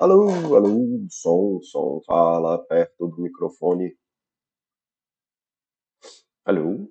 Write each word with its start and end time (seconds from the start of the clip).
Alô, 0.00 0.54
alô, 0.54 1.08
som, 1.10 1.60
som, 1.60 2.00
fala 2.06 2.56
perto 2.66 3.08
do 3.08 3.20
microfone. 3.20 3.98
Alô, 6.44 6.88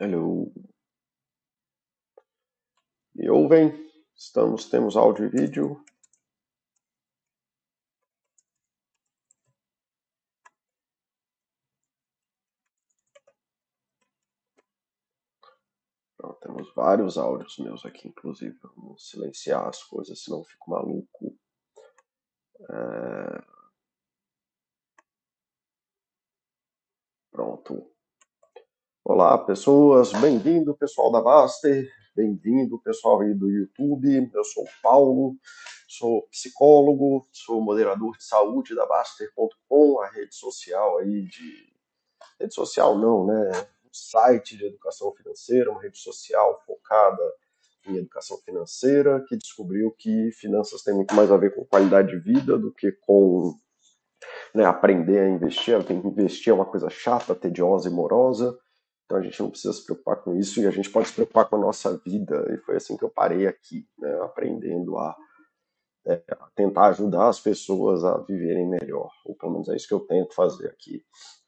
alô. 0.00 0.52
Me 3.14 3.30
ouvem? 3.30 3.70
Estamos, 4.16 4.68
temos 4.68 4.96
áudio 4.96 5.26
e 5.26 5.28
vídeo. 5.28 5.80
Vários 16.74 17.16
áudios 17.18 17.58
meus 17.58 17.84
aqui, 17.84 18.08
inclusive. 18.08 18.58
Vamos 18.76 19.08
silenciar 19.08 19.68
as 19.68 19.82
coisas, 19.82 20.22
senão 20.22 20.38
eu 20.38 20.44
fico 20.44 20.70
maluco. 20.70 21.36
É... 22.70 23.42
Pronto. 27.30 27.90
Olá, 29.04 29.38
pessoas. 29.38 30.12
Bem-vindo, 30.12 30.76
pessoal 30.76 31.10
da 31.10 31.20
Baster. 31.20 31.90
Bem-vindo, 32.14 32.80
pessoal 32.82 33.20
aí 33.20 33.32
do 33.32 33.48
YouTube. 33.48 34.30
Eu 34.34 34.44
sou 34.44 34.64
o 34.64 34.82
Paulo, 34.82 35.36
sou 35.88 36.22
psicólogo, 36.28 37.26
sou 37.32 37.60
moderador 37.60 38.16
de 38.16 38.24
saúde 38.24 38.74
da 38.74 38.84
Baster.com, 38.84 40.00
a 40.00 40.08
rede 40.08 40.34
social 40.34 40.98
aí 40.98 41.22
de. 41.22 41.72
Rede 42.38 42.54
social 42.54 42.98
não, 42.98 43.26
né? 43.26 43.50
Site 43.92 44.56
de 44.56 44.66
educação 44.66 45.12
financeira, 45.14 45.70
uma 45.70 45.82
rede 45.82 45.98
social 45.98 46.62
focada 46.66 47.22
em 47.86 47.96
educação 47.96 48.38
financeira, 48.38 49.24
que 49.26 49.36
descobriu 49.36 49.90
que 49.92 50.30
finanças 50.32 50.82
têm 50.82 50.94
muito 50.94 51.14
mais 51.14 51.30
a 51.30 51.36
ver 51.36 51.54
com 51.54 51.64
qualidade 51.64 52.08
de 52.08 52.18
vida 52.18 52.58
do 52.58 52.72
que 52.72 52.92
com 52.92 53.54
né, 54.54 54.64
aprender 54.64 55.20
a 55.20 55.28
investir. 55.28 55.82
Tem 55.84 56.00
que 56.00 56.08
investir 56.08 56.50
é 56.50 56.54
uma 56.54 56.66
coisa 56.66 56.90
chata, 56.90 57.34
tediosa 57.34 57.88
e 57.88 57.92
morosa. 57.92 58.58
Então 59.04 59.18
a 59.18 59.22
gente 59.22 59.40
não 59.42 59.50
precisa 59.50 59.72
se 59.72 59.84
preocupar 59.84 60.16
com 60.22 60.36
isso 60.36 60.60
e 60.60 60.66
a 60.66 60.70
gente 60.70 60.90
pode 60.90 61.08
se 61.08 61.14
preocupar 61.14 61.48
com 61.48 61.56
a 61.56 61.60
nossa 61.60 61.96
vida. 61.98 62.46
E 62.52 62.58
foi 62.58 62.76
assim 62.76 62.96
que 62.96 63.04
eu 63.04 63.10
parei 63.10 63.46
aqui, 63.46 63.88
né, 63.98 64.12
aprendendo 64.22 64.96
a, 64.98 65.16
é, 66.06 66.22
a 66.30 66.48
tentar 66.54 66.88
ajudar 66.88 67.28
as 67.28 67.40
pessoas 67.40 68.04
a 68.04 68.18
viverem 68.18 68.68
melhor. 68.68 69.10
Ou 69.24 69.34
pelo 69.34 69.52
menos 69.52 69.68
é 69.68 69.76
isso 69.76 69.88
que 69.88 69.94
eu 69.94 70.00
tento 70.00 70.34
fazer 70.34 70.68
aqui. 70.68 71.02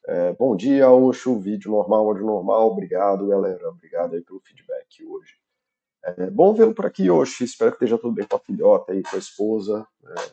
É, 0.05 0.33
bom 0.33 0.53
dia, 0.53 0.89
Oxo, 0.89 1.39
vídeo 1.39 1.71
normal, 1.71 2.07
áudio 2.07 2.25
normal. 2.25 2.71
Obrigado, 2.71 3.25
galera. 3.25 3.69
Obrigado 3.69 4.15
aí 4.15 4.21
pelo 4.21 4.41
feedback 4.41 5.05
hoje. 5.05 5.37
É 6.03 6.29
bom 6.29 6.53
vê-lo 6.53 6.75
por 6.75 6.85
aqui, 6.85 7.09
Oxo. 7.09 7.41
Espero 7.41 7.71
que 7.71 7.77
esteja 7.77 7.97
tudo 7.97 8.13
bem 8.13 8.27
com 8.27 8.35
a 8.35 8.39
filhota 8.39 8.91
aí, 8.91 9.01
com 9.01 9.15
a 9.15 9.19
esposa. 9.19 9.87
É, 10.05 10.31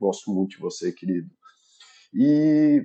gosto 0.00 0.32
muito 0.32 0.50
de 0.50 0.58
você, 0.58 0.90
querido. 0.90 1.30
E 2.12 2.84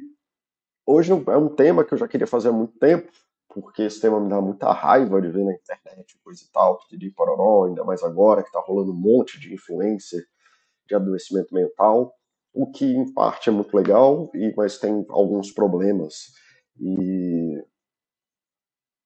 hoje 0.86 1.12
é 1.12 1.16
um 1.16 1.50
tema 1.50 1.84
que 1.84 1.96
eu 1.96 1.98
já 1.98 2.08
queria 2.08 2.28
fazer 2.28 2.50
há 2.50 2.52
muito 2.52 2.78
tempo, 2.78 3.12
porque 3.48 3.82
esse 3.82 4.00
tema 4.00 4.20
me 4.20 4.30
dá 4.30 4.40
muita 4.40 4.72
raiva 4.72 5.20
de 5.20 5.30
ver 5.30 5.44
na 5.44 5.54
internet, 5.54 6.16
coisa 6.24 6.44
e 6.44 6.52
tal, 6.52 6.80
de 6.92 7.10
pororó, 7.10 7.66
ainda 7.66 7.84
mais 7.84 8.04
agora 8.04 8.44
que 8.44 8.52
tá 8.52 8.60
rolando 8.60 8.92
um 8.92 8.96
monte 8.96 9.40
de 9.40 9.52
influencer 9.52 10.24
de 10.88 10.94
adoecimento 10.94 11.56
mental 11.56 12.14
o 12.54 12.72
que 12.72 12.86
em 12.86 13.14
parte 13.14 13.50
é 13.50 13.52
muito 13.52 13.76
legal, 13.76 14.30
e, 14.34 14.54
mas 14.56 14.78
tem 14.78 15.06
alguns 15.10 15.52
problemas. 15.52 16.34
E 16.80 17.62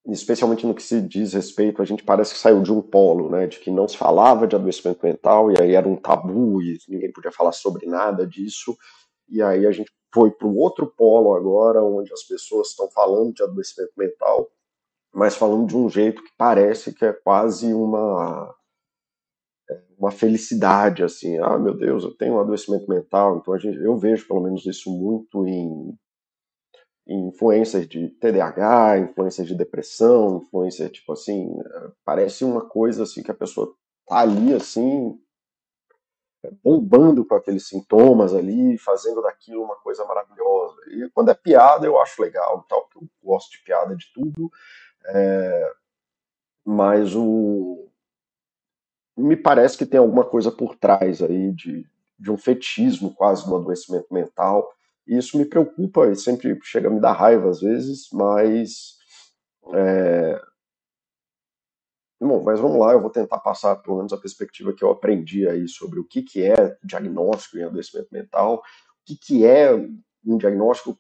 especialmente 0.06 0.68
no 0.68 0.76
que 0.76 0.84
se 0.84 1.02
diz 1.02 1.34
respeito, 1.34 1.82
a 1.82 1.86
gente 1.86 2.04
parece 2.04 2.34
que 2.34 2.40
saiu 2.40 2.62
de 2.62 2.72
um 2.72 2.82
polo, 2.82 3.30
né, 3.30 3.48
de 3.48 3.60
que 3.60 3.72
não 3.72 3.88
se 3.88 3.98
falava 3.98 4.46
de 4.46 4.56
adoecimento 4.56 5.06
mental 5.06 5.52
e 5.52 5.56
aí 5.62 5.74
era 5.74 5.88
um 5.88 5.96
tabu 5.96 6.62
e 6.62 6.78
ninguém 6.90 7.12
podia 7.12 7.32
falar 7.32 7.54
sobre 7.54 7.86
nada 7.86 8.28
disso. 8.28 8.78
E 9.30 9.42
aí 9.42 9.66
a 9.66 9.72
gente 9.72 9.92
foi 10.14 10.30
para 10.32 10.48
o 10.48 10.58
outro 10.58 10.88
polo 10.88 11.34
agora, 11.34 11.82
onde 11.82 12.12
as 12.12 12.24
pessoas 12.24 12.70
estão 12.70 12.90
falando 12.92 13.34
de 13.34 13.44
adoecimento 13.44 13.94
mental, 13.98 14.50
mas 15.14 15.36
falando 15.36 15.68
de 15.68 15.78
um 15.78 15.90
jeito 15.90 16.22
que 16.22 16.32
parece 16.38 16.94
que 16.94 17.06
é 17.06 17.14
quase 17.14 17.74
uma 17.74 18.54
uma 19.98 20.12
felicidade, 20.12 21.04
assim, 21.04 21.38
ah, 21.40 21.58
meu 21.58 21.74
Deus, 21.74 22.04
eu 22.04 22.16
tenho 22.16 22.36
um 22.36 22.40
adoecimento 22.40 22.90
mental, 22.90 23.38
então 23.38 23.54
a 23.54 23.58
gente, 23.58 23.78
eu 23.78 23.98
vejo 23.98 24.28
pelo 24.28 24.42
menos 24.42 24.66
isso 24.66 24.92
muito 24.92 25.48
em, 25.48 25.98
em 27.08 27.28
influências 27.28 27.88
de 27.88 28.10
TDAH, 28.10 29.00
influências 29.00 29.48
de 29.48 29.56
depressão, 29.56 30.38
influência, 30.38 30.90
tipo 30.90 31.14
assim, 31.14 31.54
parece 32.04 32.44
uma 32.44 32.68
coisa 32.68 33.04
assim 33.04 33.24
que 33.24 33.32
a 33.32 33.36
pessoa 33.36 33.74
tá 34.08 34.20
ali, 34.20 34.54
assim, 34.54 35.18
bombando 36.64 37.26
com 37.26 37.36
aqueles 37.36 37.68
sintomas 37.68 38.34
ali, 38.34 38.78
fazendo 38.78 39.22
daquilo 39.22 39.64
uma 39.64 39.76
coisa 39.78 40.04
maravilhosa. 40.06 40.76
E 40.90 41.10
quando 41.12 41.30
é 41.30 41.34
piada, 41.34 41.86
eu 41.86 42.00
acho 42.02 42.22
legal, 42.22 42.66
tal, 42.68 42.82
porque 42.84 43.06
eu 43.06 43.10
gosto 43.24 43.52
de 43.52 43.64
piada 43.64 43.96
de 43.96 44.12
tudo, 44.14 44.52
é, 45.06 45.72
mas 46.66 47.16
o 47.16 47.90
me 49.18 49.36
parece 49.36 49.78
que 49.78 49.86
tem 49.86 50.00
alguma 50.00 50.24
coisa 50.24 50.52
por 50.52 50.76
trás 50.76 51.22
aí 51.22 51.52
de, 51.52 51.86
de 52.18 52.32
um 52.32 52.38
fetismo 52.38 53.14
quase 53.14 53.46
do 53.48 53.56
adoecimento 53.56 54.12
mental. 54.12 54.68
E 55.08 55.18
isso 55.18 55.38
me 55.38 55.46
preocupa 55.46 56.08
e 56.08 56.16
sempre 56.16 56.58
chega 56.64 56.88
a 56.88 56.92
me 56.92 57.00
dar 57.00 57.14
raiva 57.14 57.50
às 57.50 57.62
vezes, 57.62 58.08
mas. 58.12 58.98
É... 59.74 60.42
Bom, 62.22 62.42
mas 62.42 62.58
vamos 62.58 62.80
lá, 62.80 62.94
eu 62.94 63.02
vou 63.02 63.10
tentar 63.10 63.38
passar 63.40 63.76
pelo 63.76 63.98
menos 63.98 64.14
a 64.14 64.18
perspectiva 64.18 64.72
que 64.72 64.82
eu 64.82 64.90
aprendi 64.90 65.46
aí 65.46 65.68
sobre 65.68 66.00
o 66.00 66.06
que, 66.06 66.22
que 66.22 66.42
é 66.42 66.78
diagnóstico 66.82 67.58
em 67.58 67.64
adoecimento 67.64 68.08
mental, 68.14 68.56
o 68.56 68.62
que, 69.06 69.18
que 69.18 69.46
é 69.46 69.74
um 70.26 70.38
diagnóstico, 70.38 70.98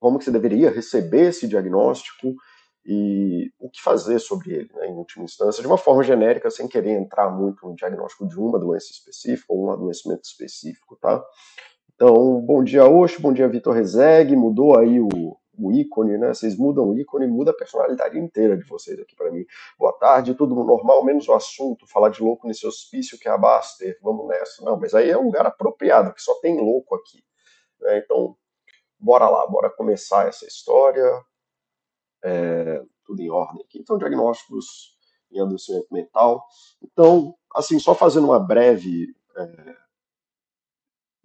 como 0.00 0.18
que 0.18 0.24
você 0.24 0.32
deveria 0.32 0.72
receber 0.72 1.28
esse 1.28 1.46
diagnóstico, 1.46 2.34
e 2.84 3.50
o 3.58 3.70
que 3.70 3.80
fazer 3.80 4.18
sobre 4.18 4.52
ele, 4.52 4.70
né, 4.74 4.86
em 4.88 4.94
última 4.94 5.24
instância, 5.24 5.62
de 5.62 5.66
uma 5.66 5.78
forma 5.78 6.02
genérica, 6.02 6.50
sem 6.50 6.68
querer 6.68 6.90
entrar 6.90 7.30
muito 7.30 7.66
no 7.66 7.74
diagnóstico 7.74 8.26
de 8.26 8.38
uma 8.38 8.58
doença 8.58 8.92
específica 8.92 9.52
ou 9.52 9.66
um 9.66 9.70
adoecimento 9.70 10.24
específico, 10.24 10.96
tá? 10.96 11.24
Então, 11.94 12.40
bom 12.40 12.62
dia, 12.62 12.84
Oxo, 12.84 13.22
bom 13.22 13.32
dia, 13.32 13.48
Vitor 13.48 13.74
Rezegue, 13.74 14.36
mudou 14.36 14.78
aí 14.78 15.00
o, 15.00 15.08
o 15.56 15.72
ícone, 15.72 16.18
né? 16.18 16.34
Vocês 16.34 16.58
mudam 16.58 16.90
o 16.90 16.98
ícone, 16.98 17.26
muda 17.26 17.52
a 17.52 17.56
personalidade 17.56 18.18
inteira 18.18 18.56
de 18.56 18.64
vocês 18.64 18.98
aqui 19.00 19.16
para 19.16 19.30
mim. 19.30 19.46
Boa 19.78 19.92
tarde, 19.92 20.34
tudo 20.34 20.54
normal, 20.54 21.02
menos 21.04 21.26
o 21.28 21.32
assunto, 21.32 21.86
falar 21.86 22.10
de 22.10 22.22
louco 22.22 22.46
nesse 22.46 22.66
hospício 22.66 23.18
que 23.18 23.28
é 23.28 23.30
a 23.30 23.38
Baster, 23.38 23.98
vamos 24.02 24.26
nessa. 24.26 24.62
Não, 24.62 24.78
mas 24.78 24.92
aí 24.92 25.08
é 25.08 25.16
um 25.16 25.24
lugar 25.24 25.46
apropriado, 25.46 26.12
que 26.12 26.20
só 26.20 26.34
tem 26.40 26.60
louco 26.60 26.96
aqui. 26.96 27.24
Né? 27.80 27.98
Então, 28.04 28.36
bora 28.98 29.28
lá, 29.28 29.46
bora 29.46 29.70
começar 29.70 30.28
essa 30.28 30.44
história 30.44 31.24
é, 32.24 32.82
tudo 33.04 33.20
em 33.20 33.30
ordem 33.30 33.62
aqui. 33.62 33.78
Então, 33.78 33.98
diagnósticos 33.98 34.94
em 35.30 35.40
adoecimento 35.40 35.88
mental. 35.92 36.44
Então, 36.82 37.34
assim, 37.54 37.78
só 37.78 37.94
fazendo 37.94 38.26
uma 38.26 38.40
breve 38.40 39.14
é, 39.36 39.76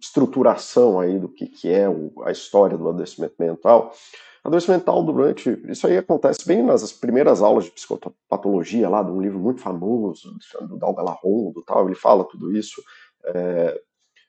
estruturação 0.00 0.98
aí 0.98 1.18
do 1.18 1.28
que, 1.28 1.46
que 1.46 1.70
é 1.70 1.88
o, 1.88 2.12
a 2.24 2.30
história 2.30 2.76
do 2.76 2.88
adoecimento 2.88 3.34
mental. 3.38 3.92
Adoecimento 4.42 4.80
mental 4.80 5.02
durante. 5.04 5.50
Isso 5.68 5.86
aí 5.86 5.98
acontece 5.98 6.46
bem 6.46 6.62
nas 6.62 6.92
primeiras 6.92 7.42
aulas 7.42 7.64
de 7.64 7.70
psicopatologia, 7.70 8.88
lá 8.88 9.02
de 9.02 9.10
um 9.10 9.20
livro 9.20 9.38
muito 9.38 9.60
famoso, 9.60 10.34
do 10.62 10.78
Dalga 10.78 11.02
do 11.02 11.62
tal, 11.64 11.86
ele 11.86 11.94
fala 11.94 12.24
tudo 12.24 12.56
isso, 12.56 12.82
é, 13.26 13.80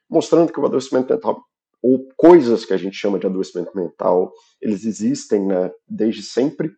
mostrando 0.10 0.52
que 0.52 0.60
o 0.60 0.66
adoecimento 0.66 1.14
mental 1.14 1.42
ou 1.82 2.08
coisas 2.16 2.64
que 2.66 2.74
a 2.74 2.78
gente 2.78 2.96
chama 2.96 3.18
de 3.18 3.26
adoecimento 3.26 3.76
mental, 3.76 4.32
eles 4.62 4.86
existem 4.86 5.46
né, 5.46 5.72
desde 5.88 6.22
sempre 6.22 6.72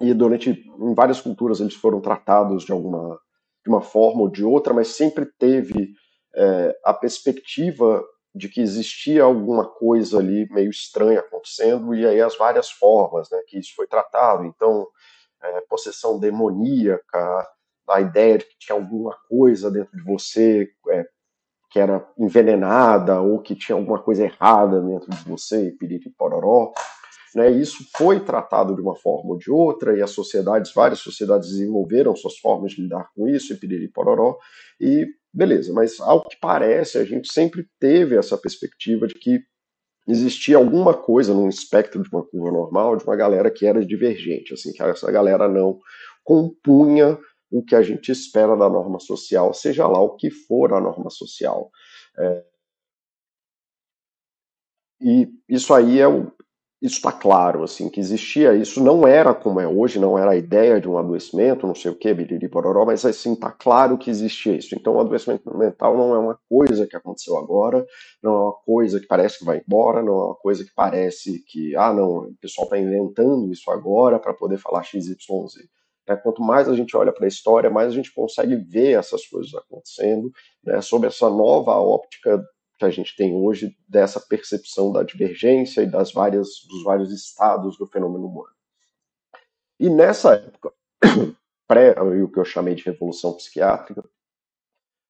e 0.00 0.12
durante 0.12 0.50
em 0.50 0.94
várias 0.94 1.20
culturas 1.20 1.60
eles 1.60 1.74
foram 1.74 2.00
tratados 2.00 2.64
de 2.64 2.72
alguma 2.72 3.18
de 3.64 3.70
uma 3.70 3.80
forma 3.80 4.20
ou 4.20 4.28
de 4.28 4.44
outra, 4.44 4.74
mas 4.74 4.88
sempre 4.88 5.24
teve 5.38 5.94
é, 6.36 6.78
a 6.84 6.92
perspectiva 6.92 8.04
de 8.34 8.48
que 8.48 8.60
existia 8.60 9.22
alguma 9.22 9.66
coisa 9.66 10.18
ali 10.18 10.46
meio 10.50 10.68
estranha 10.68 11.20
acontecendo 11.20 11.94
e 11.94 12.06
aí 12.06 12.20
as 12.20 12.36
várias 12.36 12.70
formas 12.70 13.30
né, 13.30 13.40
que 13.46 13.58
isso 13.58 13.72
foi 13.74 13.86
tratado. 13.86 14.44
Então, 14.44 14.86
é, 15.42 15.60
possessão 15.62 16.18
demoníaca, 16.18 17.48
a 17.88 18.00
ideia 18.00 18.38
de 18.38 18.44
que 18.44 18.58
tinha 18.58 18.76
alguma 18.76 19.16
coisa 19.28 19.70
dentro 19.70 19.96
de 19.96 20.02
você 20.02 20.68
é, 20.90 21.04
que 21.74 21.80
era 21.80 22.06
envenenada 22.16 23.20
ou 23.20 23.40
que 23.40 23.56
tinha 23.56 23.74
alguma 23.74 23.98
coisa 23.98 24.22
errada 24.22 24.80
dentro 24.80 25.10
de 25.10 25.24
você, 25.28 25.72
piriri. 25.72 26.04
Né, 27.34 27.50
isso 27.50 27.84
foi 27.96 28.20
tratado 28.20 28.76
de 28.76 28.80
uma 28.80 28.94
forma 28.94 29.32
ou 29.32 29.36
de 29.36 29.50
outra, 29.50 29.98
e 29.98 30.00
as 30.00 30.12
sociedades, 30.12 30.72
várias 30.72 31.00
sociedades 31.00 31.48
desenvolveram 31.48 32.14
suas 32.14 32.38
formas 32.38 32.74
de 32.74 32.82
lidar 32.82 33.08
com 33.12 33.26
isso, 33.26 33.52
e 33.52 33.90
e 34.80 35.06
beleza, 35.32 35.72
mas 35.72 36.00
ao 36.00 36.22
que 36.22 36.36
parece, 36.40 36.96
a 36.96 37.04
gente 37.04 37.32
sempre 37.32 37.66
teve 37.80 38.16
essa 38.16 38.38
perspectiva 38.38 39.08
de 39.08 39.14
que 39.14 39.42
existia 40.06 40.56
alguma 40.56 40.94
coisa 40.94 41.34
num 41.34 41.48
espectro 41.48 42.00
de 42.04 42.08
uma 42.08 42.22
curva 42.24 42.52
normal, 42.52 42.96
de 42.96 43.02
uma 43.02 43.16
galera 43.16 43.50
que 43.50 43.66
era 43.66 43.84
divergente, 43.84 44.54
assim, 44.54 44.72
que 44.72 44.80
essa 44.80 45.10
galera 45.10 45.48
não 45.48 45.80
compunha 46.22 47.18
o 47.54 47.64
que 47.64 47.76
a 47.76 47.82
gente 47.82 48.10
espera 48.10 48.56
da 48.56 48.68
norma 48.68 48.98
social, 48.98 49.54
seja 49.54 49.86
lá 49.86 50.00
o 50.00 50.16
que 50.16 50.28
for 50.28 50.72
a 50.72 50.80
norma 50.80 51.08
social. 51.08 51.70
É, 52.18 52.44
e 55.00 55.28
isso 55.48 55.72
aí 55.72 56.00
é 56.00 56.08
o, 56.08 56.32
isso 56.82 56.96
está 56.96 57.12
claro, 57.12 57.62
assim, 57.62 57.88
que 57.88 58.00
existia, 58.00 58.54
isso 58.54 58.82
não 58.82 59.06
era 59.06 59.32
como 59.32 59.60
é 59.60 59.68
hoje, 59.68 60.00
não 60.00 60.18
era 60.18 60.32
a 60.32 60.36
ideia 60.36 60.80
de 60.80 60.88
um 60.88 60.98
adoecimento, 60.98 61.66
não 61.66 61.74
sei 61.76 61.92
o 61.92 61.94
que, 61.94 62.12
biriri 62.12 62.48
pororó, 62.48 62.84
mas 62.84 63.04
assim, 63.04 63.34
está 63.34 63.52
claro 63.52 63.96
que 63.96 64.10
existia 64.10 64.56
isso. 64.56 64.74
Então 64.74 64.94
o 64.94 65.00
adoecimento 65.00 65.56
mental 65.56 65.96
não 65.96 66.14
é 66.14 66.18
uma 66.18 66.38
coisa 66.48 66.88
que 66.88 66.96
aconteceu 66.96 67.38
agora, 67.38 67.86
não 68.20 68.34
é 68.34 68.40
uma 68.40 68.52
coisa 68.52 68.98
que 68.98 69.06
parece 69.06 69.38
que 69.38 69.44
vai 69.44 69.62
embora, 69.64 70.02
não 70.02 70.12
é 70.12 70.24
uma 70.26 70.34
coisa 70.34 70.64
que 70.64 70.72
parece 70.74 71.44
que, 71.46 71.76
ah, 71.76 71.92
não, 71.92 72.28
o 72.30 72.34
pessoal 72.40 72.66
está 72.66 72.78
inventando 72.78 73.52
isso 73.52 73.70
agora 73.70 74.18
para 74.18 74.34
poder 74.34 74.58
falar 74.58 74.82
XYZ. 74.82 75.16
É, 76.06 76.14
quanto 76.14 76.42
mais 76.42 76.68
a 76.68 76.74
gente 76.74 76.96
olha 76.96 77.12
para 77.12 77.24
a 77.24 77.28
história, 77.28 77.70
mais 77.70 77.88
a 77.88 77.94
gente 77.94 78.12
consegue 78.12 78.56
ver 78.56 78.98
essas 78.98 79.26
coisas 79.26 79.54
acontecendo, 79.54 80.30
né, 80.62 80.80
sob 80.82 81.06
essa 81.06 81.30
nova 81.30 81.72
óptica 81.72 82.44
que 82.78 82.84
a 82.84 82.90
gente 82.90 83.16
tem 83.16 83.34
hoje 83.34 83.74
dessa 83.88 84.20
percepção 84.20 84.92
da 84.92 85.02
divergência 85.02 85.82
e 85.82 85.86
das 85.86 86.12
várias, 86.12 86.48
dos 86.68 86.82
vários 86.82 87.12
estados 87.12 87.78
do 87.78 87.86
fenômeno 87.86 88.26
humano. 88.26 88.54
E 89.78 89.88
nessa 89.88 90.34
época, 90.34 90.72
pré 91.66 91.94
o 92.00 92.28
que 92.30 92.38
eu 92.38 92.44
chamei 92.44 92.74
de 92.74 92.84
revolução 92.84 93.32
psiquiátrica, 93.34 94.04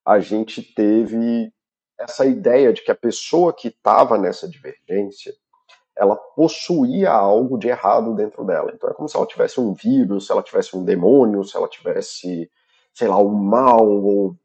a 0.06 0.20
gente 0.20 0.62
teve 0.62 1.52
essa 1.98 2.26
ideia 2.26 2.72
de 2.72 2.82
que 2.82 2.90
a 2.90 2.94
pessoa 2.94 3.54
que 3.54 3.68
estava 3.68 4.18
nessa 4.18 4.48
divergência, 4.48 5.34
ela 5.96 6.16
possuía 6.16 7.10
algo 7.12 7.58
de 7.58 7.68
errado 7.68 8.14
dentro 8.14 8.44
dela. 8.44 8.72
Então 8.74 8.90
é 8.90 8.94
como 8.94 9.08
se 9.08 9.16
ela 9.16 9.26
tivesse 9.26 9.60
um 9.60 9.72
vírus, 9.72 10.26
se 10.26 10.32
ela 10.32 10.42
tivesse 10.42 10.76
um 10.76 10.84
demônio, 10.84 11.44
se 11.44 11.56
ela 11.56 11.68
tivesse, 11.68 12.50
sei 12.92 13.08
lá, 13.08 13.18
o 13.18 13.28
um 13.28 13.34
mal, 13.34 13.86
ou 13.86 14.36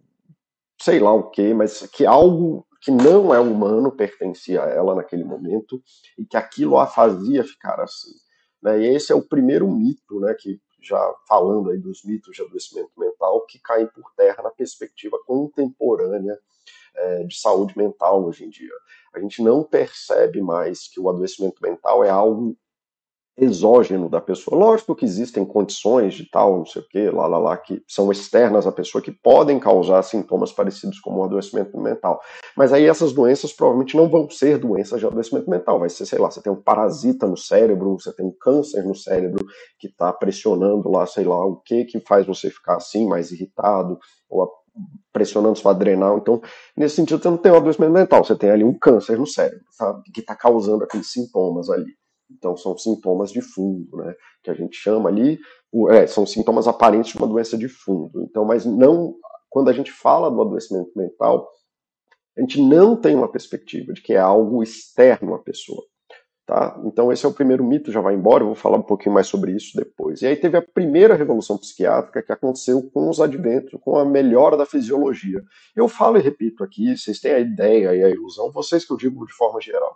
sei 0.80 1.00
lá 1.00 1.13
o 1.13 1.30
que, 1.30 1.54
mas 1.54 1.88
que 1.88 2.06
algo 2.06 2.66
que 2.81 2.92
não 2.92 3.34
é 3.34 3.40
humano 3.40 3.92
pertencia 3.92 4.63
a 4.63 4.69
ela 4.69 4.96
naquele 4.96 5.24
momento 5.24 5.81
e 6.18 6.25
que 6.25 6.38
aquilo 6.38 6.78
a 6.78 6.88
fazia 6.88 7.44
ficar 7.44 7.80
assim. 7.81 8.13
Né? 8.62 8.81
E 8.81 8.96
esse 8.96 9.12
é 9.12 9.16
o 9.16 9.28
primeiro 9.28 9.68
mito, 9.69 10.19
né, 10.19 10.34
que 10.34 10.62
já 10.81 11.13
falando 11.28 11.72
aí 11.72 11.78
dos 11.78 12.04
mitos 12.06 12.36
de 12.36 12.42
adoecimento 12.42 12.92
mental, 12.98 13.46
que 13.46 13.60
caem 13.60 13.88
por 13.88 14.13
terra 14.16 14.44
na 14.44 14.50
perspectiva 14.50 15.18
contemporânea 15.25 16.40
é, 16.95 17.24
de 17.24 17.39
saúde 17.39 17.77
mental 17.77 18.24
hoje 18.25 18.45
em 18.45 18.50
dia. 18.50 18.74
A 19.13 19.19
gente 19.19 19.41
não 19.41 19.63
percebe 19.63 20.41
mais 20.41 20.88
que 20.88 21.00
o 21.00 21.09
adoecimento 21.09 21.62
mental 21.62 22.03
é 22.03 22.09
algo 22.09 22.56
exógeno 23.41 24.09
da 24.09 24.19
pessoa. 24.19 24.57
Lógico 24.57 24.95
que 24.95 25.06
existem 25.06 25.45
condições 25.45 26.13
de 26.13 26.30
tal, 26.30 26.57
não 26.57 26.65
sei 26.65 26.81
o 26.81 26.88
que, 26.88 27.09
lá, 27.09 27.25
lá, 27.25 27.38
lá, 27.38 27.57
que 27.57 27.81
são 27.88 28.12
externas 28.12 28.68
à 28.68 28.71
pessoa, 28.71 29.01
que 29.01 29.12
podem 29.12 29.59
causar 29.59 30.01
sintomas 30.03 30.51
parecidos 30.51 31.00
com 31.00 31.18
um 31.18 31.24
adoecimento 31.24 31.77
mental. 31.80 32.19
Mas 32.56 32.74
aí 32.74 32.86
essas 32.86 33.13
doenças 33.13 33.53
provavelmente 33.53 33.95
não 33.95 34.09
vão 34.09 34.30
ser 34.30 34.57
doenças 34.57 35.00
de 35.00 35.06
adoecimento 35.06 35.50
mental. 35.50 35.80
Vai 35.80 35.89
ser, 35.89 36.06
sei 36.06 36.19
lá, 36.19 36.30
você 36.30 36.41
tem 36.41 36.51
um 36.51 36.62
parasita 36.62 37.25
no 37.25 37.38
cérebro, 37.38 37.97
você 38.00 38.13
tem 38.13 38.25
um 38.25 38.36
câncer 38.38 38.83
no 38.83 38.95
cérebro 38.95 39.45
que 39.80 39.88
está 39.88 40.12
pressionando 40.12 40.89
lá, 40.89 41.06
sei 41.06 41.24
lá, 41.24 41.45
o 41.45 41.56
que 41.57 41.86
que 41.86 42.00
faz 42.01 42.25
você 42.25 42.50
ficar 42.50 42.75
assim, 42.75 43.07
mais 43.07 43.31
irritado, 43.31 43.97
ou 44.30 44.44
pressionando 45.12 45.57
sua 45.57 45.71
adrenal. 45.71 46.18
Então, 46.18 46.42
nesse 46.75 46.95
sentido, 46.95 47.21
você 47.21 47.30
não 47.30 47.38
tem 47.38 47.51
um 47.51 47.57
adoecimento 47.57 47.94
mental, 47.94 48.24
você 48.24 48.36
tem 48.36 48.50
ali 48.50 48.63
um 48.63 48.77
câncer 48.77 49.18
no 49.18 49.27
cérebro? 49.27 49.66
Que 50.13 50.21
está 50.21 50.36
causando 50.36 50.83
aqueles 50.83 51.12
sintomas 51.12 51.69
ali. 51.69 51.94
Então, 52.31 52.56
são 52.56 52.77
sintomas 52.77 53.31
de 53.31 53.42
fundo, 53.42 53.98
né? 53.98 54.13
Que 54.44 54.51
a 54.51 54.54
gente 54.54 54.75
chama 54.77 55.10
ali, 55.10 55.39
é, 55.92 56.06
são 56.07 56.25
sintomas 56.25 56.68
aparentes 56.68 57.12
de 57.12 57.18
uma 57.18 57.27
doença 57.27 57.57
de 57.57 57.68
fundo. 57.68 58.24
Então, 58.24 58.45
mas 58.45 58.66
não, 58.66 59.16
quando 59.50 59.69
a 59.69 59.74
gente 59.74 59.92
fala 59.92 60.30
do 60.30 60.42
adoecimento 60.42 60.92
mental, 60.95 61.50
a 62.38 62.42
gente 62.42 62.62
não 62.62 62.95
tem 62.95 63.15
uma 63.15 63.31
perspectiva 63.31 63.94
de 63.94 64.01
que 64.01 64.13
é 64.13 64.19
algo 64.19 64.63
externo 64.63 65.33
à 65.33 65.39
pessoa. 65.39 65.83
Tá? 66.50 66.75
Então, 66.84 67.12
esse 67.12 67.24
é 67.24 67.30
o 67.30 67.31
primeiro 67.31 67.63
mito, 67.63 67.92
já 67.92 68.01
vai 68.01 68.16
embora, 68.16 68.42
eu 68.42 68.48
vou 68.48 68.56
falar 68.56 68.78
um 68.78 68.81
pouquinho 68.81 69.13
mais 69.13 69.28
sobre 69.28 69.51
isso 69.51 69.78
depois. 69.78 70.24
E 70.24 70.25
aí 70.25 70.36
teve 70.36 70.57
a 70.57 70.63
primeira 70.63 71.13
revolução 71.13 71.56
psiquiátrica 71.60 72.24
que 72.24 72.31
aconteceu 72.31 72.90
com 72.92 73.07
os 73.07 73.22
adventos, 73.22 73.80
com 73.80 74.00
a 74.00 74.04
melhora 74.04 74.57
da 74.57 74.66
fisiologia. 74.66 75.44
Eu 75.75 75.88
falo 75.88 76.18
e 76.18 76.22
repito 76.22 76.63
aqui, 76.63 76.98
vocês 76.98 77.19
têm 77.19 77.34
a 77.34 77.40
ideia 77.40 77.96
e 77.96 78.04
a 78.04 78.10
ilusão, 78.10 78.51
vocês 78.51 78.84
que 78.84 78.92
eu 78.92 78.98
digo 78.98 79.28
de 79.28 79.34
forma 79.34 79.62
geral 79.62 79.96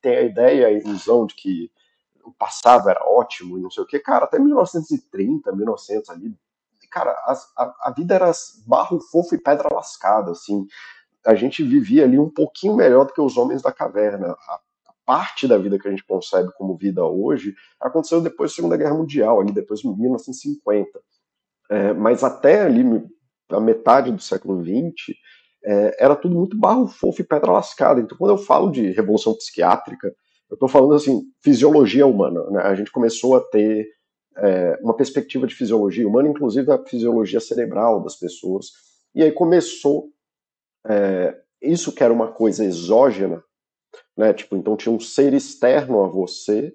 tem 0.00 0.16
a 0.16 0.22
ideia, 0.22 0.68
a 0.68 0.72
ilusão 0.72 1.26
de 1.26 1.34
que 1.34 1.70
o 2.24 2.32
passado 2.32 2.88
era 2.88 3.04
ótimo 3.04 3.58
e 3.58 3.60
não 3.60 3.70
sei 3.70 3.82
o 3.82 3.86
que, 3.86 3.98
cara, 3.98 4.24
até 4.24 4.38
1930, 4.38 5.52
1900 5.52 6.08
ali, 6.08 6.34
cara, 6.90 7.10
a, 7.10 7.34
a, 7.58 7.74
a 7.88 7.94
vida 7.94 8.14
era 8.14 8.32
barro 8.66 8.98
fofo 9.02 9.34
e 9.34 9.38
pedra 9.38 9.68
lascada, 9.70 10.30
assim, 10.30 10.66
a 11.26 11.34
gente 11.34 11.62
vivia 11.62 12.04
ali 12.04 12.18
um 12.18 12.30
pouquinho 12.30 12.74
melhor 12.74 13.04
do 13.04 13.12
que 13.12 13.20
os 13.20 13.36
homens 13.36 13.60
da 13.60 13.70
caverna. 13.70 14.28
A 14.48 14.60
parte 15.10 15.48
da 15.48 15.58
vida 15.58 15.76
que 15.76 15.88
a 15.88 15.90
gente 15.90 16.06
concebe 16.06 16.52
como 16.56 16.76
vida 16.76 17.04
hoje 17.04 17.52
aconteceu 17.80 18.20
depois 18.20 18.52
da 18.52 18.54
Segunda 18.54 18.76
Guerra 18.76 18.94
Mundial, 18.94 19.40
ali 19.40 19.50
depois 19.50 19.80
de 19.80 19.88
1950. 19.88 20.88
É, 21.68 21.92
mas 21.92 22.22
até 22.22 22.60
ali, 22.60 22.84
a 23.48 23.58
metade 23.58 24.12
do 24.12 24.22
século 24.22 24.62
XX, 24.62 25.16
é, 25.64 26.04
era 26.04 26.14
tudo 26.14 26.36
muito 26.36 26.56
barro 26.56 26.86
fofo 26.86 27.22
e 27.22 27.24
pedra 27.24 27.50
lascada. 27.50 28.00
Então, 28.00 28.16
quando 28.16 28.30
eu 28.30 28.38
falo 28.38 28.70
de 28.70 28.92
revolução 28.92 29.34
psiquiátrica, 29.34 30.14
eu 30.48 30.54
estou 30.54 30.68
falando 30.68 30.94
assim, 30.94 31.22
fisiologia 31.42 32.06
humana. 32.06 32.48
Né? 32.48 32.62
A 32.62 32.76
gente 32.76 32.92
começou 32.92 33.34
a 33.34 33.40
ter 33.40 33.88
é, 34.36 34.78
uma 34.80 34.94
perspectiva 34.94 35.44
de 35.44 35.56
fisiologia 35.56 36.06
humana, 36.06 36.28
inclusive 36.28 36.68
da 36.68 36.78
fisiologia 36.84 37.40
cerebral 37.40 38.00
das 38.00 38.14
pessoas. 38.14 38.66
E 39.12 39.24
aí 39.24 39.32
começou 39.32 40.04
é, 40.86 41.34
isso 41.60 41.92
que 41.92 42.04
era 42.04 42.12
uma 42.12 42.30
coisa 42.30 42.64
exógena, 42.64 43.42
né? 44.16 44.32
Tipo, 44.32 44.56
então 44.56 44.76
tinha 44.76 44.94
um 44.94 45.00
ser 45.00 45.32
externo 45.34 46.02
a 46.02 46.08
você 46.08 46.74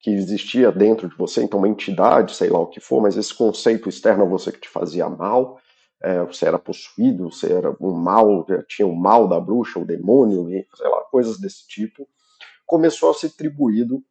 que 0.00 0.10
existia 0.10 0.70
dentro 0.70 1.08
de 1.08 1.16
você, 1.16 1.42
então 1.42 1.58
uma 1.58 1.68
entidade, 1.68 2.34
sei 2.34 2.48
lá 2.48 2.60
o 2.60 2.68
que 2.68 2.80
for, 2.80 3.02
mas 3.02 3.16
esse 3.16 3.34
conceito 3.34 3.88
externo 3.88 4.24
a 4.24 4.28
você 4.28 4.52
que 4.52 4.60
te 4.60 4.68
fazia 4.68 5.08
mal 5.08 5.58
é, 6.00 6.24
você 6.24 6.46
era 6.46 6.58
possuído, 6.58 7.30
você 7.30 7.52
era 7.52 7.76
um 7.80 7.92
mal, 7.92 8.46
tinha 8.68 8.86
o 8.86 8.92
um 8.92 8.96
mal 8.96 9.26
da 9.26 9.40
bruxa, 9.40 9.78
o 9.78 9.82
um 9.82 9.86
demônio, 9.86 10.46
sei 10.74 10.88
lá, 10.88 11.02
coisas 11.10 11.38
desse 11.38 11.66
tipo, 11.66 12.08
começou 12.66 13.10
a 13.10 13.14
ser 13.14 13.28
atribuído 13.28 14.02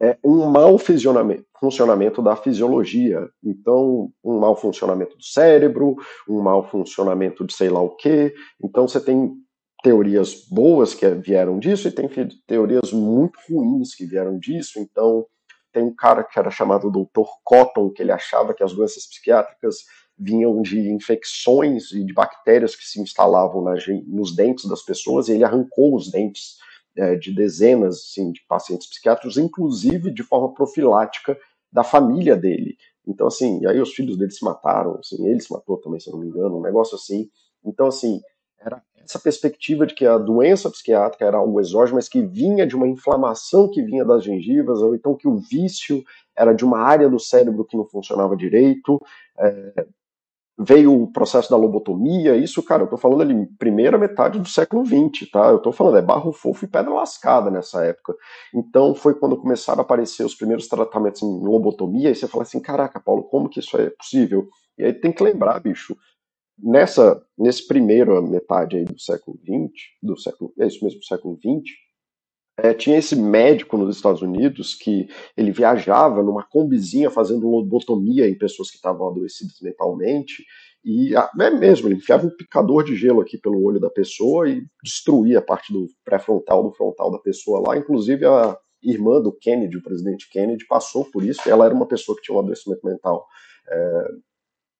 é, 0.00 0.18
um 0.24 0.46
mau 0.46 0.76
funcionamento 0.78 2.20
da 2.22 2.34
fisiologia. 2.34 3.28
Então, 3.44 4.12
um 4.24 4.40
mau 4.40 4.56
funcionamento 4.56 5.16
do 5.16 5.22
cérebro, 5.22 5.96
um 6.28 6.40
mau 6.40 6.68
funcionamento 6.68 7.46
de 7.46 7.54
sei 7.54 7.68
lá 7.68 7.80
o 7.80 7.90
quê. 7.90 8.34
Então, 8.62 8.88
você 8.88 9.00
tem 9.00 9.32
teorias 9.82 10.46
boas 10.48 10.94
que 10.94 11.08
vieram 11.10 11.58
disso 11.58 11.88
e 11.88 11.92
tem 11.92 12.08
teorias 12.46 12.92
muito 12.92 13.38
ruins 13.48 13.94
que 13.94 14.06
vieram 14.06 14.38
disso. 14.38 14.78
Então, 14.78 15.26
tem 15.72 15.82
um 15.82 15.94
cara 15.94 16.22
que 16.22 16.38
era 16.38 16.50
chamado 16.50 16.90
Dr. 16.90 17.28
Cotton, 17.42 17.90
que 17.90 18.02
ele 18.02 18.12
achava 18.12 18.54
que 18.54 18.62
as 18.62 18.72
doenças 18.72 19.06
psiquiátricas 19.06 19.78
vinham 20.16 20.60
de 20.62 20.90
infecções 20.90 21.90
e 21.92 22.04
de 22.04 22.12
bactérias 22.12 22.76
que 22.76 22.84
se 22.84 23.00
instalavam 23.00 23.62
na, 23.62 23.74
nos 24.06 24.36
dentes 24.36 24.68
das 24.68 24.82
pessoas, 24.82 25.28
e 25.28 25.32
ele 25.32 25.44
arrancou 25.44 25.96
os 25.96 26.10
dentes 26.10 26.58
é, 26.96 27.16
de 27.16 27.34
dezenas 27.34 27.96
assim, 27.96 28.30
de 28.30 28.40
pacientes 28.46 28.86
psiquiátricos, 28.86 29.38
inclusive 29.38 30.12
de 30.12 30.22
forma 30.22 30.52
profilática 30.52 31.36
da 31.72 31.82
família 31.82 32.36
dele. 32.36 32.76
Então, 33.06 33.26
assim, 33.26 33.66
aí 33.66 33.80
os 33.80 33.94
filhos 33.94 34.16
dele 34.16 34.30
se 34.30 34.44
mataram, 34.44 34.96
assim, 34.98 35.26
ele 35.26 35.40
se 35.40 35.52
matou 35.52 35.78
também, 35.78 35.98
se 35.98 36.10
não 36.10 36.18
me 36.18 36.28
engano, 36.28 36.58
um 36.58 36.62
negócio 36.62 36.94
assim. 36.94 37.28
Então, 37.64 37.86
assim, 37.86 38.20
era 38.64 38.82
essa 39.04 39.18
perspectiva 39.18 39.86
de 39.86 39.94
que 39.94 40.06
a 40.06 40.16
doença 40.16 40.70
psiquiátrica 40.70 41.24
era 41.24 41.36
algo 41.36 41.60
exógeno, 41.60 41.96
mas 41.96 42.08
que 42.08 42.22
vinha 42.22 42.66
de 42.66 42.76
uma 42.76 42.86
inflamação 42.86 43.68
que 43.68 43.82
vinha 43.82 44.04
das 44.04 44.24
gengivas, 44.24 44.80
ou 44.80 44.94
então 44.94 45.16
que 45.16 45.28
o 45.28 45.38
vício 45.38 46.02
era 46.36 46.52
de 46.54 46.64
uma 46.64 46.78
área 46.78 47.08
do 47.08 47.18
cérebro 47.18 47.64
que 47.64 47.76
não 47.76 47.84
funcionava 47.84 48.36
direito. 48.36 49.00
É, 49.38 49.86
veio 50.58 51.02
o 51.02 51.10
processo 51.10 51.50
da 51.50 51.56
lobotomia, 51.56 52.36
isso, 52.36 52.62
cara, 52.62 52.84
eu 52.84 52.86
tô 52.86 52.96
falando 52.96 53.22
ali, 53.22 53.46
primeira 53.58 53.98
metade 53.98 54.38
do 54.38 54.48
século 54.48 54.84
XX, 54.84 55.30
tá? 55.30 55.48
Eu 55.48 55.58
tô 55.58 55.72
falando, 55.72 55.96
é 55.96 56.02
barro 56.02 56.32
fofo 56.32 56.64
e 56.64 56.68
pedra 56.68 56.92
lascada 56.92 57.50
nessa 57.50 57.84
época. 57.84 58.14
Então 58.54 58.94
foi 58.94 59.14
quando 59.14 59.36
começaram 59.36 59.80
a 59.80 59.82
aparecer 59.82 60.24
os 60.24 60.34
primeiros 60.34 60.68
tratamentos 60.68 61.22
em 61.22 61.40
lobotomia, 61.40 62.10
e 62.10 62.14
você 62.14 62.28
fala 62.28 62.42
assim, 62.42 62.60
caraca, 62.60 63.00
Paulo, 63.00 63.24
como 63.24 63.48
que 63.48 63.60
isso 63.60 63.76
é 63.76 63.90
possível? 63.90 64.46
E 64.78 64.84
aí 64.84 64.92
tem 64.92 65.12
que 65.12 65.22
lembrar, 65.22 65.58
bicho, 65.60 65.96
nessa, 66.62 67.20
nesse 67.36 67.66
primeiro 67.66 68.22
metade 68.22 68.76
aí 68.76 68.84
do 68.84 68.98
século 68.98 69.38
XX, 69.38 69.72
do 70.02 70.16
século, 70.16 70.52
é 70.58 70.66
isso 70.66 70.84
mesmo, 70.84 71.02
século 71.02 71.36
XX, 71.36 71.70
é, 72.58 72.74
tinha 72.74 72.98
esse 72.98 73.16
médico 73.16 73.76
nos 73.76 73.96
Estados 73.96 74.22
Unidos 74.22 74.74
que 74.74 75.08
ele 75.36 75.50
viajava 75.50 76.22
numa 76.22 76.44
combizinha 76.44 77.10
fazendo 77.10 77.48
lobotomia 77.48 78.28
em 78.28 78.36
pessoas 78.36 78.70
que 78.70 78.76
estavam 78.76 79.08
adoecidas 79.08 79.58
mentalmente. 79.60 80.44
E 80.84 81.14
é 81.16 81.50
mesmo, 81.50 81.88
ele 81.88 81.96
enfiava 81.96 82.26
um 82.26 82.36
picador 82.36 82.84
de 82.84 82.94
gelo 82.94 83.20
aqui 83.20 83.38
pelo 83.38 83.62
olho 83.64 83.80
da 83.80 83.88
pessoa 83.88 84.48
e 84.48 84.62
destruía 84.82 85.38
a 85.38 85.42
parte 85.42 85.72
do 85.72 85.86
pré-frontal, 86.04 86.62
do 86.62 86.72
frontal 86.72 87.10
da 87.10 87.18
pessoa 87.18 87.62
lá. 87.66 87.76
Inclusive 87.76 88.26
a 88.26 88.56
irmã 88.82 89.20
do 89.20 89.32
Kennedy, 89.32 89.78
o 89.78 89.82
presidente 89.82 90.28
Kennedy, 90.28 90.66
passou 90.66 91.04
por 91.06 91.24
isso. 91.24 91.48
Ela 91.48 91.64
era 91.64 91.74
uma 91.74 91.86
pessoa 91.86 92.16
que 92.16 92.22
tinha 92.22 92.36
um 92.36 92.40
adoecimento 92.40 92.84
mental 92.84 93.26
é, 93.68 94.08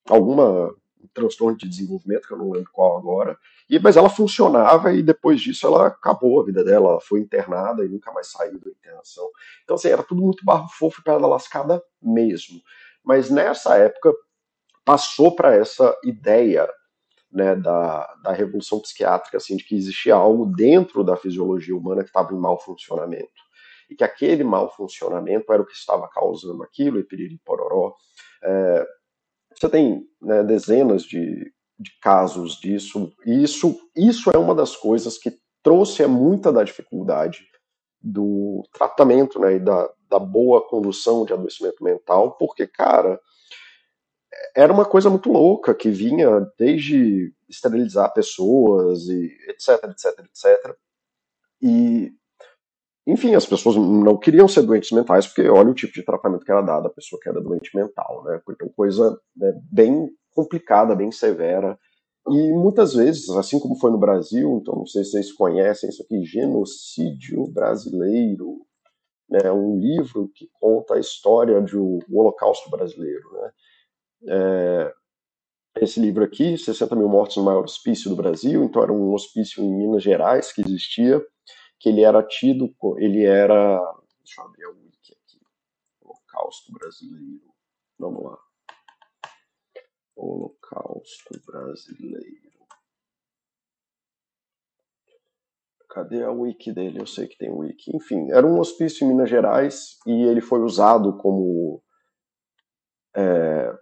alguma 0.09 0.75
transtorno 1.09 1.57
de 1.57 1.69
desenvolvimento, 1.69 2.27
que 2.27 2.35
eu 2.35 2.39
não 2.39 2.51
lembro 2.51 2.71
qual 2.73 2.99
agora, 2.99 3.39
e, 3.69 3.79
mas 3.79 3.97
ela 3.97 4.11
funcionava 4.11 4.93
e 4.93 5.03
depois 5.03 5.41
disso 5.41 5.67
ela 5.67 5.87
acabou 5.87 6.41
a 6.41 6.45
vida 6.45 6.63
dela, 6.65 6.91
ela 6.91 7.01
foi 7.01 7.21
internada 7.21 7.85
e 7.85 7.89
nunca 7.89 8.13
mais 8.13 8.31
saiu 8.31 8.61
da 8.61 8.71
internação. 8.71 9.29
Então, 9.65 9.77
assim, 9.77 9.89
era 9.89 10.03
tudo 10.03 10.21
muito 10.21 10.45
barro 10.45 10.69
fofo 10.69 11.01
e 11.01 11.05
pedra 11.05 11.27
lascada 11.27 11.83
mesmo. 12.01 12.61
Mas 13.05 13.31
nessa 13.31 13.77
época 13.77 14.13
passou 14.85 15.35
para 15.35 15.55
essa 15.55 15.97
ideia 16.05 16.69
né, 17.33 17.57
da, 17.57 18.15
da 18.23 18.33
revolução 18.33 18.79
psiquiátrica, 18.79 19.39
assim, 19.39 19.57
de 19.57 19.65
que 19.65 19.75
existia 19.75 20.15
algo 20.15 20.47
dentro 20.47 21.03
da 21.03 21.17
fisiologia 21.17 21.75
humana 21.75 22.03
que 22.03 22.11
estava 22.11 22.33
em 22.35 22.39
mau 22.39 22.59
funcionamento. 22.59 23.31
E 23.89 23.95
que 23.95 24.05
aquele 24.05 24.45
mau 24.45 24.71
funcionamento 24.71 25.53
era 25.53 25.63
o 25.63 25.67
que 25.67 25.73
estava 25.73 26.09
causando 26.09 26.63
aquilo, 26.63 26.99
e 26.99 27.05
piriri 27.05 27.41
pororó. 27.45 27.95
É, 28.43 28.87
você 29.59 29.69
tem 29.69 30.07
né, 30.21 30.43
dezenas 30.43 31.03
de, 31.03 31.53
de 31.79 31.91
casos 32.01 32.57
disso, 32.61 33.13
e 33.25 33.43
isso, 33.43 33.79
isso 33.97 34.31
é 34.31 34.39
uma 34.39 34.55
das 34.55 34.77
coisas 34.77 35.19
que 35.19 35.39
trouxe 35.63 36.05
muita 36.07 36.53
da 36.53 36.65
dificuldade 36.65 37.47
do 38.01 38.63
tratamento 38.73 39.39
né, 39.39 39.57
e 39.57 39.61
da, 39.61 39.89
da 40.09 40.19
boa 40.19 40.67
condução 40.67 41.25
de 41.25 41.33
adoecimento 41.33 41.83
mental, 41.83 42.33
porque, 42.33 42.67
cara, 42.67 43.21
era 44.55 44.73
uma 44.73 44.85
coisa 44.85 45.09
muito 45.09 45.31
louca 45.31 45.75
que 45.75 45.91
vinha 45.91 46.41
desde 46.59 47.33
esterilizar 47.49 48.13
pessoas 48.13 49.07
e 49.09 49.31
etc, 49.49 49.85
etc, 49.85 50.19
etc. 50.21 50.77
E 51.61 52.13
enfim, 53.07 53.35
as 53.35 53.47
pessoas 53.47 53.77
não 53.77 54.17
queriam 54.17 54.47
ser 54.47 54.63
doentes 54.63 54.93
mentais 54.93 55.27
porque 55.27 55.49
olha 55.49 55.71
o 55.71 55.75
tipo 55.75 55.93
de 55.93 56.05
tratamento 56.05 56.45
que 56.45 56.53
era 56.53 56.63
dado 56.63 56.87
à 56.87 56.91
pessoa 56.91 57.21
que 57.21 57.29
era 57.29 57.41
doente 57.41 57.75
mental, 57.75 58.23
né? 58.25 58.41
Então, 58.49 58.69
coisa 58.69 59.19
né, 59.37 59.53
bem 59.71 60.09
complicada, 60.31 60.95
bem 60.95 61.11
severa. 61.11 61.79
E 62.29 62.53
muitas 62.53 62.95
vezes, 62.95 63.29
assim 63.31 63.59
como 63.59 63.77
foi 63.77 63.91
no 63.91 63.99
Brasil, 63.99 64.59
então 64.61 64.77
não 64.77 64.87
sei 64.87 65.03
se 65.03 65.11
vocês 65.13 65.33
conhecem 65.33 65.89
isso 65.89 66.03
aqui, 66.03 66.25
Genocídio 66.25 67.45
Brasileiro, 67.49 68.65
né, 69.29 69.51
um 69.51 69.79
livro 69.79 70.31
que 70.35 70.49
conta 70.61 70.95
a 70.95 71.01
história 71.01 71.61
do 71.61 71.99
Holocausto 72.13 72.71
brasileiro. 72.71 73.25
Né? 73.33 73.51
É, 74.29 74.95
esse 75.81 75.99
livro 75.99 76.23
aqui, 76.23 76.57
60 76.57 76.95
mil 76.95 77.09
mortos 77.09 77.37
no 77.39 77.43
maior 77.43 77.65
hospício 77.65 78.09
do 78.09 78.17
Brasil, 78.17 78.63
então 78.63 78.83
era 78.83 78.93
um 78.93 79.13
hospício 79.13 79.65
em 79.65 79.75
Minas 79.75 80.03
Gerais 80.03 80.53
que 80.53 80.61
existia, 80.61 81.21
que 81.83 81.89
ele 81.89 82.03
era 82.03 82.23
tido, 82.23 82.73
ele 82.97 83.25
era, 83.25 83.81
deixa 84.19 84.41
eu 84.41 84.45
abrir 84.45 84.67
o 84.67 84.85
wiki 84.85 85.13
aqui, 85.13 85.41
Holocausto 86.01 86.73
Brasileiro, 86.73 87.53
vamos 87.99 88.23
lá, 88.23 88.39
Holocausto 90.15 91.43
Brasileiro. 91.45 92.53
Cadê 95.91 96.23
a 96.23 96.31
wiki 96.31 96.73
dele? 96.73 97.01
Eu 97.01 97.07
sei 97.07 97.27
que 97.27 97.37
tem 97.37 97.51
wiki. 97.51 97.95
Enfim, 97.95 98.31
era 98.31 98.47
um 98.47 98.59
hospício 98.59 99.05
em 99.05 99.09
Minas 99.09 99.29
Gerais 99.29 99.99
e 100.07 100.23
ele 100.23 100.41
foi 100.41 100.61
usado 100.61 101.19
como 101.19 101.83
é, 103.15 103.79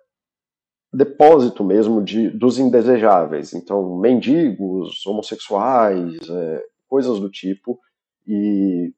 depósito 0.92 1.62
mesmo 1.62 2.02
de, 2.02 2.30
dos 2.30 2.58
indesejáveis. 2.58 3.52
Então, 3.52 3.96
mendigos, 4.00 5.06
homossexuais, 5.06 6.18
é, 6.28 6.64
coisas 6.88 7.20
do 7.20 7.30
tipo, 7.30 7.78
e 8.26 8.92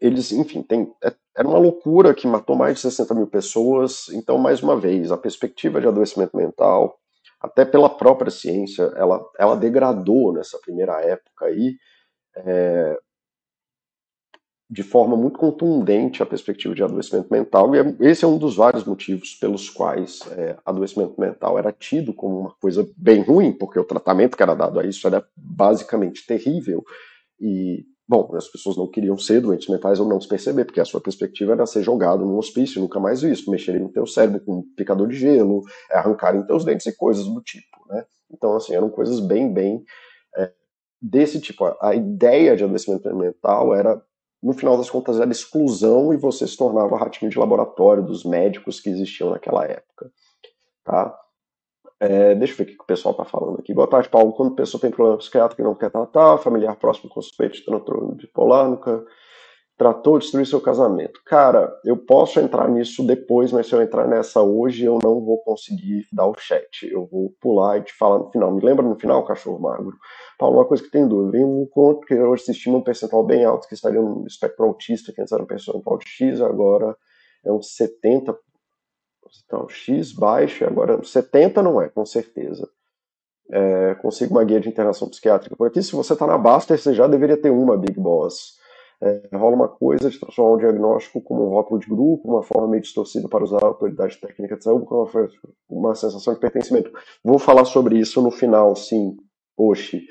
eles, 0.00 0.32
enfim, 0.32 0.62
tem, 0.62 0.92
é, 1.02 1.14
era 1.36 1.48
uma 1.48 1.58
loucura 1.58 2.14
que 2.14 2.26
matou 2.26 2.56
mais 2.56 2.76
de 2.76 2.80
60 2.80 3.14
mil 3.14 3.26
pessoas. 3.26 4.08
Então, 4.10 4.38
mais 4.38 4.62
uma 4.62 4.78
vez, 4.78 5.10
a 5.10 5.16
perspectiva 5.16 5.80
de 5.80 5.86
adoecimento 5.86 6.36
mental, 6.36 6.98
até 7.40 7.64
pela 7.64 7.88
própria 7.88 8.30
ciência, 8.30 8.82
ela, 8.96 9.24
ela 9.38 9.56
degradou 9.56 10.32
nessa 10.32 10.58
primeira 10.58 11.00
época 11.00 11.46
aí, 11.46 11.76
é, 12.36 12.98
de 14.68 14.82
forma 14.82 15.16
muito 15.16 15.38
contundente 15.38 16.22
a 16.22 16.26
perspectiva 16.26 16.74
de 16.74 16.82
adoecimento 16.82 17.28
mental, 17.30 17.74
e 17.74 17.78
é, 17.78 17.96
esse 18.00 18.24
é 18.24 18.28
um 18.28 18.36
dos 18.36 18.56
vários 18.56 18.84
motivos 18.84 19.34
pelos 19.34 19.70
quais 19.70 20.20
é, 20.32 20.56
adoecimento 20.64 21.20
mental 21.20 21.58
era 21.58 21.70
tido 21.70 22.12
como 22.12 22.40
uma 22.40 22.54
coisa 22.60 22.88
bem 22.96 23.22
ruim, 23.22 23.52
porque 23.52 23.78
o 23.78 23.84
tratamento 23.84 24.36
que 24.36 24.42
era 24.42 24.54
dado 24.54 24.80
a 24.80 24.84
isso 24.84 25.06
era 25.06 25.24
basicamente 25.36 26.26
terrível, 26.26 26.84
e 27.40 27.84
Bom, 28.08 28.36
as 28.36 28.48
pessoas 28.48 28.76
não 28.76 28.86
queriam 28.86 29.18
ser 29.18 29.40
doentes 29.40 29.68
mentais 29.68 29.98
ou 29.98 30.08
não 30.08 30.20
se 30.20 30.28
perceber, 30.28 30.64
porque 30.64 30.80
a 30.80 30.84
sua 30.84 31.00
perspectiva 31.00 31.52
era 31.52 31.66
ser 31.66 31.82
jogado 31.82 32.24
num 32.24 32.38
hospício, 32.38 32.80
nunca 32.80 33.00
mais 33.00 33.20
visto, 33.20 33.50
mexerem 33.50 33.82
no 33.82 33.88
teu 33.88 34.06
cérebro 34.06 34.40
com 34.40 34.58
um 34.58 34.62
picador 34.76 35.08
de 35.08 35.16
gelo, 35.16 35.62
arrancarem 35.90 36.46
teus 36.46 36.64
dentes 36.64 36.86
e 36.86 36.96
coisas 36.96 37.24
do 37.24 37.40
tipo, 37.42 37.76
né? 37.88 38.04
Então, 38.30 38.54
assim, 38.54 38.74
eram 38.74 38.88
coisas 38.90 39.18
bem, 39.18 39.52
bem 39.52 39.84
é, 40.36 40.52
desse 41.02 41.40
tipo. 41.40 41.64
A, 41.80 41.96
ideia 41.96 42.56
de 42.56 42.62
adoecimento 42.62 43.12
mental 43.16 43.74
era, 43.74 44.00
no 44.40 44.52
final 44.52 44.76
das 44.76 44.88
contas, 44.88 45.18
era 45.18 45.30
exclusão 45.30 46.14
e 46.14 46.16
você 46.16 46.46
se 46.46 46.56
tornava 46.56 46.96
ratinho 46.96 47.30
de 47.30 47.38
laboratório 47.38 48.04
dos 48.04 48.24
médicos 48.24 48.78
que 48.80 48.88
existiam 48.88 49.30
naquela 49.30 49.64
época, 49.64 50.12
tá? 50.84 51.25
É, 51.98 52.34
deixa 52.34 52.52
eu 52.52 52.58
ver 52.58 52.64
o 52.64 52.66
que 52.76 52.82
o 52.82 52.86
pessoal 52.86 53.12
está 53.12 53.24
falando 53.24 53.58
aqui. 53.58 53.72
Boa 53.72 53.88
tarde, 53.88 54.08
Paulo. 54.08 54.32
Quando 54.32 54.52
a 54.52 54.56
pessoa 54.56 54.80
tem 54.80 54.90
problema 54.90 55.18
psiquiátrico 55.18 55.62
e 55.62 55.64
não 55.64 55.74
quer 55.74 55.90
tratar, 55.90 56.38
familiar 56.38 56.76
próximo 56.76 57.08
com 57.08 57.22
suspeito 57.22 57.56
de 57.56 57.64
transtorno 57.64 58.14
bipolar, 58.14 58.68
nunca 58.68 59.02
tratou 59.78 60.18
de 60.18 60.24
destruir 60.24 60.46
seu 60.46 60.60
casamento. 60.60 61.20
Cara, 61.24 61.70
eu 61.84 61.96
posso 61.96 62.40
entrar 62.40 62.68
nisso 62.68 63.06
depois, 63.06 63.52
mas 63.52 63.66
se 63.66 63.74
eu 63.74 63.82
entrar 63.82 64.06
nessa 64.06 64.42
hoje, 64.42 64.84
eu 64.84 64.98
não 65.02 65.22
vou 65.24 65.38
conseguir 65.42 66.06
dar 66.12 66.26
o 66.26 66.34
chat. 66.38 66.86
Eu 66.90 67.06
vou 67.06 67.34
pular 67.40 67.78
e 67.78 67.82
te 67.82 67.92
falar 67.94 68.18
no 68.18 68.30
final. 68.30 68.54
Me 68.54 68.62
lembra 68.62 68.84
no 68.84 68.98
final, 68.98 69.24
cachorro 69.24 69.58
magro? 69.58 69.96
Paulo, 70.38 70.58
uma 70.58 70.66
coisa 70.66 70.82
que 70.82 70.90
tem 70.90 71.06
dúvida. 71.06 71.32
Vem 71.32 71.44
um 71.44 71.66
conto 71.70 72.06
que 72.06 72.14
hoje 72.14 72.44
se 72.44 72.52
estima 72.52 72.78
um 72.78 72.82
percentual 72.82 73.24
bem 73.24 73.44
alto 73.44 73.68
que 73.68 73.74
estaria 73.74 74.00
no 74.00 74.26
espectro 74.26 74.66
autista, 74.66 75.12
que 75.12 75.20
antes 75.20 75.32
era 75.32 75.42
um 75.42 75.46
percentual 75.46 75.98
de 75.98 76.08
X, 76.08 76.40
agora 76.40 76.94
é 77.46 77.52
uns 77.52 77.74
70 77.76 78.36
então, 79.44 79.68
X 79.68 80.12
baixo, 80.12 80.64
agora 80.64 81.02
70 81.02 81.62
não 81.62 81.80
é, 81.80 81.88
com 81.88 82.04
certeza. 82.04 82.68
É, 83.50 83.94
consigo 83.96 84.34
uma 84.34 84.44
guia 84.44 84.60
de 84.60 84.68
internação 84.68 85.08
psiquiátrica 85.08 85.54
por 85.54 85.68
aqui. 85.68 85.82
Se 85.82 85.92
você 85.92 86.14
está 86.14 86.26
na 86.26 86.36
Baster, 86.36 86.78
você 86.78 86.92
já 86.92 87.06
deveria 87.06 87.36
ter 87.36 87.50
uma 87.50 87.76
Big 87.76 87.98
Boss. 87.98 88.56
É, 89.00 89.28
rola 89.34 89.54
uma 89.54 89.68
coisa 89.68 90.10
de 90.10 90.18
transformar 90.18 90.54
um 90.54 90.58
diagnóstico 90.58 91.20
como 91.20 91.44
um 91.44 91.50
rótulo 91.50 91.78
de 91.78 91.86
grupo, 91.86 92.28
uma 92.28 92.42
forma 92.42 92.68
meio 92.68 92.82
distorcida 92.82 93.28
para 93.28 93.44
usar 93.44 93.62
a 93.62 93.66
autoridade 93.66 94.18
técnica 94.18 94.56
de 94.56 94.64
saúde, 94.64 94.86
com 94.86 94.94
uma, 94.94 95.28
uma 95.68 95.94
sensação 95.94 96.32
de 96.32 96.40
pertencimento. 96.40 96.90
Vou 97.22 97.38
falar 97.38 97.66
sobre 97.66 97.98
isso 97.98 98.22
no 98.22 98.30
final, 98.30 98.74
sim. 98.74 99.16
Oxi. 99.56 100.06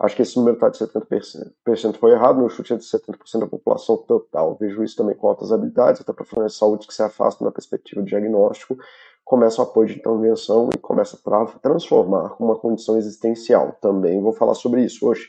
Acho 0.00 0.16
que 0.16 0.22
esse 0.22 0.34
número 0.36 0.54
está 0.54 0.70
de 0.70 0.78
70%. 0.78 1.98
Foi 1.98 2.12
errado, 2.12 2.38
meu 2.38 2.48
chute 2.48 2.72
é 2.72 2.76
de 2.76 2.84
70% 2.84 3.40
da 3.40 3.46
população 3.46 3.98
total. 3.98 4.56
Vejo 4.58 4.82
isso 4.82 4.96
também 4.96 5.14
com 5.14 5.28
altas 5.28 5.52
habilidades, 5.52 6.00
até 6.00 6.10
profissionais 6.12 6.52
de 6.52 6.58
saúde 6.58 6.86
que 6.86 6.94
se 6.94 7.02
afastam 7.02 7.46
da 7.46 7.52
perspectiva 7.52 8.02
de 8.02 8.08
diagnóstico, 8.08 8.78
começam 9.22 9.62
o 9.62 9.68
apoio 9.68 9.88
de 9.88 9.98
intervenção 9.98 10.70
e 10.74 10.78
começam 10.78 11.20
a 11.22 11.46
transformar 11.58 12.34
uma 12.40 12.58
condição 12.58 12.96
existencial. 12.96 13.76
Também 13.80 14.22
vou 14.22 14.32
falar 14.32 14.54
sobre 14.54 14.82
isso 14.82 15.06
hoje. 15.06 15.28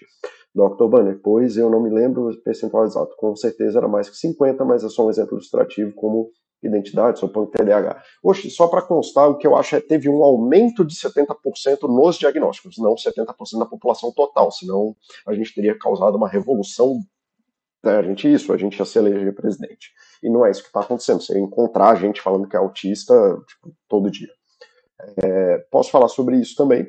Dr. 0.55 0.87
Banner, 0.87 1.19
pois 1.21 1.57
eu 1.57 1.69
não 1.69 1.81
me 1.81 1.89
lembro 1.89 2.29
o 2.29 2.41
percentual 2.41 2.85
exato. 2.85 3.13
Com 3.17 3.35
certeza 3.35 3.77
era 3.77 3.89
mais 3.89 4.09
que 4.09 4.15
50, 4.15 4.63
mas 4.63 4.85
é 4.85 4.89
só 4.89 5.05
um 5.05 5.09
exemplo 5.09 5.33
ilustrativo 5.33 5.93
como 5.95 6.31
identidade, 6.63 7.19
sou 7.19 7.29
ponto 7.29 7.51
TDAH. 7.51 8.03
Oxe, 8.23 8.49
só 8.49 8.67
para 8.67 8.81
constar, 8.81 9.29
o 9.29 9.37
que 9.37 9.47
eu 9.47 9.55
acho 9.55 9.75
é 9.75 9.81
que 9.81 9.87
teve 9.87 10.09
um 10.09 10.23
aumento 10.23 10.85
de 10.85 10.95
70% 10.95 11.83
nos 11.83 12.17
diagnósticos, 12.17 12.77
não 12.77 12.95
70% 12.95 13.59
da 13.59 13.65
população 13.65 14.11
total, 14.11 14.51
senão 14.51 14.95
a 15.27 15.33
gente 15.33 15.53
teria 15.53 15.77
causado 15.77 16.15
uma 16.15 16.27
revolução. 16.27 16.99
Né, 17.83 17.97
a 17.97 18.03
gente 18.03 18.31
isso, 18.31 18.53
a 18.53 18.57
gente 18.57 18.77
ia 18.77 18.85
se 18.85 18.99
eleger 18.99 19.33
presidente. 19.33 19.91
E 20.21 20.29
não 20.29 20.45
é 20.45 20.51
isso 20.51 20.61
que 20.61 20.67
está 20.67 20.81
acontecendo. 20.81 21.21
Você 21.21 21.39
encontrar 21.39 21.95
gente 21.95 22.21
falando 22.21 22.47
que 22.47 22.55
é 22.55 22.59
autista 22.59 23.13
tipo, 23.47 23.75
todo 23.87 24.11
dia. 24.11 24.29
É, 25.23 25.57
posso 25.71 25.89
falar 25.89 26.07
sobre 26.07 26.37
isso 26.37 26.55
também, 26.55 26.87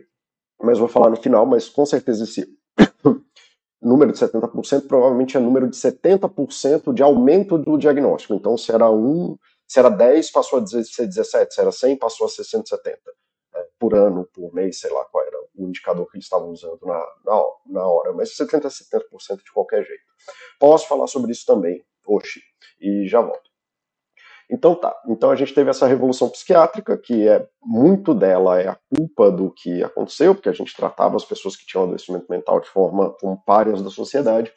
mas 0.60 0.78
vou 0.78 0.88
falar 0.88 1.10
no 1.10 1.16
final, 1.16 1.46
mas 1.46 1.68
com 1.68 1.86
certeza 1.86 2.24
esse 2.24 2.46
número 3.80 4.12
de 4.12 4.18
70% 4.18 4.86
provavelmente 4.86 5.36
é 5.36 5.40
número 5.40 5.68
de 5.68 5.76
70% 5.76 6.92
de 6.92 7.02
aumento 7.02 7.58
do 7.58 7.76
diagnóstico. 7.76 8.34
Então, 8.34 8.56
se 8.56 8.72
era 8.72 8.90
um, 8.90 9.36
se 9.72 9.78
era 9.78 9.88
10, 9.88 10.30
passou 10.32 10.58
a 10.58 10.66
ser 10.66 11.06
17. 11.06 11.54
Se 11.54 11.58
era 11.58 11.72
100, 11.72 11.96
passou 11.96 12.26
a 12.26 12.28
ser 12.28 12.44
170 12.44 12.98
é, 13.54 13.66
por 13.78 13.94
ano, 13.94 14.28
por 14.30 14.52
mês, 14.52 14.78
sei 14.78 14.90
lá 14.90 15.02
qual 15.06 15.24
era 15.24 15.38
o 15.54 15.66
indicador 15.66 16.06
que 16.10 16.18
eles 16.18 16.26
estavam 16.26 16.50
usando 16.50 16.78
na, 16.82 16.98
na, 17.24 17.42
na 17.64 17.86
hora. 17.86 18.12
Mas 18.12 18.36
70 18.36 18.68
a 18.68 18.70
70% 18.70 19.42
de 19.42 19.50
qualquer 19.50 19.82
jeito. 19.82 20.02
Posso 20.60 20.86
falar 20.86 21.06
sobre 21.06 21.32
isso 21.32 21.46
também, 21.46 21.82
oxi, 22.06 22.42
e 22.78 23.08
já 23.08 23.22
volto. 23.22 23.50
Então 24.50 24.74
tá, 24.74 24.94
então 25.08 25.30
a 25.30 25.36
gente 25.36 25.54
teve 25.54 25.70
essa 25.70 25.86
revolução 25.86 26.28
psiquiátrica, 26.28 26.98
que 26.98 27.26
é 27.26 27.48
muito 27.62 28.12
dela 28.12 28.60
é 28.60 28.68
a 28.68 28.78
culpa 28.94 29.30
do 29.30 29.50
que 29.50 29.82
aconteceu, 29.82 30.34
porque 30.34 30.50
a 30.50 30.52
gente 30.52 30.76
tratava 30.76 31.16
as 31.16 31.24
pessoas 31.24 31.56
que 31.56 31.64
tinham 31.64 31.84
adoecimento 31.84 32.26
mental 32.28 32.60
de 32.60 32.68
forma 32.68 33.08
como 33.18 33.42
párias 33.42 33.80
da 33.80 33.88
sociedade. 33.88 34.52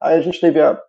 Aí 0.00 0.16
a 0.16 0.22
gente 0.22 0.40
teve 0.40 0.62
a 0.62 0.82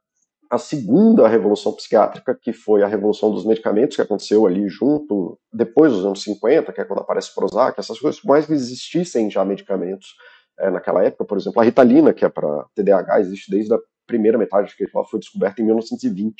a 0.49 0.57
segunda 0.57 1.27
revolução 1.27 1.73
psiquiátrica, 1.73 2.33
que 2.35 2.53
foi 2.53 2.83
a 2.83 2.87
revolução 2.87 3.31
dos 3.31 3.45
medicamentos, 3.45 3.95
que 3.95 4.01
aconteceu 4.01 4.45
ali 4.45 4.67
junto, 4.69 5.39
depois 5.51 5.91
dos 5.91 6.05
anos 6.05 6.23
50, 6.23 6.71
que 6.71 6.81
é 6.81 6.85
quando 6.85 6.99
aparece 6.99 7.33
Prozac, 7.33 7.79
essas 7.79 7.99
coisas, 7.99 8.19
por 8.21 8.29
mais 8.29 8.45
que 8.45 8.53
existissem 8.53 9.29
já 9.29 9.43
medicamentos 9.43 10.15
é, 10.59 10.69
naquela 10.69 11.03
época, 11.03 11.25
por 11.25 11.37
exemplo, 11.37 11.61
a 11.61 11.65
Ritalina, 11.65 12.13
que 12.13 12.25
é 12.25 12.29
para 12.29 12.65
TDAH, 12.75 13.19
existe 13.19 13.51
desde 13.51 13.73
a 13.73 13.79
primeira 14.05 14.37
metade, 14.37 14.75
que 14.75 14.87
ela 14.93 15.05
foi 15.05 15.19
descoberta 15.19 15.61
em 15.61 15.65
1920. 15.65 16.35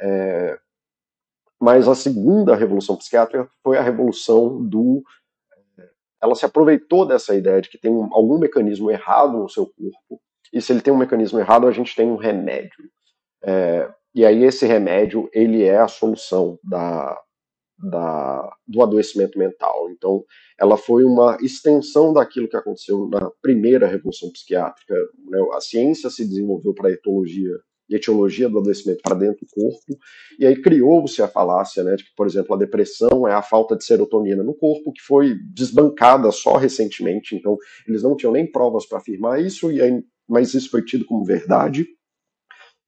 É, 0.00 0.58
mas 1.60 1.88
a 1.88 1.94
segunda 1.94 2.54
revolução 2.54 2.96
psiquiátrica 2.96 3.48
foi 3.62 3.78
a 3.78 3.82
revolução 3.82 4.62
do. 4.62 5.02
Ela 6.20 6.34
se 6.34 6.44
aproveitou 6.44 7.06
dessa 7.06 7.34
ideia 7.34 7.60
de 7.60 7.68
que 7.68 7.78
tem 7.78 7.92
algum 8.12 8.38
mecanismo 8.38 8.90
errado 8.90 9.38
no 9.38 9.48
seu 9.48 9.66
corpo, 9.66 10.20
e 10.52 10.60
se 10.60 10.72
ele 10.72 10.80
tem 10.80 10.92
um 10.92 10.98
mecanismo 10.98 11.38
errado, 11.38 11.66
a 11.66 11.70
gente 11.70 11.94
tem 11.94 12.10
um 12.10 12.16
remédio. 12.16 12.90
É, 13.46 13.88
e 14.14 14.24
aí 14.24 14.44
esse 14.44 14.66
remédio 14.66 15.28
ele 15.32 15.62
é 15.62 15.78
a 15.78 15.88
solução 15.88 16.58
da, 16.64 17.16
da, 17.78 18.56
do 18.66 18.82
adoecimento 18.82 19.38
mental. 19.38 19.90
Então, 19.90 20.24
ela 20.58 20.76
foi 20.76 21.04
uma 21.04 21.36
extensão 21.40 22.12
daquilo 22.12 22.48
que 22.48 22.56
aconteceu 22.56 23.08
na 23.08 23.30
primeira 23.42 23.86
revolução 23.86 24.30
psiquiátrica. 24.32 24.94
Né? 25.28 25.38
A 25.54 25.60
ciência 25.60 26.10
se 26.10 26.26
desenvolveu 26.26 26.74
para 26.74 26.88
a 26.88 26.92
etologia 26.92 27.52
etiologia 27.88 28.48
do 28.48 28.58
adoecimento 28.58 29.00
para 29.02 29.14
dentro 29.14 29.46
do 29.46 29.48
corpo, 29.48 29.98
e 30.38 30.44
aí 30.46 30.60
criou-se 30.60 31.22
a 31.22 31.28
falácia 31.28 31.84
né, 31.84 31.94
de 31.94 32.04
que, 32.04 32.10
por 32.16 32.26
exemplo, 32.26 32.54
a 32.54 32.58
depressão 32.58 33.28
é 33.28 33.32
a 33.32 33.42
falta 33.42 33.76
de 33.76 33.84
serotonina 33.84 34.42
no 34.42 34.54
corpo, 34.54 34.92
que 34.92 35.02
foi 35.02 35.36
desbancada 35.52 36.30
só 36.32 36.56
recentemente, 36.56 37.36
então 37.36 37.56
eles 37.86 38.02
não 38.02 38.16
tinham 38.16 38.32
nem 38.32 38.50
provas 38.50 38.86
para 38.86 38.98
afirmar 38.98 39.40
isso, 39.40 39.70
e 39.70 39.80
aí, 39.80 40.02
mas 40.28 40.52
isso 40.54 40.70
foi 40.70 40.84
tido 40.84 41.04
como 41.04 41.24
verdade. 41.24 41.86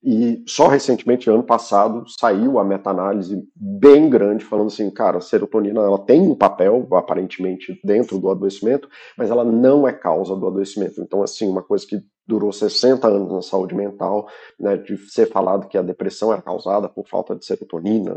E 0.03 0.45
só 0.47 0.69
recentemente, 0.69 1.29
ano 1.29 1.43
passado, 1.43 2.05
saiu 2.09 2.59
a 2.59 2.65
meta-análise 2.65 3.43
bem 3.55 4.09
grande, 4.09 4.45
falando 4.45 4.69
assim, 4.69 4.89
cara, 4.91 5.19
a 5.19 5.21
serotonina 5.21 5.81
ela 5.81 5.99
tem 5.99 6.21
um 6.21 6.37
papel, 6.37 6.87
aparentemente, 6.93 7.81
dentro 7.83 8.19
do 8.19 8.31
adoecimento, 8.31 8.89
mas 9.17 9.29
ela 9.29 9.45
não 9.45 9.89
é 9.89 9.93
causa 9.93 10.37
do 10.37 10.47
adoecimento. 10.47 11.01
Então, 11.01 11.23
assim, 11.23 11.49
uma 11.49 11.63
coisa 11.63 11.85
que 11.85 12.01
durou 12.27 12.53
60 12.53 13.09
anos 13.09 13.33
na 13.33 13.43
saúde 13.43 13.75
mental, 13.75 14.29
né, 14.61 14.77
de 14.77 14.97
ser 15.11 15.27
falado 15.27 15.67
que 15.67 15.79
a 15.79 15.83
depressão 15.83 16.33
era 16.33 16.43
causada 16.43 16.89
por 16.89 17.09
falta 17.09 17.35
de 17.35 17.45
serotonina, 17.45 18.17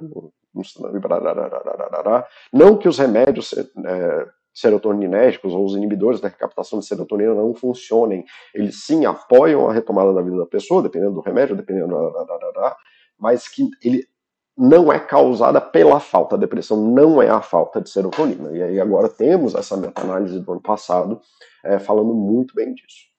não 2.52 2.78
que 2.78 2.90
os 2.90 3.00
remédios 3.00 3.54
é, 3.54 4.28
serotoninérgicos 4.54 5.54
ou 5.54 5.64
os 5.66 5.76
inibidores 5.76 6.20
da 6.20 6.28
recaptação 6.28 6.80
de 6.80 6.86
serotonina 6.86 7.34
não 7.34 7.54
funcionem. 7.54 8.26
Eles 8.54 8.84
sim 8.84 9.06
apoiam 9.06 9.70
a 9.70 9.74
retomada 9.74 10.14
da 10.14 10.22
vida 10.22 10.38
da 10.38 10.46
pessoa, 10.46 10.84
dependendo 10.84 11.14
do 11.14 11.22
remédio, 11.22 11.56
dependendo 11.56 11.94
da, 11.94 12.76
mas 13.18 13.48
que 13.48 13.70
ele 13.84 14.06
não 14.58 14.92
é 14.92 15.00
causada 15.00 15.62
pela 15.62 16.00
falta. 16.00 16.36
A 16.36 16.40
depressão 16.40 16.78
não 16.78 17.22
é 17.22 17.30
a 17.30 17.42
falta 17.42 17.82
de 17.82 17.90
serotonina. 17.90 18.56
E 18.56 18.62
aí 18.62 18.80
agora 18.80 19.08
temos 19.08 19.56
essa 19.56 19.78
meta-análise 19.78 20.40
do 20.40 20.52
ano 20.52 20.62
passado 20.62 21.22
é, 21.64 21.80
falando 21.80 22.14
muito 22.14 22.54
bem 22.54 22.74
disso. 22.74 23.10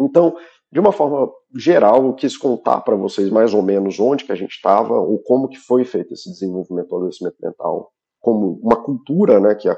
Então, 0.00 0.36
de 0.70 0.78
uma 0.78 0.92
forma 0.92 1.32
geral, 1.56 2.06
eu 2.06 2.14
quis 2.14 2.36
contar 2.36 2.82
para 2.82 2.94
vocês 2.94 3.30
mais 3.30 3.52
ou 3.52 3.62
menos 3.62 3.98
onde 3.98 4.24
que 4.24 4.32
a 4.32 4.36
gente 4.36 4.52
estava, 4.52 4.94
ou 4.94 5.18
como 5.18 5.48
que 5.48 5.58
foi 5.58 5.84
feito 5.84 6.14
esse 6.14 6.30
desenvolvimento 6.30 6.88
do 6.88 6.96
adoecimento 6.96 7.36
mental, 7.42 7.90
como 8.20 8.60
uma 8.62 8.76
cultura 8.76 9.40
né, 9.40 9.54
que 9.54 9.68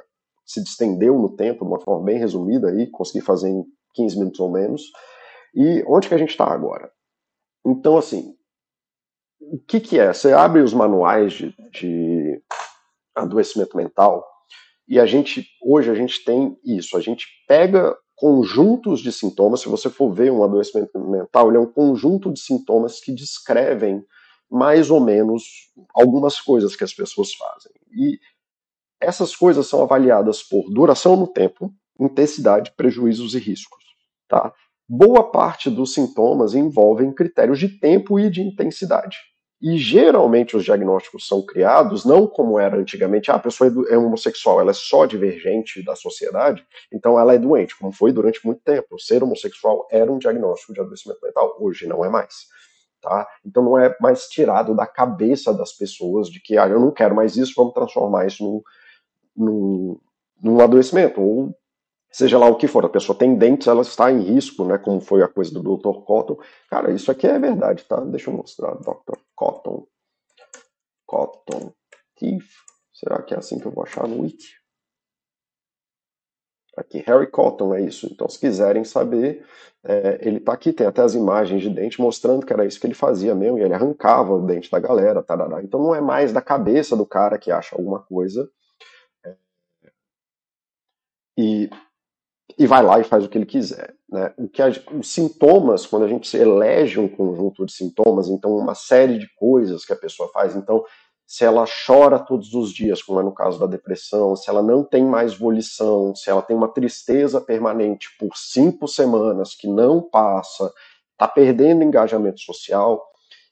se 0.50 0.60
distendeu 0.60 1.16
no 1.16 1.36
tempo 1.36 1.64
de 1.64 1.70
uma 1.70 1.78
forma 1.78 2.06
bem 2.06 2.18
resumida 2.18 2.68
aí, 2.68 2.88
consegui 2.88 3.24
fazer 3.24 3.48
em 3.48 3.64
15 3.94 4.18
minutos 4.18 4.40
ou 4.40 4.50
menos. 4.50 4.82
E 5.54 5.84
onde 5.86 6.08
que 6.08 6.14
a 6.14 6.18
gente 6.18 6.30
está 6.30 6.44
agora? 6.44 6.90
Então, 7.64 7.96
assim, 7.96 8.34
o 9.40 9.60
que, 9.60 9.78
que 9.78 9.96
é? 9.96 10.12
Você 10.12 10.32
abre 10.32 10.60
os 10.60 10.74
manuais 10.74 11.34
de, 11.34 11.54
de 11.72 12.42
adoecimento 13.14 13.76
mental 13.76 14.26
e 14.88 14.98
a 14.98 15.06
gente, 15.06 15.46
hoje 15.62 15.88
a 15.88 15.94
gente 15.94 16.24
tem 16.24 16.58
isso, 16.64 16.96
a 16.96 17.00
gente 17.00 17.26
pega 17.46 17.96
conjuntos 18.16 19.00
de 19.00 19.12
sintomas, 19.12 19.60
se 19.60 19.68
você 19.68 19.88
for 19.88 20.12
ver 20.12 20.32
um 20.32 20.42
adoecimento 20.42 20.98
mental, 20.98 21.48
ele 21.48 21.58
é 21.58 21.60
um 21.60 21.72
conjunto 21.72 22.32
de 22.32 22.40
sintomas 22.40 22.98
que 22.98 23.12
descrevem 23.12 24.04
mais 24.50 24.90
ou 24.90 25.00
menos 25.00 25.44
algumas 25.94 26.40
coisas 26.40 26.74
que 26.74 26.82
as 26.82 26.92
pessoas 26.92 27.32
fazem. 27.34 27.72
E 27.92 28.18
essas 29.00 29.34
coisas 29.34 29.66
são 29.66 29.82
avaliadas 29.82 30.42
por 30.42 30.70
duração 30.70 31.16
no 31.16 31.26
tempo, 31.26 31.72
intensidade, 31.98 32.72
prejuízos 32.76 33.34
e 33.34 33.38
riscos. 33.38 33.82
Tá? 34.28 34.52
Boa 34.88 35.30
parte 35.30 35.70
dos 35.70 35.94
sintomas 35.94 36.54
envolvem 36.54 37.12
critérios 37.12 37.58
de 37.58 37.68
tempo 37.68 38.18
e 38.18 38.28
de 38.28 38.42
intensidade. 38.42 39.16
E 39.62 39.76
geralmente 39.76 40.56
os 40.56 40.64
diagnósticos 40.64 41.28
são 41.28 41.44
criados 41.44 42.04
não 42.04 42.26
como 42.26 42.58
era 42.58 42.78
antigamente, 42.78 43.30
ah, 43.30 43.34
a 43.34 43.38
pessoa 43.38 43.68
é, 43.68 43.94
é 43.94 43.98
homossexual, 43.98 44.58
ela 44.58 44.70
é 44.70 44.74
só 44.74 45.04
divergente 45.04 45.84
da 45.84 45.94
sociedade, 45.94 46.64
então 46.90 47.20
ela 47.20 47.34
é 47.34 47.38
doente, 47.38 47.78
como 47.78 47.92
foi 47.92 48.10
durante 48.10 48.44
muito 48.44 48.62
tempo. 48.62 48.98
Ser 48.98 49.22
homossexual 49.22 49.86
era 49.90 50.10
um 50.10 50.18
diagnóstico 50.18 50.72
de 50.72 50.80
adoecimento 50.80 51.20
mental, 51.22 51.56
hoje 51.60 51.86
não 51.86 52.02
é 52.02 52.08
mais. 52.08 52.46
Tá? 53.02 53.26
Então 53.44 53.62
não 53.62 53.78
é 53.78 53.94
mais 54.00 54.24
tirado 54.28 54.74
da 54.74 54.86
cabeça 54.86 55.52
das 55.52 55.72
pessoas 55.72 56.28
de 56.28 56.40
que 56.40 56.56
ah, 56.56 56.66
eu 56.66 56.80
não 56.80 56.90
quero 56.90 57.14
mais 57.14 57.36
isso, 57.36 57.52
vamos 57.54 57.74
transformar 57.74 58.26
isso 58.26 58.42
num, 58.42 58.62
num, 59.36 59.98
num 60.42 60.60
adoecimento, 60.60 61.20
ou 61.20 61.54
seja 62.10 62.38
lá 62.38 62.46
o 62.46 62.56
que 62.56 62.66
for, 62.66 62.84
a 62.84 62.88
pessoa 62.88 63.16
tem 63.16 63.36
dentes, 63.36 63.68
ela 63.68 63.82
está 63.82 64.10
em 64.10 64.20
risco, 64.20 64.64
né, 64.64 64.78
como 64.78 65.00
foi 65.00 65.22
a 65.22 65.28
coisa 65.28 65.52
do 65.52 65.76
Dr. 65.76 66.02
Cotton. 66.04 66.38
Cara, 66.68 66.92
isso 66.92 67.10
aqui 67.10 67.26
é 67.26 67.38
verdade, 67.38 67.84
tá? 67.84 68.00
Deixa 68.00 68.30
eu 68.30 68.34
mostrar, 68.34 68.74
Dr. 68.74 69.18
Cotton. 69.34 69.86
Cotton 71.06 71.72
Teeth. 72.16 72.44
Será 72.92 73.22
que 73.22 73.34
é 73.34 73.38
assim 73.38 73.58
que 73.58 73.66
eu 73.66 73.72
vou 73.72 73.84
achar 73.84 74.06
no 74.06 74.22
wiki? 74.22 74.60
Aqui, 76.76 76.98
Harry 77.06 77.26
Cotton 77.26 77.74
é 77.74 77.82
isso. 77.82 78.06
Então, 78.10 78.28
se 78.28 78.38
quiserem 78.38 78.84
saber, 78.84 79.44
é, 79.84 80.18
ele 80.22 80.38
está 80.38 80.52
aqui, 80.52 80.72
tem 80.72 80.86
até 80.86 81.02
as 81.02 81.14
imagens 81.14 81.62
de 81.62 81.70
dente 81.70 82.00
mostrando 82.00 82.44
que 82.44 82.52
era 82.52 82.64
isso 82.64 82.78
que 82.78 82.86
ele 82.86 82.94
fazia 82.94 83.34
mesmo, 83.34 83.58
e 83.58 83.62
ele 83.62 83.74
arrancava 83.74 84.34
o 84.34 84.46
dente 84.46 84.70
da 84.70 84.78
galera, 84.78 85.22
tarará. 85.22 85.62
Então 85.62 85.82
não 85.82 85.94
é 85.94 86.00
mais 86.00 86.32
da 86.32 86.42
cabeça 86.42 86.96
do 86.96 87.06
cara 87.06 87.38
que 87.38 87.50
acha 87.50 87.74
alguma 87.74 88.00
coisa, 88.00 88.48
e, 91.40 91.70
e 92.58 92.66
vai 92.66 92.82
lá 92.82 93.00
e 93.00 93.04
faz 93.04 93.24
o 93.24 93.28
que 93.28 93.38
ele 93.38 93.46
quiser. 93.46 93.94
Né? 94.08 94.32
O 94.36 94.48
que 94.48 94.60
a, 94.60 94.68
os 94.92 95.10
sintomas, 95.10 95.86
quando 95.86 96.04
a 96.04 96.08
gente 96.08 96.36
elege 96.36 97.00
um 97.00 97.08
conjunto 97.08 97.64
de 97.64 97.72
sintomas, 97.72 98.28
então 98.28 98.54
uma 98.56 98.74
série 98.74 99.18
de 99.18 99.26
coisas 99.36 99.84
que 99.84 99.92
a 99.92 99.96
pessoa 99.96 100.28
faz, 100.32 100.54
então 100.54 100.84
se 101.26 101.44
ela 101.44 101.64
chora 101.86 102.18
todos 102.18 102.54
os 102.54 102.72
dias, 102.72 103.02
como 103.02 103.20
é 103.20 103.22
no 103.22 103.32
caso 103.32 103.58
da 103.58 103.66
depressão, 103.66 104.34
se 104.34 104.50
ela 104.50 104.62
não 104.62 104.82
tem 104.82 105.04
mais 105.04 105.32
volição, 105.32 106.12
se 106.14 106.28
ela 106.28 106.42
tem 106.42 106.56
uma 106.56 106.66
tristeza 106.66 107.40
permanente 107.40 108.08
por 108.18 108.36
cinco 108.36 108.88
semanas 108.88 109.54
que 109.54 109.68
não 109.68 110.02
passa, 110.02 110.72
está 111.12 111.28
perdendo 111.28 111.84
engajamento 111.84 112.40
social, 112.40 113.00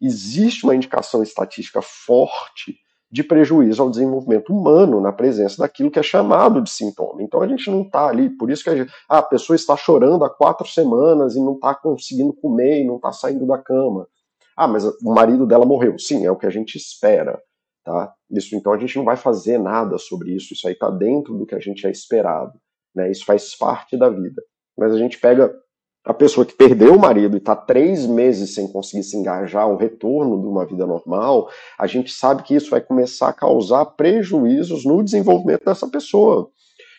existe 0.03 0.65
uma 0.65 0.75
indicação 0.75 1.23
estatística 1.23 1.81
forte 1.81 2.77
de 3.11 3.25
prejuízo 3.25 3.83
ao 3.83 3.91
desenvolvimento 3.91 4.53
humano 4.53 5.01
na 5.01 5.13
presença 5.13 5.59
daquilo 5.59 5.91
que 5.91 5.99
é 5.99 6.03
chamado 6.03 6.61
de 6.61 6.71
sintoma. 6.71 7.23
Então 7.23 7.41
a 7.41 7.49
gente 7.49 7.71
não 7.71 7.83
está 7.83 8.07
ali, 8.07 8.29
por 8.29 8.51
isso 8.51 8.63
que 8.63 8.71
a, 8.71 8.77
gente, 8.77 8.93
ah, 9.09 9.19
a 9.19 9.23
pessoa 9.23 9.57
está 9.57 9.77
chorando 9.77 10.25
há 10.25 10.31
quatro 10.31 10.67
semanas 10.67 11.35
e 11.35 11.41
não 11.41 11.55
está 11.55 11.75
conseguindo 11.75 12.33
comer 12.35 12.83
e 12.83 12.87
não 12.87 12.97
está 12.97 13.11
saindo 13.13 13.47
da 13.47 13.57
cama. 13.57 14.07
Ah, 14.57 14.69
mas 14.69 14.85
o 14.85 15.15
marido 15.15 15.47
dela 15.47 15.65
morreu. 15.65 15.99
Sim, 15.99 16.27
é 16.27 16.31
o 16.31 16.37
que 16.37 16.47
a 16.47 16.51
gente 16.51 16.77
espera. 16.77 17.41
Tá? 17.85 18.13
Isso, 18.31 18.55
então 18.55 18.73
a 18.73 18.79
gente 18.79 18.97
não 18.97 19.05
vai 19.05 19.17
fazer 19.17 19.57
nada 19.57 19.97
sobre 19.97 20.35
isso. 20.35 20.53
Isso 20.53 20.67
aí 20.67 20.75
está 20.75 20.91
dentro 20.91 21.39
do 21.39 21.47
que 21.47 21.55
a 21.55 21.61
gente 21.61 21.87
é 21.87 21.91
esperado. 21.91 22.53
Né? 22.95 23.11
Isso 23.11 23.25
faz 23.25 23.57
parte 23.57 23.97
da 23.97 24.11
vida. 24.11 24.43
Mas 24.77 24.93
a 24.93 24.99
gente 24.99 25.19
pega 25.19 25.55
a 26.09 26.15
pessoa 26.15 26.47
que 26.47 26.55
perdeu 26.55 26.95
o 26.95 26.99
marido 26.99 27.37
e 27.37 27.39
está 27.39 27.55
três 27.55 28.07
meses 28.07 28.55
sem 28.55 28.67
conseguir 28.67 29.03
se 29.03 29.15
engajar, 29.15 29.69
o 29.69 29.77
retorno 29.77 30.41
de 30.41 30.47
uma 30.47 30.65
vida 30.65 30.87
normal, 30.87 31.51
a 31.79 31.87
gente 31.87 32.11
sabe 32.11 32.43
que 32.43 32.55
isso 32.55 32.71
vai 32.71 32.81
começar 32.81 33.29
a 33.29 33.33
causar 33.35 33.85
prejuízos 33.85 34.87
no 34.87 35.05
desenvolvimento 35.05 35.67
dessa 35.67 35.87
pessoa. 35.87 36.49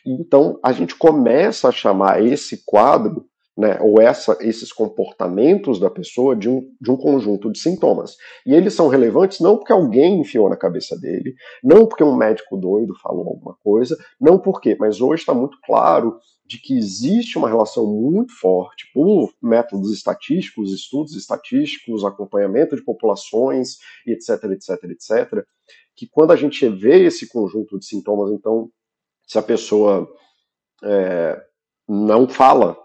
Então, 0.05 0.59
a 0.63 0.71
gente 0.71 0.95
começa 0.95 1.69
a 1.69 1.71
chamar 1.71 2.23
esse 2.23 2.63
quadro, 2.63 3.25
né, 3.57 3.79
ou 3.81 3.99
essa, 3.99 4.37
esses 4.41 4.71
comportamentos 4.71 5.79
da 5.79 5.89
pessoa 5.89 6.35
de 6.35 6.47
um, 6.47 6.69
de 6.79 6.91
um 6.91 6.95
conjunto 6.95 7.51
de 7.51 7.57
sintomas. 7.57 8.15
E 8.45 8.53
eles 8.53 8.75
são 8.75 8.89
relevantes 8.89 9.39
não 9.39 9.57
porque 9.57 9.73
alguém 9.73 10.21
enfiou 10.21 10.47
na 10.49 10.55
cabeça 10.55 10.95
dele, 10.99 11.33
não 11.63 11.87
porque 11.87 12.03
um 12.03 12.15
médico 12.15 12.55
doido 12.55 12.93
falou 13.01 13.27
alguma 13.27 13.55
coisa, 13.63 13.97
não 14.21 14.37
porque, 14.37 14.77
mas 14.79 15.01
hoje 15.01 15.23
está 15.23 15.33
muito 15.33 15.57
claro 15.65 16.15
de 16.49 16.57
que 16.57 16.75
existe 16.75 17.37
uma 17.37 17.47
relação 17.47 17.85
muito 17.85 18.33
forte 18.33 18.89
por 18.91 19.31
métodos 19.39 19.93
estatísticos, 19.93 20.73
estudos 20.73 21.15
estatísticos, 21.15 22.03
acompanhamento 22.03 22.75
de 22.75 22.83
populações, 22.83 23.77
etc, 24.03 24.45
etc, 24.45 24.83
etc, 24.85 25.45
que 25.95 26.07
quando 26.09 26.31
a 26.31 26.35
gente 26.35 26.67
vê 26.67 27.03
esse 27.03 27.29
conjunto 27.29 27.77
de 27.77 27.85
sintomas, 27.85 28.31
então, 28.31 28.71
se 29.27 29.37
a 29.37 29.43
pessoa 29.43 30.11
é, 30.83 31.39
não 31.87 32.27
fala 32.27 32.75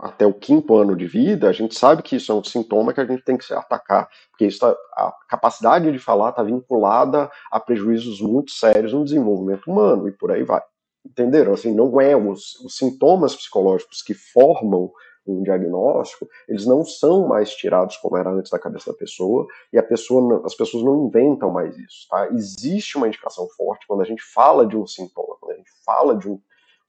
até 0.00 0.26
o 0.26 0.32
quinto 0.32 0.74
ano 0.74 0.96
de 0.96 1.06
vida, 1.06 1.50
a 1.50 1.52
gente 1.52 1.78
sabe 1.78 2.02
que 2.02 2.16
isso 2.16 2.32
é 2.32 2.34
um 2.34 2.42
sintoma 2.42 2.94
que 2.94 3.00
a 3.02 3.04
gente 3.04 3.22
tem 3.24 3.36
que 3.36 3.52
atacar, 3.52 4.08
porque 4.30 4.46
isso 4.46 4.60
tá, 4.60 4.74
a 4.94 5.12
capacidade 5.28 5.92
de 5.92 5.98
falar 5.98 6.30
está 6.30 6.42
vinculada 6.42 7.30
a 7.50 7.60
prejuízos 7.60 8.22
muito 8.22 8.52
sérios 8.52 8.94
no 8.94 9.04
desenvolvimento 9.04 9.70
humano 9.70 10.08
e 10.08 10.12
por 10.12 10.32
aí 10.32 10.42
vai. 10.44 10.62
Entenderam? 11.04 11.52
Assim, 11.52 11.74
não 11.74 12.00
é 12.00 12.16
os, 12.16 12.54
os 12.60 12.76
sintomas 12.76 13.34
psicológicos 13.34 14.02
que 14.02 14.14
formam 14.14 14.92
um 15.26 15.42
diagnóstico, 15.42 16.28
eles 16.48 16.66
não 16.66 16.84
são 16.84 17.28
mais 17.28 17.54
tirados 17.54 17.96
como 17.96 18.16
era 18.16 18.30
antes 18.30 18.50
da 18.50 18.58
cabeça 18.58 18.90
da 18.90 18.98
pessoa, 18.98 19.46
e 19.72 19.78
a 19.78 19.82
pessoa, 19.82 20.42
as 20.44 20.54
pessoas 20.54 20.82
não 20.82 21.06
inventam 21.06 21.50
mais 21.50 21.76
isso, 21.78 22.08
tá? 22.08 22.28
Existe 22.32 22.96
uma 22.96 23.06
indicação 23.06 23.48
forte 23.56 23.86
quando 23.86 24.02
a 24.02 24.04
gente 24.04 24.22
fala 24.22 24.66
de 24.66 24.76
um 24.76 24.86
sintoma, 24.86 25.36
quando 25.40 25.52
a 25.52 25.56
gente 25.56 25.70
fala 25.84 26.16
de 26.16 26.28
um, 26.28 26.40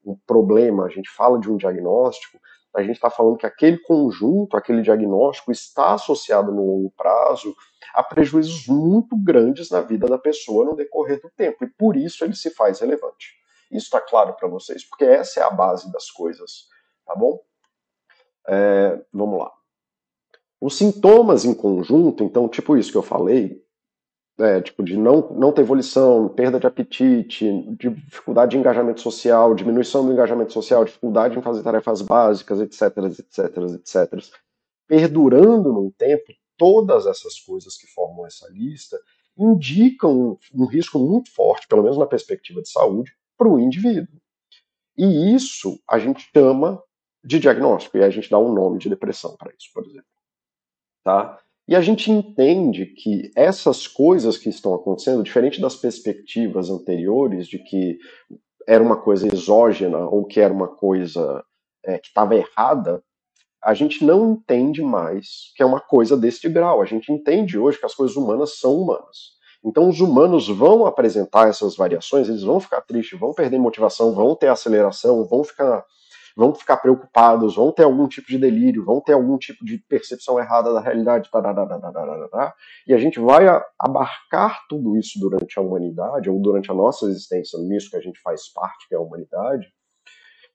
um 0.05 0.17
problema, 0.25 0.85
a 0.85 0.89
gente 0.89 1.09
fala 1.09 1.39
de 1.39 1.51
um 1.51 1.57
diagnóstico, 1.57 2.39
a 2.75 2.81
gente 2.81 2.95
está 2.95 3.09
falando 3.09 3.37
que 3.37 3.45
aquele 3.45 3.77
conjunto, 3.77 4.57
aquele 4.57 4.81
diagnóstico 4.81 5.51
está 5.51 5.93
associado 5.93 6.51
no 6.51 6.65
longo 6.65 6.91
prazo 6.97 7.55
a 7.93 8.01
prejuízos 8.01 8.65
muito 8.67 9.15
grandes 9.15 9.69
na 9.69 9.81
vida 9.81 10.07
da 10.07 10.17
pessoa 10.17 10.65
no 10.65 10.75
decorrer 10.75 11.21
do 11.21 11.29
tempo, 11.29 11.63
e 11.63 11.67
por 11.67 11.95
isso 11.95 12.23
ele 12.23 12.35
se 12.35 12.49
faz 12.49 12.79
relevante. 12.79 13.42
Isso 13.73 13.85
está 13.85 13.99
claro 13.99 14.33
para 14.33 14.47
vocês, 14.47 14.83
porque 14.85 15.03
essa 15.03 15.39
é 15.39 15.43
a 15.43 15.49
base 15.49 15.91
das 15.91 16.09
coisas, 16.11 16.67
tá 17.05 17.15
bom? 17.15 17.39
É, 18.47 19.01
vamos 19.11 19.39
lá. 19.39 19.51
Os 20.61 20.77
sintomas 20.77 21.43
em 21.43 21.53
conjunto, 21.53 22.23
então, 22.23 22.47
tipo 22.47 22.77
isso 22.77 22.91
que 22.91 22.97
eu 22.97 23.03
falei, 23.03 23.61
é, 24.39 24.61
tipo 24.61 24.83
de 24.83 24.97
não, 24.97 25.29
não 25.31 25.51
ter 25.51 25.61
evolução, 25.61 26.29
perda 26.29 26.59
de 26.59 26.65
apetite, 26.65 27.45
dificuldade 27.77 28.51
de 28.51 28.57
engajamento 28.57 29.01
social, 29.01 29.53
diminuição 29.53 30.05
do 30.05 30.11
engajamento 30.11 30.51
social, 30.51 30.85
dificuldade 30.85 31.37
em 31.37 31.41
fazer 31.41 31.61
tarefas 31.63 32.01
básicas, 32.01 32.59
etc, 32.59 32.81
etc, 33.09 33.57
etc, 33.75 34.25
perdurando 34.87 35.71
no 35.71 35.91
tempo, 35.91 36.33
todas 36.57 37.05
essas 37.05 37.39
coisas 37.39 37.77
que 37.77 37.87
formam 37.87 38.25
essa 38.25 38.47
lista 38.49 38.97
indicam 39.37 40.11
um, 40.11 40.37
um 40.53 40.65
risco 40.65 40.99
muito 40.99 41.31
forte, 41.33 41.67
pelo 41.67 41.83
menos 41.83 41.97
na 41.97 42.05
perspectiva 42.05 42.61
de 42.61 42.69
saúde, 42.69 43.11
para 43.43 43.49
o 43.49 43.59
indivíduo. 43.59 44.21
E 44.97 45.35
isso 45.35 45.77
a 45.89 45.99
gente 45.99 46.29
chama 46.33 46.81
de 47.23 47.39
diagnóstico, 47.39 47.97
e 47.97 48.03
a 48.03 48.09
gente 48.09 48.29
dá 48.29 48.39
um 48.39 48.53
nome 48.53 48.79
de 48.79 48.89
depressão 48.89 49.35
para 49.37 49.51
isso, 49.51 49.69
por 49.73 49.83
exemplo. 49.83 50.05
Tá? 51.03 51.39
E 51.67 51.75
a 51.75 51.81
gente 51.81 52.11
entende 52.11 52.85
que 52.85 53.31
essas 53.35 53.87
coisas 53.87 54.37
que 54.37 54.49
estão 54.49 54.73
acontecendo, 54.73 55.23
diferente 55.23 55.59
das 55.59 55.75
perspectivas 55.75 56.69
anteriores 56.69 57.47
de 57.47 57.59
que 57.59 57.97
era 58.67 58.83
uma 58.83 59.01
coisa 59.01 59.27
exógena 59.27 59.99
ou 59.99 60.25
que 60.25 60.39
era 60.39 60.53
uma 60.53 60.67
coisa 60.67 61.43
é, 61.85 61.97
que 61.97 62.07
estava 62.07 62.35
errada, 62.35 63.03
a 63.61 63.73
gente 63.73 64.03
não 64.03 64.33
entende 64.33 64.81
mais 64.81 65.53
que 65.55 65.63
é 65.63 65.65
uma 65.65 65.79
coisa 65.79 66.17
deste 66.17 66.49
grau. 66.49 66.81
A 66.81 66.85
gente 66.85 67.11
entende 67.11 67.57
hoje 67.57 67.79
que 67.79 67.85
as 67.85 67.95
coisas 67.95 68.15
humanas 68.15 68.57
são 68.57 68.75
humanas. 68.75 69.33
Então 69.63 69.87
os 69.87 70.01
humanos 70.01 70.47
vão 70.49 70.85
apresentar 70.85 71.47
essas 71.47 71.75
variações, 71.75 72.27
eles 72.27 72.43
vão 72.43 72.59
ficar 72.59 72.81
tristes, 72.81 73.19
vão 73.19 73.33
perder 73.33 73.57
motivação, 73.57 74.13
vão 74.13 74.35
ter 74.35 74.47
aceleração, 74.47 75.25
vão 75.25 75.43
ficar 75.43 75.85
vão 76.35 76.53
ficar 76.53 76.77
preocupados, 76.77 77.55
vão 77.55 77.71
ter 77.71 77.83
algum 77.83 78.07
tipo 78.07 78.27
de 78.27 78.37
delírio, 78.37 78.83
vão 78.83 78.99
ter 78.99 79.13
algum 79.13 79.37
tipo 79.37 79.63
de 79.63 79.77
percepção 79.77 80.39
errada 80.39 80.73
da 80.73 80.79
realidade, 80.79 81.29
e 82.87 82.93
a 82.93 82.97
gente 82.97 83.19
vai 83.19 83.45
abarcar 83.79 84.61
tudo 84.67 84.97
isso 84.97 85.19
durante 85.19 85.57
a 85.59 85.61
humanidade, 85.61 86.29
ou 86.29 86.41
durante 86.41 86.71
a 86.71 86.73
nossa 86.73 87.05
existência, 87.05 87.59
nisso 87.59 87.89
que 87.89 87.97
a 87.97 88.01
gente 88.01 88.19
faz 88.21 88.51
parte, 88.51 88.87
que 88.87 88.95
é 88.95 88.97
a 88.97 89.01
humanidade, 89.01 89.67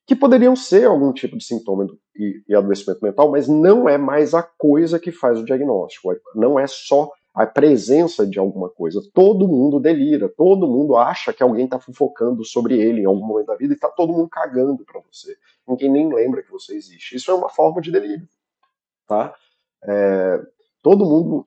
que 0.06 0.16
poderiam 0.16 0.56
ser 0.56 0.86
algum 0.86 1.12
tipo 1.12 1.36
de 1.36 1.44
sintoma 1.44 1.86
e, 2.16 2.42
e 2.48 2.54
adoecimento 2.54 3.00
mental, 3.02 3.30
mas 3.30 3.46
não 3.46 3.88
é 3.88 3.98
mais 3.98 4.34
a 4.34 4.42
coisa 4.42 4.98
que 4.98 5.12
faz 5.12 5.38
o 5.38 5.44
diagnóstico, 5.44 6.08
não 6.34 6.58
é 6.58 6.66
só 6.66 7.10
a 7.34 7.46
presença 7.46 8.26
de 8.26 8.38
alguma 8.38 8.68
coisa. 8.68 9.00
Todo 9.12 9.46
mundo 9.46 9.78
delira, 9.78 10.28
todo 10.28 10.66
mundo 10.66 10.96
acha 10.96 11.32
que 11.32 11.42
alguém 11.42 11.66
está 11.66 11.78
fofocando 11.78 12.44
sobre 12.44 12.78
ele 12.78 13.02
em 13.02 13.06
algum 13.06 13.24
momento 13.24 13.46
da 13.46 13.56
vida 13.56 13.72
e 13.72 13.76
está 13.76 13.88
todo 13.88 14.12
mundo 14.12 14.28
cagando 14.28 14.84
para 14.84 15.00
você. 15.00 15.36
Ninguém 15.66 15.90
nem 15.90 16.12
lembra 16.12 16.42
que 16.42 16.50
você 16.50 16.74
existe. 16.74 17.16
Isso 17.16 17.30
é 17.30 17.34
uma 17.34 17.48
forma 17.48 17.80
de 17.80 17.92
delírio. 17.92 18.28
Tá? 19.06 19.34
É, 19.84 20.40
todo 20.82 21.04
mundo, 21.04 21.46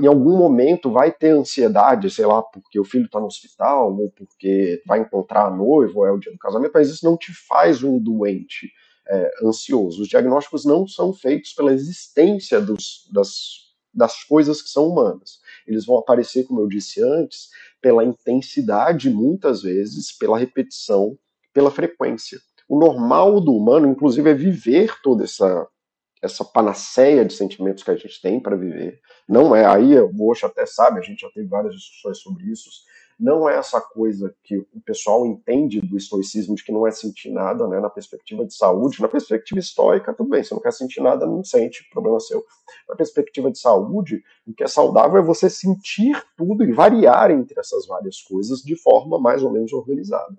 em 0.00 0.06
algum 0.06 0.36
momento, 0.36 0.90
vai 0.90 1.10
ter 1.10 1.30
ansiedade, 1.30 2.10
sei 2.10 2.26
lá, 2.26 2.42
porque 2.42 2.78
o 2.78 2.84
filho 2.84 3.06
está 3.06 3.18
no 3.18 3.26
hospital, 3.26 3.96
ou 3.96 4.10
porque 4.10 4.80
vai 4.86 5.00
encontrar 5.00 5.46
a 5.46 5.50
noiva, 5.50 5.98
ou 5.98 6.06
é 6.06 6.12
o 6.12 6.18
dia 6.18 6.32
do 6.32 6.38
casamento, 6.38 6.72
mas 6.72 6.88
isso 6.88 7.04
não 7.04 7.16
te 7.16 7.32
faz 7.34 7.82
um 7.82 7.98
doente 7.98 8.70
é, 9.08 9.30
ansioso. 9.42 10.02
Os 10.02 10.08
diagnósticos 10.08 10.64
não 10.64 10.86
são 10.86 11.12
feitos 11.12 11.52
pela 11.52 11.72
existência 11.72 12.60
dos, 12.60 13.08
das 13.12 13.65
das 13.96 14.22
coisas 14.22 14.60
que 14.60 14.68
são 14.68 14.88
humanas. 14.88 15.40
Eles 15.66 15.86
vão 15.86 15.98
aparecer, 15.98 16.44
como 16.44 16.60
eu 16.60 16.68
disse 16.68 17.02
antes, 17.02 17.48
pela 17.80 18.04
intensidade, 18.04 19.08
muitas 19.08 19.62
vezes, 19.62 20.12
pela 20.12 20.38
repetição, 20.38 21.18
pela 21.52 21.70
frequência. 21.70 22.38
O 22.68 22.78
normal 22.78 23.40
do 23.40 23.56
humano, 23.56 23.86
inclusive, 23.86 24.28
é 24.30 24.34
viver 24.34 25.00
toda 25.02 25.24
essa 25.24 25.66
essa 26.22 26.44
panaceia 26.44 27.24
de 27.24 27.34
sentimentos 27.34 27.84
que 27.84 27.90
a 27.90 27.94
gente 27.94 28.20
tem 28.20 28.40
para 28.40 28.56
viver. 28.56 29.00
Não 29.28 29.54
é 29.54 29.66
aí, 29.66 29.98
o 30.00 30.28
Osho 30.28 30.46
até 30.46 30.64
sabe, 30.64 30.98
a 30.98 31.02
gente 31.02 31.20
já 31.20 31.30
teve 31.30 31.46
várias 31.46 31.74
discussões 31.74 32.18
sobre 32.18 32.50
isso 32.50 32.70
não 33.18 33.48
é 33.48 33.56
essa 33.56 33.80
coisa 33.80 34.34
que 34.44 34.58
o 34.58 34.80
pessoal 34.84 35.24
entende 35.24 35.80
do 35.80 35.96
estoicismo 35.96 36.54
de 36.54 36.62
que 36.62 36.72
não 36.72 36.86
é 36.86 36.90
sentir 36.90 37.30
nada, 37.30 37.66
né, 37.66 37.80
na 37.80 37.88
perspectiva 37.88 38.44
de 38.44 38.54
saúde, 38.54 39.00
na 39.00 39.08
perspectiva 39.08 39.58
estoica, 39.58 40.12
tudo 40.12 40.28
bem, 40.28 40.44
você 40.44 40.54
não 40.54 40.60
quer 40.60 40.72
sentir 40.72 41.00
nada, 41.00 41.26
não 41.26 41.42
sente, 41.42 41.88
problema 41.90 42.20
seu. 42.20 42.44
Na 42.88 42.94
perspectiva 42.94 43.50
de 43.50 43.58
saúde, 43.58 44.22
o 44.46 44.52
que 44.52 44.62
é 44.62 44.68
saudável 44.68 45.18
é 45.18 45.22
você 45.22 45.48
sentir 45.48 46.22
tudo 46.36 46.62
e 46.62 46.72
variar 46.72 47.30
entre 47.30 47.58
essas 47.58 47.86
várias 47.86 48.20
coisas 48.20 48.60
de 48.60 48.76
forma 48.76 49.18
mais 49.18 49.42
ou 49.42 49.50
menos 49.50 49.72
organizada. 49.72 50.36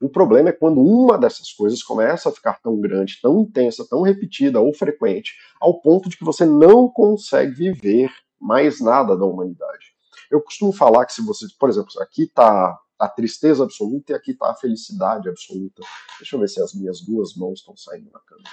O 0.00 0.08
problema 0.08 0.48
é 0.48 0.52
quando 0.52 0.80
uma 0.80 1.16
dessas 1.16 1.52
coisas 1.52 1.80
começa 1.80 2.28
a 2.28 2.32
ficar 2.32 2.60
tão 2.60 2.80
grande, 2.80 3.20
tão 3.22 3.40
intensa, 3.40 3.86
tão 3.88 4.02
repetida 4.02 4.60
ou 4.60 4.74
frequente, 4.74 5.36
ao 5.60 5.80
ponto 5.80 6.08
de 6.08 6.16
que 6.16 6.24
você 6.24 6.44
não 6.44 6.88
consegue 6.88 7.54
viver 7.54 8.10
mais 8.40 8.80
nada 8.80 9.16
da 9.16 9.24
humanidade. 9.24 9.91
Eu 10.32 10.40
costumo 10.40 10.72
falar 10.72 11.04
que 11.04 11.12
se 11.12 11.22
você, 11.22 11.46
por 11.60 11.68
exemplo, 11.68 11.90
aqui 12.00 12.22
está 12.22 12.78
a 12.98 13.06
tristeza 13.06 13.64
absoluta 13.64 14.12
e 14.12 14.16
aqui 14.16 14.30
está 14.30 14.50
a 14.50 14.54
felicidade 14.54 15.28
absoluta. 15.28 15.82
Deixa 16.18 16.34
eu 16.34 16.40
ver 16.40 16.48
se 16.48 16.62
as 16.62 16.72
minhas 16.72 17.02
duas 17.02 17.36
mãos 17.36 17.58
estão 17.58 17.76
saindo 17.76 18.10
na 18.10 18.20
câmera. 18.20 18.50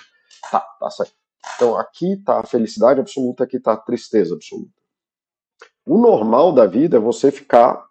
Tá, 0.51 0.59
tá 0.59 0.89
saindo. 0.89 1.13
Então 1.55 1.77
aqui 1.77 2.13
está 2.13 2.41
a 2.41 2.43
felicidade 2.43 2.99
absoluta, 2.99 3.45
aqui 3.45 3.55
está 3.55 3.73
a 3.73 3.77
tristeza 3.77 4.35
absoluta. 4.35 4.73
O 5.85 5.97
normal 5.97 6.51
da 6.51 6.65
vida 6.65 6.97
é 6.97 6.99
você 6.99 7.31
ficar 7.31 7.87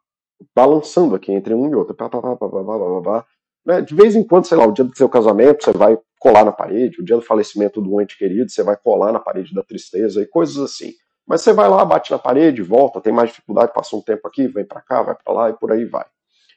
balançando 0.55 1.15
aqui 1.15 1.33
entre 1.33 1.55
um 1.55 1.71
e 1.71 1.75
outro. 1.75 1.95
Pá, 1.95 2.11
pá, 2.11 2.21
pá, 2.21 3.27
né? 3.65 3.81
De 3.81 3.95
vez 3.95 4.15
em 4.15 4.23
quando, 4.23 4.47
sei 4.47 4.59
lá, 4.59 4.67
o 4.67 4.73
dia 4.73 4.85
do 4.85 4.97
seu 4.97 5.09
casamento, 5.09 5.65
você 5.65 5.73
vai 5.73 5.99
colar 6.19 6.45
na 6.45 6.53
parede, 6.53 7.01
o 7.01 7.05
dia 7.05 7.17
do 7.17 7.23
falecimento 7.23 7.81
do 7.81 8.01
ente 8.01 8.19
querido, 8.19 8.51
você 8.51 8.63
vai 8.63 8.77
colar 8.77 9.13
na 9.13 9.21
parede 9.21 9.55
da 9.55 9.63
tristeza 9.63 10.21
e 10.21 10.27
coisas 10.27 10.59
assim. 10.59 10.93
Mas 11.29 11.43
você 11.43 11.53
vai 11.53 11.69
lá, 11.69 11.85
bate 11.85 12.11
na 12.11 12.19
parede, 12.19 12.63
volta, 12.63 13.03
tem 13.03 13.13
mais 13.13 13.29
dificuldade, 13.29 13.75
passa 13.75 13.95
um 13.95 14.01
tempo 14.01 14.27
aqui, 14.27 14.49
vem 14.49 14.65
para 14.65 14.81
cá, 14.81 15.03
vai 15.03 15.15
para 15.15 15.33
lá 15.33 15.51
e 15.51 15.53
por 15.53 15.71
aí 15.71 15.85
vai. 15.85 16.07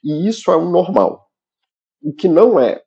E 0.01 0.29
isso 0.29 0.49
é 0.49 0.55
um 0.55 0.71
normal. 0.71 1.27
O 2.01 2.13
que 2.13 2.29
não 2.29 2.57
é, 2.57 2.81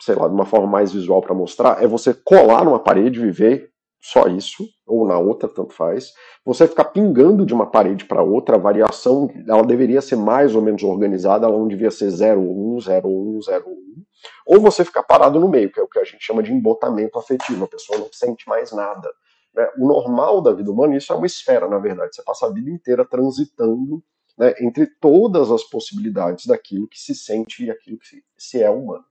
sei 0.00 0.14
lá, 0.14 0.28
de 0.28 0.34
uma 0.34 0.46
forma 0.46 0.68
mais 0.68 0.92
visual 0.92 1.20
para 1.20 1.34
mostrar, 1.34 1.82
é 1.82 1.88
você 1.88 2.14
colar 2.14 2.64
numa 2.64 2.78
parede, 2.78 3.18
viver 3.18 3.68
só 4.00 4.28
isso, 4.28 4.64
ou 4.86 5.06
na 5.06 5.18
outra, 5.18 5.48
tanto 5.48 5.74
faz. 5.74 6.12
Você 6.44 6.68
ficar 6.68 6.84
pingando 6.84 7.44
de 7.44 7.52
uma 7.52 7.68
parede 7.68 8.04
para 8.04 8.22
outra, 8.22 8.54
a 8.54 8.58
variação, 8.58 9.28
ela 9.48 9.64
deveria 9.64 10.00
ser 10.00 10.16
mais 10.16 10.54
ou 10.54 10.62
menos 10.62 10.82
organizada, 10.84 11.46
ela 11.46 11.58
não 11.58 11.66
devia 11.66 11.90
ser 11.90 12.08
0,1, 12.08 12.78
0,1, 12.78 13.38
0,1. 13.40 13.64
Ou 14.46 14.60
você 14.60 14.84
ficar 14.84 15.02
parado 15.02 15.40
no 15.40 15.48
meio, 15.48 15.72
que 15.72 15.80
é 15.80 15.82
o 15.82 15.88
que 15.88 15.98
a 15.98 16.04
gente 16.04 16.22
chama 16.22 16.42
de 16.42 16.52
embotamento 16.52 17.18
afetivo, 17.18 17.64
a 17.64 17.68
pessoa 17.68 17.98
não 17.98 18.08
sente 18.12 18.48
mais 18.48 18.70
nada. 18.72 19.10
Né? 19.54 19.68
O 19.78 19.86
normal 19.86 20.42
da 20.42 20.52
vida 20.52 20.70
humana, 20.70 20.96
isso 20.96 21.12
é 21.12 21.16
uma 21.16 21.26
esfera, 21.26 21.68
na 21.68 21.78
verdade. 21.78 22.14
Você 22.14 22.22
passa 22.22 22.46
a 22.46 22.52
vida 22.52 22.70
inteira 22.70 23.04
transitando 23.04 24.02
né, 24.36 24.54
entre 24.60 24.86
todas 24.86 25.50
as 25.50 25.62
possibilidades 25.62 26.46
daquilo 26.46 26.88
que 26.88 26.98
se 26.98 27.14
sente 27.14 27.64
e 27.64 27.70
aquilo 27.70 27.98
que 27.98 28.22
se 28.36 28.62
é 28.62 28.70
humano. 28.70 29.04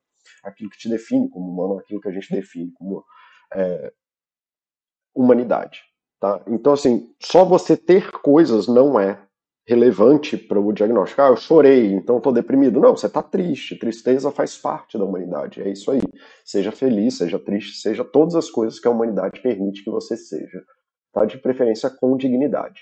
Aquilo 0.44 0.70
que 0.70 0.78
te 0.78 0.90
define 0.90 1.30
como 1.30 1.50
humano, 1.50 1.80
aquilo 1.80 2.02
que 2.02 2.10
a 2.10 2.12
gente 2.12 2.30
define 2.30 2.72
como 2.72 3.04
é, 3.54 3.94
humanidade. 5.16 5.82
Tá? 6.20 6.42
Então, 6.48 6.74
assim, 6.74 7.14
só 7.20 7.46
você 7.46 7.78
ter 7.78 8.12
coisas 8.12 8.68
não 8.68 9.00
é 9.00 9.22
relevante 9.66 10.38
para 10.38 10.60
o 10.60 10.74
diagnóstico. 10.74 11.22
Ah, 11.22 11.30
eu 11.30 11.38
chorei, 11.38 11.94
então 11.94 12.18
estou 12.18 12.34
deprimido. 12.34 12.80
Não, 12.80 12.96
você 12.96 13.08
está 13.08 13.22
triste. 13.22 13.78
Tristeza 13.78 14.32
faz 14.32 14.58
parte 14.58 14.98
da 14.98 15.06
humanidade. 15.06 15.62
É 15.62 15.70
isso 15.70 15.90
aí. 15.92 16.02
Seja 16.44 16.72
feliz, 16.72 17.18
seja 17.18 17.40
triste, 17.40 17.78
seja 17.78 18.04
todas 18.04 18.36
as 18.36 18.50
coisas 18.50 18.80
que 18.80 18.88
a 18.88 18.92
humanidade 18.92 19.42
permite 19.42 19.84
que 19.84 19.90
você 19.90 20.18
seja. 20.18 20.64
Tá? 21.14 21.26
De 21.26 21.38
preferência 21.38 21.90
com 21.90 22.18
dignidade. 22.18 22.82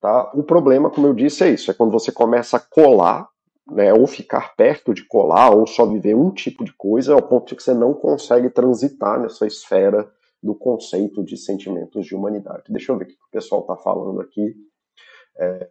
Tá? 0.00 0.32
O 0.34 0.42
problema, 0.42 0.90
como 0.90 1.06
eu 1.06 1.14
disse, 1.14 1.44
é 1.44 1.50
isso. 1.50 1.70
É 1.70 1.74
quando 1.74 1.92
você 1.92 2.10
começa 2.10 2.56
a 2.56 2.60
colar, 2.60 3.28
né, 3.68 3.92
ou 3.92 4.06
ficar 4.06 4.54
perto 4.54 4.94
de 4.94 5.04
colar, 5.06 5.50
ou 5.50 5.66
só 5.66 5.86
viver 5.86 6.14
um 6.14 6.30
tipo 6.30 6.64
de 6.64 6.72
coisa, 6.72 7.14
ao 7.14 7.22
ponto 7.22 7.48
de 7.48 7.56
que 7.56 7.62
você 7.62 7.74
não 7.74 7.94
consegue 7.94 8.48
transitar 8.50 9.20
nessa 9.20 9.46
esfera 9.46 10.08
do 10.42 10.54
conceito 10.54 11.24
de 11.24 11.36
sentimentos 11.36 12.06
de 12.06 12.14
humanidade. 12.14 12.64
Deixa 12.68 12.92
eu 12.92 12.98
ver 12.98 13.04
o 13.04 13.08
que 13.08 13.14
o 13.14 13.30
pessoal 13.30 13.62
está 13.62 13.76
falando 13.76 14.20
aqui. 14.20 14.54
É, 15.38 15.68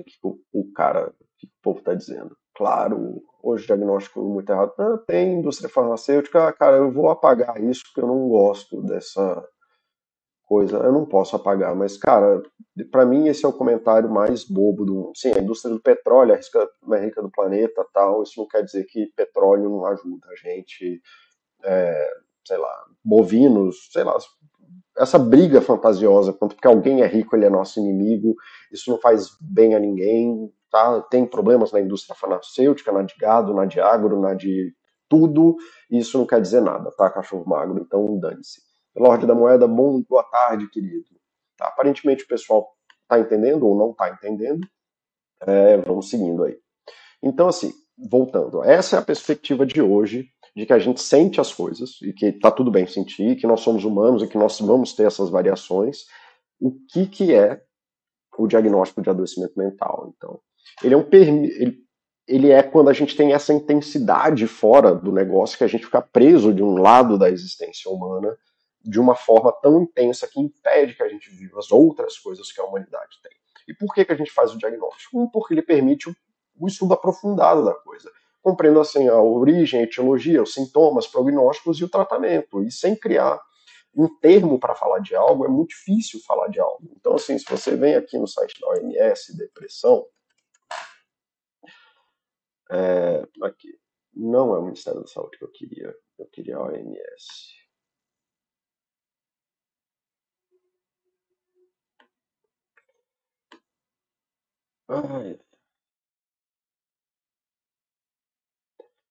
o 0.00 0.04
que 0.04 0.38
o, 0.52 0.72
cara, 0.72 1.08
o 1.08 1.24
que 1.38 1.46
o 1.46 1.62
povo 1.62 1.78
está 1.78 1.94
dizendo. 1.94 2.36
Claro, 2.54 3.22
hoje 3.42 3.66
diagnóstico 3.66 4.22
muito 4.22 4.50
errado. 4.50 4.72
Ah, 4.78 4.98
tem 5.06 5.38
indústria 5.38 5.68
farmacêutica, 5.68 6.52
cara, 6.52 6.76
eu 6.76 6.90
vou 6.90 7.08
apagar 7.08 7.62
isso 7.62 7.82
porque 7.86 8.00
eu 8.00 8.08
não 8.08 8.28
gosto 8.28 8.82
dessa 8.82 9.44
coisa. 10.44 10.78
Eu 10.78 10.92
não 10.92 11.06
posso 11.06 11.36
apagar, 11.36 11.76
mas, 11.76 11.96
cara, 11.96 12.42
para 12.90 13.06
mim 13.06 13.28
esse 13.28 13.44
é 13.44 13.48
o 13.48 13.52
comentário 13.52 14.10
mais 14.10 14.44
bobo 14.44 14.84
do 14.84 14.94
mundo. 14.94 15.12
Sim, 15.14 15.32
a 15.32 15.38
indústria 15.38 15.72
do 15.72 15.80
petróleo 15.80 16.32
é 16.32 16.40
a 16.40 16.88
mais 16.88 17.04
rica 17.04 17.22
do 17.22 17.30
planeta, 17.30 17.86
tal. 17.92 18.22
Isso 18.22 18.40
não 18.40 18.48
quer 18.48 18.62
dizer 18.62 18.84
que 18.86 19.12
petróleo 19.14 19.68
não 19.68 19.84
ajuda 19.84 20.26
a 20.28 20.34
gente. 20.34 21.00
É, 21.64 22.10
sei 22.46 22.56
lá, 22.56 22.84
bovinos, 23.04 23.76
sei 23.92 24.04
lá, 24.04 24.16
essa 24.98 25.18
briga 25.18 25.60
fantasiosa, 25.60 26.32
quanto 26.32 26.54
porque 26.54 26.68
alguém 26.68 27.02
é 27.02 27.06
rico, 27.06 27.36
ele 27.36 27.46
é 27.46 27.50
nosso 27.50 27.78
inimigo, 27.78 28.34
isso 28.72 28.90
não 28.90 28.98
faz 28.98 29.30
bem 29.40 29.74
a 29.74 29.78
ninguém, 29.78 30.52
tá? 30.70 31.00
Tem 31.02 31.24
problemas 31.24 31.72
na 31.72 31.80
indústria 31.80 32.16
farmacêutica, 32.16 32.92
na 32.92 33.02
de 33.02 33.14
gado, 33.16 33.54
na 33.54 33.64
de 33.64 33.80
agro, 33.80 34.20
na 34.20 34.34
de 34.34 34.74
tudo, 35.08 35.56
e 35.90 35.98
isso 35.98 36.18
não 36.18 36.26
quer 36.26 36.40
dizer 36.40 36.60
nada, 36.60 36.90
tá, 36.96 37.08
cachorro 37.08 37.44
magro? 37.46 37.80
Então, 37.80 38.18
dane-se. 38.18 38.60
Lorde 38.96 39.26
da 39.26 39.34
Moeda, 39.34 39.66
bom, 39.66 40.02
boa 40.02 40.24
tarde, 40.24 40.68
querido. 40.68 41.06
Tá, 41.56 41.68
aparentemente 41.68 42.24
o 42.24 42.28
pessoal 42.28 42.68
tá 43.08 43.18
entendendo 43.18 43.66
ou 43.66 43.76
não 43.76 43.94
tá 43.94 44.10
entendendo. 44.10 44.66
É, 45.40 45.78
vamos 45.78 46.10
seguindo 46.10 46.44
aí. 46.44 46.58
Então, 47.22 47.48
assim, 47.48 47.72
voltando, 47.96 48.62
essa 48.64 48.96
é 48.96 48.98
a 48.98 49.02
perspectiva 49.02 49.64
de 49.64 49.80
hoje, 49.80 50.28
de 50.58 50.66
que 50.66 50.72
a 50.72 50.78
gente 50.80 51.00
sente 51.00 51.40
as 51.40 51.54
coisas, 51.54 52.02
e 52.02 52.12
que 52.12 52.32
tá 52.32 52.50
tudo 52.50 52.68
bem 52.68 52.84
sentir, 52.84 53.36
que 53.36 53.46
nós 53.46 53.60
somos 53.60 53.84
humanos 53.84 54.24
e 54.24 54.26
que 54.26 54.36
nós 54.36 54.58
vamos 54.58 54.92
ter 54.92 55.04
essas 55.04 55.30
variações. 55.30 56.06
O 56.60 56.72
que, 56.90 57.06
que 57.06 57.32
é 57.32 57.62
o 58.36 58.48
diagnóstico 58.48 59.00
de 59.00 59.08
adoecimento 59.08 59.56
mental? 59.56 60.12
Então, 60.16 60.40
ele 60.82 60.94
é 60.94 60.96
um 60.96 61.06
ele, 61.12 61.78
ele 62.26 62.50
é 62.50 62.60
quando 62.60 62.90
a 62.90 62.92
gente 62.92 63.16
tem 63.16 63.32
essa 63.32 63.54
intensidade 63.54 64.48
fora 64.48 64.92
do 64.92 65.12
negócio 65.12 65.56
que 65.56 65.62
a 65.62 65.68
gente 65.68 65.84
fica 65.84 66.02
preso 66.02 66.52
de 66.52 66.62
um 66.62 66.76
lado 66.78 67.16
da 67.16 67.30
existência 67.30 67.88
humana 67.88 68.36
de 68.82 68.98
uma 68.98 69.14
forma 69.14 69.52
tão 69.62 69.80
intensa 69.82 70.26
que 70.26 70.40
impede 70.40 70.96
que 70.96 71.02
a 71.04 71.08
gente 71.08 71.30
viva 71.30 71.60
as 71.60 71.70
outras 71.70 72.18
coisas 72.18 72.50
que 72.50 72.60
a 72.60 72.64
humanidade 72.64 73.20
tem. 73.22 73.32
E 73.68 73.74
por 73.74 73.94
que, 73.94 74.04
que 74.04 74.12
a 74.12 74.16
gente 74.16 74.32
faz 74.32 74.52
o 74.52 74.58
diagnóstico? 74.58 75.20
Um, 75.20 75.30
porque 75.30 75.54
ele 75.54 75.62
permite 75.62 76.10
o 76.58 76.66
estudo 76.66 76.94
aprofundado 76.94 77.64
da 77.64 77.74
coisa. 77.74 78.10
Compreendo 78.42 78.80
assim 78.80 79.08
a 79.08 79.20
origem, 79.20 79.80
a 79.80 79.82
etiologia, 79.84 80.42
os 80.42 80.54
sintomas, 80.54 81.06
prognósticos 81.06 81.78
e 81.80 81.84
o 81.84 81.88
tratamento. 81.88 82.62
E 82.62 82.70
sem 82.70 82.96
criar 82.96 83.40
um 83.94 84.08
termo 84.20 84.58
para 84.58 84.74
falar 84.74 85.00
de 85.00 85.14
algo, 85.14 85.44
é 85.44 85.48
muito 85.48 85.70
difícil 85.70 86.20
falar 86.26 86.48
de 86.48 86.60
algo. 86.60 86.90
Então, 86.96 87.14
assim, 87.14 87.38
se 87.38 87.44
você 87.48 87.76
vem 87.76 87.96
aqui 87.96 88.16
no 88.18 88.26
site 88.28 88.60
da 88.60 88.68
OMS, 88.68 89.36
depressão, 89.36 90.06
é, 92.70 93.26
aqui, 93.42 93.78
não 94.14 94.54
é 94.54 94.58
o 94.58 94.62
Ministério 94.64 95.00
da 95.00 95.06
Saúde 95.06 95.38
que 95.38 95.44
eu 95.44 95.50
queria, 95.52 95.94
eu 96.18 96.26
queria 96.26 96.56
a 96.56 96.62
OMS. 96.64 97.58
Ai. 104.88 105.38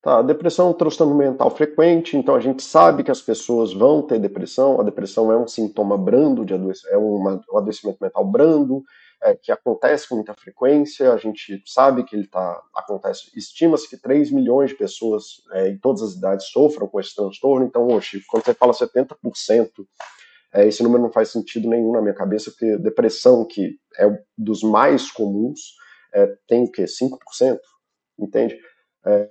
Tá, 0.07 0.19
a 0.19 0.21
depressão 0.21 0.67
é 0.67 0.69
um 0.69 0.73
transtorno 0.73 1.13
mental 1.13 1.49
frequente, 1.49 2.15
então 2.15 2.33
a 2.33 2.39
gente 2.39 2.63
sabe 2.63 3.03
que 3.03 3.11
as 3.11 3.21
pessoas 3.21 3.73
vão 3.73 4.01
ter 4.01 4.17
depressão. 4.17 4.79
A 4.79 4.83
depressão 4.83 5.29
é 5.33 5.37
um 5.37 5.45
sintoma 5.45 5.97
brando 5.97 6.45
de 6.45 6.53
é 6.53 6.97
uma, 6.97 7.43
um 7.51 7.57
adoecimento 7.57 7.97
mental 8.01 8.23
brando, 8.23 8.81
é, 9.21 9.35
que 9.35 9.51
acontece 9.51 10.07
com 10.07 10.15
muita 10.15 10.33
frequência. 10.33 11.11
A 11.11 11.17
gente 11.17 11.61
sabe 11.65 12.05
que 12.05 12.15
ele 12.15 12.25
tá, 12.25 12.57
acontece. 12.73 13.29
Estima-se 13.35 13.89
que 13.89 13.97
3 13.97 14.31
milhões 14.31 14.69
de 14.69 14.77
pessoas 14.77 15.41
é, 15.51 15.67
em 15.67 15.77
todas 15.77 16.01
as 16.01 16.13
idades 16.13 16.45
sofram 16.51 16.87
com 16.87 17.01
esse 17.01 17.13
transtorno. 17.13 17.65
Então, 17.65 17.85
hoje, 17.87 18.23
quando 18.29 18.45
você 18.45 18.53
fala 18.53 18.71
70%, 18.71 19.11
é, 20.53 20.65
esse 20.65 20.81
número 20.83 21.03
não 21.03 21.11
faz 21.11 21.31
sentido 21.31 21.67
nenhum 21.67 21.91
na 21.91 22.01
minha 22.01 22.15
cabeça, 22.15 22.49
porque 22.49 22.77
depressão, 22.77 23.43
que 23.43 23.75
é 23.99 24.07
dos 24.37 24.63
mais 24.63 25.11
comuns, 25.11 25.75
é, 26.13 26.33
tem 26.47 26.63
o 26.63 26.71
quê? 26.71 26.85
5%? 26.85 27.59
Entende? 28.17 28.57
É, 29.05 29.29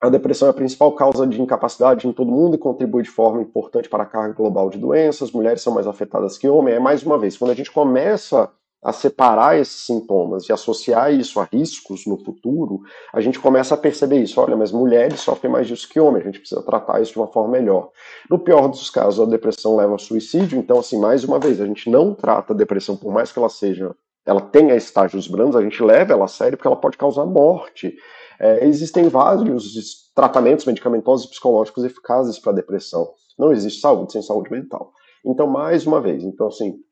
a 0.00 0.08
depressão 0.08 0.48
é 0.48 0.50
a 0.50 0.54
principal 0.54 0.92
causa 0.92 1.26
de 1.26 1.40
incapacidade 1.40 2.08
em 2.08 2.12
todo 2.12 2.30
mundo 2.30 2.54
e 2.54 2.58
contribui 2.58 3.02
de 3.02 3.10
forma 3.10 3.42
importante 3.42 3.88
para 3.88 4.04
a 4.04 4.06
carga 4.06 4.34
global 4.34 4.70
de 4.70 4.78
doenças. 4.78 5.30
Mulheres 5.30 5.60
são 5.60 5.74
mais 5.74 5.86
afetadas 5.86 6.38
que 6.38 6.48
homens. 6.48 6.76
É 6.76 6.80
mais 6.80 7.02
uma 7.02 7.18
vez, 7.18 7.36
quando 7.36 7.50
a 7.50 7.54
gente 7.54 7.70
começa 7.70 8.50
a 8.82 8.92
separar 8.92 9.58
esses 9.58 9.84
sintomas 9.84 10.48
e 10.48 10.52
associar 10.54 11.12
isso 11.12 11.38
a 11.38 11.44
riscos 11.44 12.06
no 12.06 12.16
futuro, 12.24 12.80
a 13.12 13.20
gente 13.20 13.38
começa 13.38 13.74
a 13.74 13.76
perceber 13.76 14.22
isso. 14.22 14.40
Olha, 14.40 14.56
mas 14.56 14.72
mulheres 14.72 15.20
sofrem 15.20 15.52
mais 15.52 15.66
disso 15.66 15.86
que 15.86 16.00
homens, 16.00 16.22
a 16.22 16.26
gente 16.26 16.40
precisa 16.40 16.62
tratar 16.62 17.02
isso 17.02 17.12
de 17.12 17.18
uma 17.18 17.26
forma 17.26 17.50
melhor. 17.50 17.90
No 18.30 18.38
pior 18.38 18.68
dos 18.68 18.88
casos, 18.88 19.20
a 19.20 19.30
depressão 19.30 19.76
leva 19.76 19.92
ao 19.92 19.98
suicídio, 19.98 20.58
então, 20.58 20.78
assim, 20.78 20.98
mais 20.98 21.24
uma 21.24 21.38
vez, 21.38 21.60
a 21.60 21.66
gente 21.66 21.90
não 21.90 22.14
trata 22.14 22.54
a 22.54 22.56
depressão, 22.56 22.96
por 22.96 23.12
mais 23.12 23.30
que 23.30 23.38
ela 23.38 23.50
seja, 23.50 23.94
ela 24.24 24.40
tenha 24.40 24.74
estágios 24.74 25.28
brandos, 25.28 25.56
a 25.56 25.62
gente 25.62 25.82
leva 25.82 26.14
ela 26.14 26.24
a 26.24 26.28
sério 26.28 26.56
porque 26.56 26.68
ela 26.68 26.76
pode 26.76 26.96
causar 26.96 27.26
morte. 27.26 27.94
É, 28.40 28.64
existem 28.64 29.06
vários 29.08 30.10
tratamentos 30.14 30.64
medicamentosos 30.64 31.26
e 31.26 31.30
psicológicos 31.30 31.84
eficazes 31.84 32.38
para 32.38 32.52
depressão. 32.52 33.12
Não 33.38 33.52
existe 33.52 33.80
saúde 33.80 34.12
sem 34.12 34.22
saúde 34.22 34.50
mental. 34.50 34.92
Então, 35.24 35.46
mais 35.46 35.86
uma 35.86 36.00
vez, 36.00 36.24
então 36.24 36.46
assim, 36.46 36.82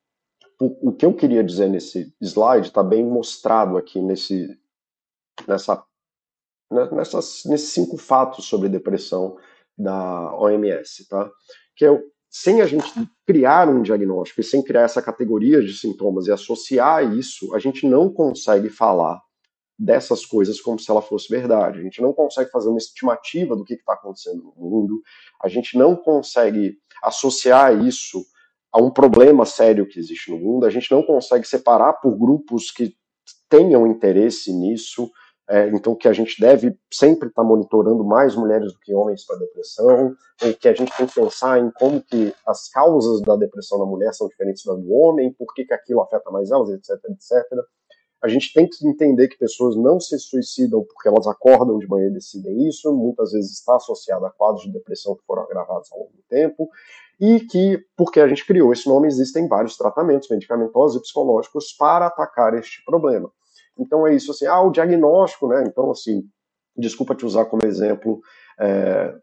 o, 0.61 0.91
o 0.91 0.93
que 0.93 1.07
eu 1.07 1.15
queria 1.15 1.43
dizer 1.43 1.69
nesse 1.69 2.15
slide 2.21 2.69
está 2.69 2.83
bem 2.83 3.03
mostrado 3.03 3.79
aqui 3.79 4.03
nesse, 4.03 4.59
nessa, 5.47 5.83
né, 6.71 6.91
nessas, 6.93 7.43
nesses 7.47 7.71
cinco 7.71 7.97
fatos 7.97 8.45
sobre 8.45 8.69
depressão 8.69 9.37
da 9.77 10.35
OMS, 10.37 11.09
tá? 11.09 11.31
Que 11.75 11.87
é 11.87 12.03
sem 12.31 12.61
a 12.61 12.67
gente 12.67 12.93
criar 13.27 13.71
um 13.71 13.81
diagnóstico 13.81 14.43
e 14.43 14.45
sem 14.45 14.63
criar 14.63 14.83
essa 14.83 15.01
categoria 15.01 15.63
de 15.63 15.73
sintomas 15.73 16.27
e 16.27 16.33
associar 16.33 17.17
isso, 17.17 17.55
a 17.55 17.59
gente 17.59 17.87
não 17.87 18.13
consegue 18.13 18.69
falar 18.69 19.19
dessas 19.79 20.27
coisas 20.27 20.61
como 20.61 20.79
se 20.79 20.91
ela 20.91 21.01
fosse 21.01 21.29
verdade. 21.29 21.79
A 21.79 21.83
gente 21.83 22.03
não 22.03 22.13
consegue 22.13 22.51
fazer 22.51 22.69
uma 22.69 22.79
estimativa 22.79 23.55
do 23.55 23.65
que 23.65 23.75
está 23.75 23.93
acontecendo 23.93 24.43
no 24.43 24.53
mundo, 24.57 25.01
a 25.43 25.49
gente 25.49 25.79
não 25.79 25.95
consegue 25.95 26.77
associar 27.03 27.85
isso 27.85 28.25
a 28.73 28.83
um 28.83 28.91
problema 28.91 29.45
sério 29.45 29.87
que 29.87 29.99
existe 29.99 30.31
no 30.31 30.39
mundo, 30.39 30.67
a 30.67 30.71
gente 30.71 30.91
não 30.91 31.03
consegue 31.03 31.47
separar 31.47 31.95
por 31.95 32.17
grupos 32.19 32.71
que 32.71 32.95
tenham 33.49 33.87
interesse 33.87 34.53
nisso, 34.53 35.11
é, 35.49 35.69
então 35.69 35.95
que 35.95 36.07
a 36.07 36.13
gente 36.13 36.39
deve 36.39 36.77
sempre 36.93 37.29
estar 37.29 37.43
tá 37.43 37.49
monitorando 37.49 38.05
mais 38.05 38.37
mulheres 38.37 38.73
do 38.75 38.79
que 38.81 38.93
homens 38.93 39.25
para 39.25 39.39
depressão, 39.39 40.15
ou 40.43 40.55
que 40.55 40.69
a 40.69 40.75
gente 40.75 40.95
tem 40.95 41.07
que 41.07 41.15
pensar 41.15 41.59
em 41.59 41.71
como 41.71 42.03
que 42.03 42.35
as 42.47 42.69
causas 42.69 43.23
da 43.23 43.37
depressão 43.37 43.79
na 43.79 43.87
mulher 43.87 44.13
são 44.13 44.29
diferentes 44.29 44.63
da 44.65 44.75
do 44.75 44.93
homem, 44.93 45.33
por 45.33 45.55
que, 45.55 45.65
que 45.65 45.73
aquilo 45.73 46.03
afeta 46.03 46.31
mais 46.31 46.51
elas, 46.51 46.69
etc, 46.69 46.91
etc. 47.09 47.65
A 48.23 48.29
gente 48.29 48.53
tem 48.53 48.69
que 48.69 48.87
entender 48.87 49.29
que 49.29 49.39
pessoas 49.39 49.77
não 49.77 50.01
se 50.01 50.19
suicidam 50.19 50.85
porque 50.85 51.09
elas 51.09 51.27
acordam 51.27 51.79
de 51.79 51.87
manhã 51.87 52.09
e 52.09 52.13
decidem 52.13 52.67
isso, 52.67 52.93
muitas 52.93 53.33
vezes 53.33 53.53
está 53.53 53.77
associado 53.77 54.27
a 54.27 54.31
quadros 54.31 54.65
de 54.65 54.73
depressão 54.73 55.15
que 55.15 55.25
foram 55.25 55.43
agravados 55.43 55.91
ao 55.93 56.01
longo 56.01 56.13
do 56.13 56.23
tempo, 56.29 56.69
e 57.21 57.41
que, 57.41 57.85
porque 57.97 58.21
a 58.21 58.29
gente 58.29 58.47
criou 58.47 58.73
esse 58.73 58.89
nome, 58.89 59.07
existem 59.09 59.49
vários 59.49 59.77
tratamentos 59.77 60.29
medicamentosos 60.29 60.97
e 60.97 61.03
psicológicos 61.03 61.73
para 61.73 62.07
atacar 62.07 62.55
este 62.55 62.85
problema. 62.85 63.31
Então 63.79 64.07
é 64.07 64.15
isso, 64.15 64.33
assim, 64.33 64.47
ah, 64.47 64.61
o 64.61 64.71
diagnóstico, 64.71 65.49
né? 65.49 65.65
Então, 65.67 65.91
assim, 65.91 66.25
desculpa 66.77 67.15
te 67.15 67.25
usar 67.25 67.45
como 67.45 67.65
exemplo, 67.65 68.21
é, 68.59 69.15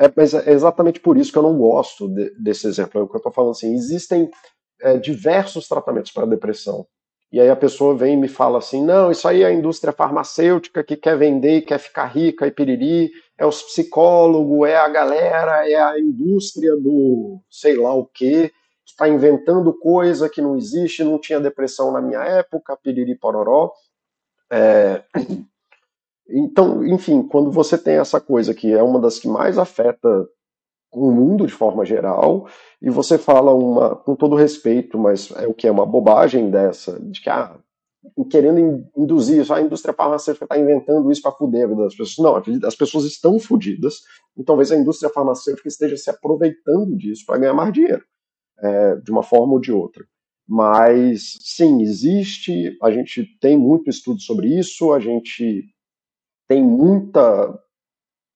é, 0.00 0.12
mas 0.16 0.32
é 0.32 0.50
exatamente 0.50 0.98
por 0.98 1.18
isso 1.18 1.30
que 1.30 1.38
eu 1.38 1.42
não 1.42 1.58
gosto 1.58 2.08
de, 2.08 2.30
desse 2.42 2.66
exemplo. 2.66 3.00
É 3.00 3.04
o 3.04 3.08
que 3.08 3.14
eu 3.14 3.18
estou 3.18 3.32
falando 3.32 3.50
assim, 3.50 3.74
existem 3.74 4.30
é, 4.80 4.96
diversos 4.96 5.68
tratamentos 5.68 6.10
para 6.10 6.26
depressão. 6.26 6.86
E 7.32 7.40
aí 7.40 7.48
a 7.48 7.56
pessoa 7.56 7.94
vem 7.94 8.14
e 8.14 8.16
me 8.16 8.28
fala 8.28 8.58
assim: 8.58 8.84
não, 8.84 9.10
isso 9.10 9.26
aí 9.28 9.42
é 9.42 9.46
a 9.46 9.52
indústria 9.52 9.92
farmacêutica 9.92 10.82
que 10.82 10.96
quer 10.96 11.16
vender 11.16 11.58
e 11.58 11.62
quer 11.62 11.78
ficar 11.78 12.06
rica 12.06 12.46
e 12.46 12.50
piriri, 12.50 13.10
é 13.38 13.46
os 13.46 13.62
psicólogos, 13.62 14.68
é 14.68 14.76
a 14.76 14.88
galera, 14.88 15.68
é 15.68 15.80
a 15.80 15.98
indústria 15.98 16.76
do 16.76 17.40
sei 17.48 17.76
lá 17.76 17.94
o 17.94 18.04
quê, 18.06 18.50
que 18.84 18.92
está 18.92 19.08
inventando 19.08 19.72
coisa 19.78 20.28
que 20.28 20.42
não 20.42 20.56
existe, 20.56 21.04
não 21.04 21.20
tinha 21.20 21.38
depressão 21.40 21.92
na 21.92 22.00
minha 22.00 22.20
época, 22.20 22.76
piriri 22.76 23.14
pororó. 23.14 23.72
É... 24.50 25.02
Então, 26.32 26.86
enfim, 26.86 27.24
quando 27.24 27.50
você 27.50 27.76
tem 27.76 27.96
essa 27.96 28.20
coisa 28.20 28.54
que 28.54 28.72
é 28.72 28.80
uma 28.80 29.00
das 29.00 29.18
que 29.18 29.26
mais 29.26 29.58
afeta 29.58 30.28
o 30.92 31.10
mundo 31.10 31.46
de 31.46 31.52
forma 31.52 31.84
geral, 31.84 32.48
e 32.82 32.90
você 32.90 33.16
fala 33.16 33.54
uma, 33.54 33.94
com 33.94 34.16
todo 34.16 34.34
respeito, 34.34 34.98
mas 34.98 35.30
é 35.36 35.46
o 35.46 35.54
que 35.54 35.66
é 35.66 35.70
uma 35.70 35.86
bobagem 35.86 36.50
dessa, 36.50 36.98
de 36.98 37.20
que 37.20 37.30
ah, 37.30 37.56
querendo 38.30 38.88
induzir 38.96 39.40
isso. 39.40 39.52
A 39.52 39.60
indústria 39.60 39.94
farmacêutica 39.94 40.44
está 40.44 40.58
inventando 40.58 41.10
isso 41.10 41.22
para 41.22 41.32
fuder 41.32 41.64
a 41.64 41.68
vida 41.68 41.82
das 41.82 41.94
pessoas. 41.94 42.18
Não, 42.18 42.66
as 42.66 42.74
pessoas 42.74 43.04
estão 43.04 43.38
fodidas 43.38 44.00
e 44.36 44.42
talvez 44.42 44.72
a 44.72 44.76
indústria 44.76 45.10
farmacêutica 45.10 45.68
esteja 45.68 45.96
se 45.96 46.10
aproveitando 46.10 46.96
disso 46.96 47.24
para 47.26 47.38
ganhar 47.38 47.54
mais 47.54 47.72
dinheiro, 47.72 48.04
é, 48.58 48.96
de 48.96 49.10
uma 49.10 49.22
forma 49.22 49.54
ou 49.54 49.60
de 49.60 49.72
outra. 49.72 50.04
Mas, 50.48 51.38
sim, 51.42 51.80
existe, 51.80 52.76
a 52.82 52.90
gente 52.90 53.24
tem 53.40 53.56
muito 53.56 53.88
estudo 53.88 54.20
sobre 54.20 54.48
isso, 54.58 54.92
a 54.92 54.98
gente 54.98 55.64
tem 56.48 56.60
muita 56.60 57.56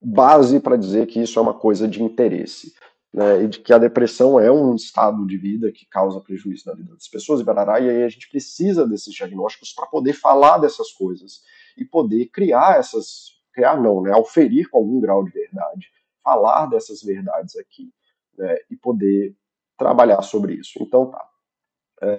base 0.05 0.61
para 0.61 0.77
dizer 0.77 1.07
que 1.07 1.21
isso 1.21 1.39
é 1.39 1.43
uma 1.43 1.55
coisa 1.55 1.89
de 1.89 2.03
interesse 2.03 2.75
né, 3.15 3.45
e 3.45 3.49
de 3.49 3.61
que 3.61 3.73
a 3.73 3.79
depressão 3.79 4.41
é 4.41 4.51
um 4.51 4.75
estado 4.75 5.25
de 5.25 5.39
vida 5.39 5.71
que 5.71 5.87
causa 5.87 6.21
prejuízo 6.21 6.65
na 6.67 6.75
vida 6.75 6.93
das 6.93 7.07
pessoas 7.07 7.41
e 7.41 7.45
barará, 7.45 7.79
e 7.79 7.89
aí 7.89 8.03
a 8.03 8.09
gente 8.09 8.29
precisa 8.29 8.85
desses 8.85 9.15
diagnósticos 9.15 9.73
para 9.73 9.87
poder 9.87 10.15
falar 10.15 10.59
dessas 10.59 10.91
coisas 10.91 11.43
e 11.77 11.85
poder 11.85 12.27
criar 12.27 12.77
essas, 12.77 13.41
criar 13.53 13.81
não, 13.81 14.03
né, 14.03 14.13
auferir 14.13 14.69
com 14.69 14.79
algum 14.79 15.01
grau 15.01 15.25
de 15.25 15.31
verdade, 15.31 15.87
falar 16.25 16.67
dessas 16.67 17.03
verdades 17.03 17.57
aqui, 17.57 17.93
né, 18.37 18.57
e 18.69 18.77
poder 18.77 19.37
trabalhar 19.79 20.21
sobre 20.23 20.55
isso. 20.55 20.79
Então 20.81 21.07
tá. 21.07 21.25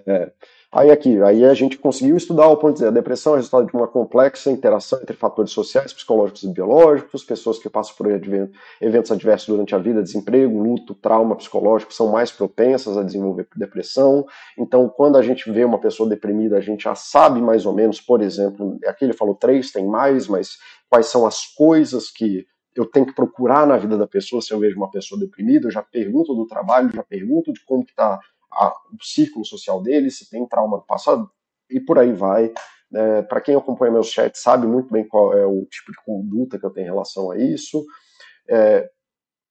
É, 0.07 0.31
aí 0.71 0.89
aqui, 0.89 1.21
aí 1.21 1.45
a 1.45 1.53
gente 1.53 1.77
conseguiu 1.77 2.17
estudar 2.17 2.47
o 2.47 2.57
ponto 2.57 2.73
de 2.73 2.75
dizer, 2.75 2.87
a 2.87 2.91
depressão 2.91 3.33
é 3.33 3.37
resultado 3.37 3.67
de 3.67 3.73
uma 3.73 3.87
complexa 3.87 4.49
interação 4.49 4.99
entre 5.01 5.15
fatores 5.15 5.51
sociais, 5.51 5.93
psicológicos 5.93 6.43
e 6.43 6.47
biológicos, 6.47 7.23
pessoas 7.23 7.59
que 7.59 7.69
passam 7.69 7.95
por 7.95 8.07
eventos 8.81 9.11
adversos 9.11 9.47
durante 9.47 9.75
a 9.75 9.77
vida, 9.77 10.01
desemprego, 10.01 10.61
luto, 10.61 10.95
trauma 10.95 11.35
psicológico, 11.35 11.93
são 11.93 12.07
mais 12.11 12.31
propensas 12.31 12.97
a 12.97 13.03
desenvolver 13.03 13.47
depressão. 13.55 14.25
Então, 14.57 14.89
quando 14.89 15.17
a 15.17 15.21
gente 15.21 15.49
vê 15.51 15.63
uma 15.63 15.79
pessoa 15.79 16.09
deprimida, 16.09 16.57
a 16.57 16.61
gente 16.61 16.83
já 16.83 16.95
sabe 16.95 17.41
mais 17.41 17.65
ou 17.65 17.73
menos, 17.73 18.01
por 18.01 18.21
exemplo, 18.21 18.79
aqui 18.85 19.05
ele 19.05 19.13
falou 19.13 19.35
três, 19.35 19.71
tem 19.71 19.85
mais, 19.85 20.27
mas 20.27 20.57
quais 20.89 21.05
são 21.07 21.25
as 21.25 21.45
coisas 21.45 22.09
que 22.09 22.45
eu 22.75 22.85
tenho 22.85 23.05
que 23.05 23.15
procurar 23.15 23.65
na 23.65 23.77
vida 23.77 23.97
da 23.97 24.05
pessoa 24.05 24.41
se 24.41 24.53
eu 24.53 24.59
vejo 24.59 24.75
uma 24.75 24.91
pessoa 24.91 25.19
deprimida, 25.19 25.67
eu 25.67 25.71
já 25.71 25.81
pergunto 25.81 26.35
do 26.35 26.45
trabalho, 26.45 26.91
já 26.91 27.03
pergunto 27.03 27.53
de 27.53 27.63
como 27.63 27.83
está 27.83 28.19
a, 28.55 28.69
o 28.69 29.03
círculo 29.03 29.45
social 29.45 29.81
dele, 29.81 30.09
se 30.09 30.29
tem 30.29 30.47
trauma 30.47 30.77
do 30.77 30.85
passado, 30.85 31.29
e 31.69 31.79
por 31.79 31.99
aí 31.99 32.13
vai. 32.13 32.53
É, 32.93 33.21
Para 33.23 33.41
quem 33.41 33.55
acompanha 33.55 33.91
meus 33.91 34.07
chats 34.07 34.41
sabe 34.41 34.67
muito 34.67 34.91
bem 34.91 35.07
qual 35.07 35.33
é 35.33 35.45
o 35.45 35.65
tipo 35.65 35.91
de 35.91 35.97
conduta 36.05 36.57
que 36.57 36.65
eu 36.65 36.69
tenho 36.69 36.85
em 36.85 36.91
relação 36.91 37.31
a 37.31 37.37
isso. 37.37 37.83
É, 38.47 38.89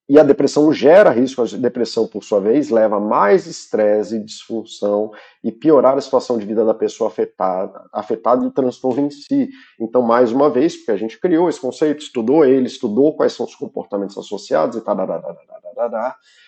e 0.06 0.18
a 0.18 0.22
depressão 0.22 0.70
gera 0.70 1.10
risco, 1.10 1.40
a 1.40 1.46
depressão, 1.46 2.06
por 2.06 2.22
sua 2.22 2.38
vez, 2.38 2.68
leva 2.68 2.96
a 2.96 3.00
mais 3.00 3.46
estresse 3.46 4.16
e 4.16 4.22
disfunção 4.22 5.10
e 5.42 5.50
piorar 5.50 5.96
a 5.96 6.00
situação 6.00 6.36
de 6.38 6.44
vida 6.44 6.62
da 6.62 6.74
pessoa 6.74 7.08
afetada, 7.08 7.88
afetada 7.90 8.44
e 8.44 8.48
o 8.48 8.50
transtorno 8.50 9.06
em 9.06 9.10
si. 9.10 9.48
Então, 9.80 10.02
mais 10.02 10.30
uma 10.30 10.50
vez, 10.50 10.76
porque 10.76 10.90
a 10.90 10.96
gente 10.96 11.18
criou 11.18 11.48
esse 11.48 11.58
conceito, 11.58 12.02
estudou 12.02 12.44
ele, 12.44 12.66
estudou 12.66 13.16
quais 13.16 13.32
são 13.32 13.46
os 13.46 13.54
comportamentos 13.54 14.18
associados 14.18 14.76
e 14.76 14.82
tal, 14.82 14.94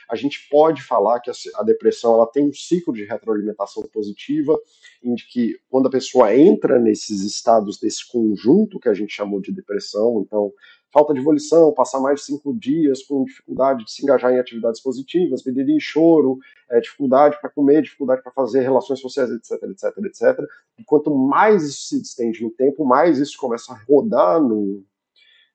a 0.09 0.15
gente 0.15 0.49
pode 0.49 0.83
falar 0.83 1.21
que 1.21 1.31
a 1.31 1.63
depressão 1.63 2.15
ela 2.15 2.27
tem 2.27 2.49
um 2.49 2.53
ciclo 2.53 2.95
de 2.95 3.05
retroalimentação 3.05 3.83
positiva, 3.93 4.57
em 5.03 5.15
que 5.15 5.59
quando 5.69 5.89
a 5.89 5.91
pessoa 5.91 6.35
entra 6.35 6.79
nesses 6.79 7.23
estados 7.23 7.79
desse 7.79 8.07
conjunto 8.07 8.79
que 8.79 8.89
a 8.89 8.95
gente 8.95 9.15
chamou 9.15 9.41
de 9.41 9.53
depressão, 9.53 10.23
então 10.25 10.53
falta 10.97 11.13
de 11.13 11.21
volição, 11.21 11.75
passar 11.75 12.01
mais 12.01 12.21
de 12.21 12.27
cinco 12.27 12.59
dias 12.59 13.03
com 13.03 13.25
dificuldade 13.25 13.85
de 13.85 13.93
se 13.93 14.03
engajar 14.03 14.33
em 14.33 14.39
atividades 14.39 14.81
positivas, 14.81 15.45
e 15.47 15.79
choro, 15.79 16.39
é, 16.71 16.81
dificuldade 16.81 17.39
para 17.39 17.51
comer, 17.51 17.83
dificuldade 17.83 18.23
para 18.23 18.33
fazer 18.33 18.63
relações 18.63 18.99
sociais, 18.99 19.31
etc, 19.31 19.63
etc, 19.65 20.05
etc. 20.07 20.41
E 20.79 20.85
quanto 20.85 21.15
mais 21.15 21.65
isso 21.65 21.89
se 21.89 22.01
estende 22.01 22.43
no 22.43 22.51
tempo, 22.51 22.87
mais 22.87 23.19
isso 23.19 23.37
começa 23.39 23.75
a 23.75 23.79
rodar 23.87 24.41
no, 24.41 24.83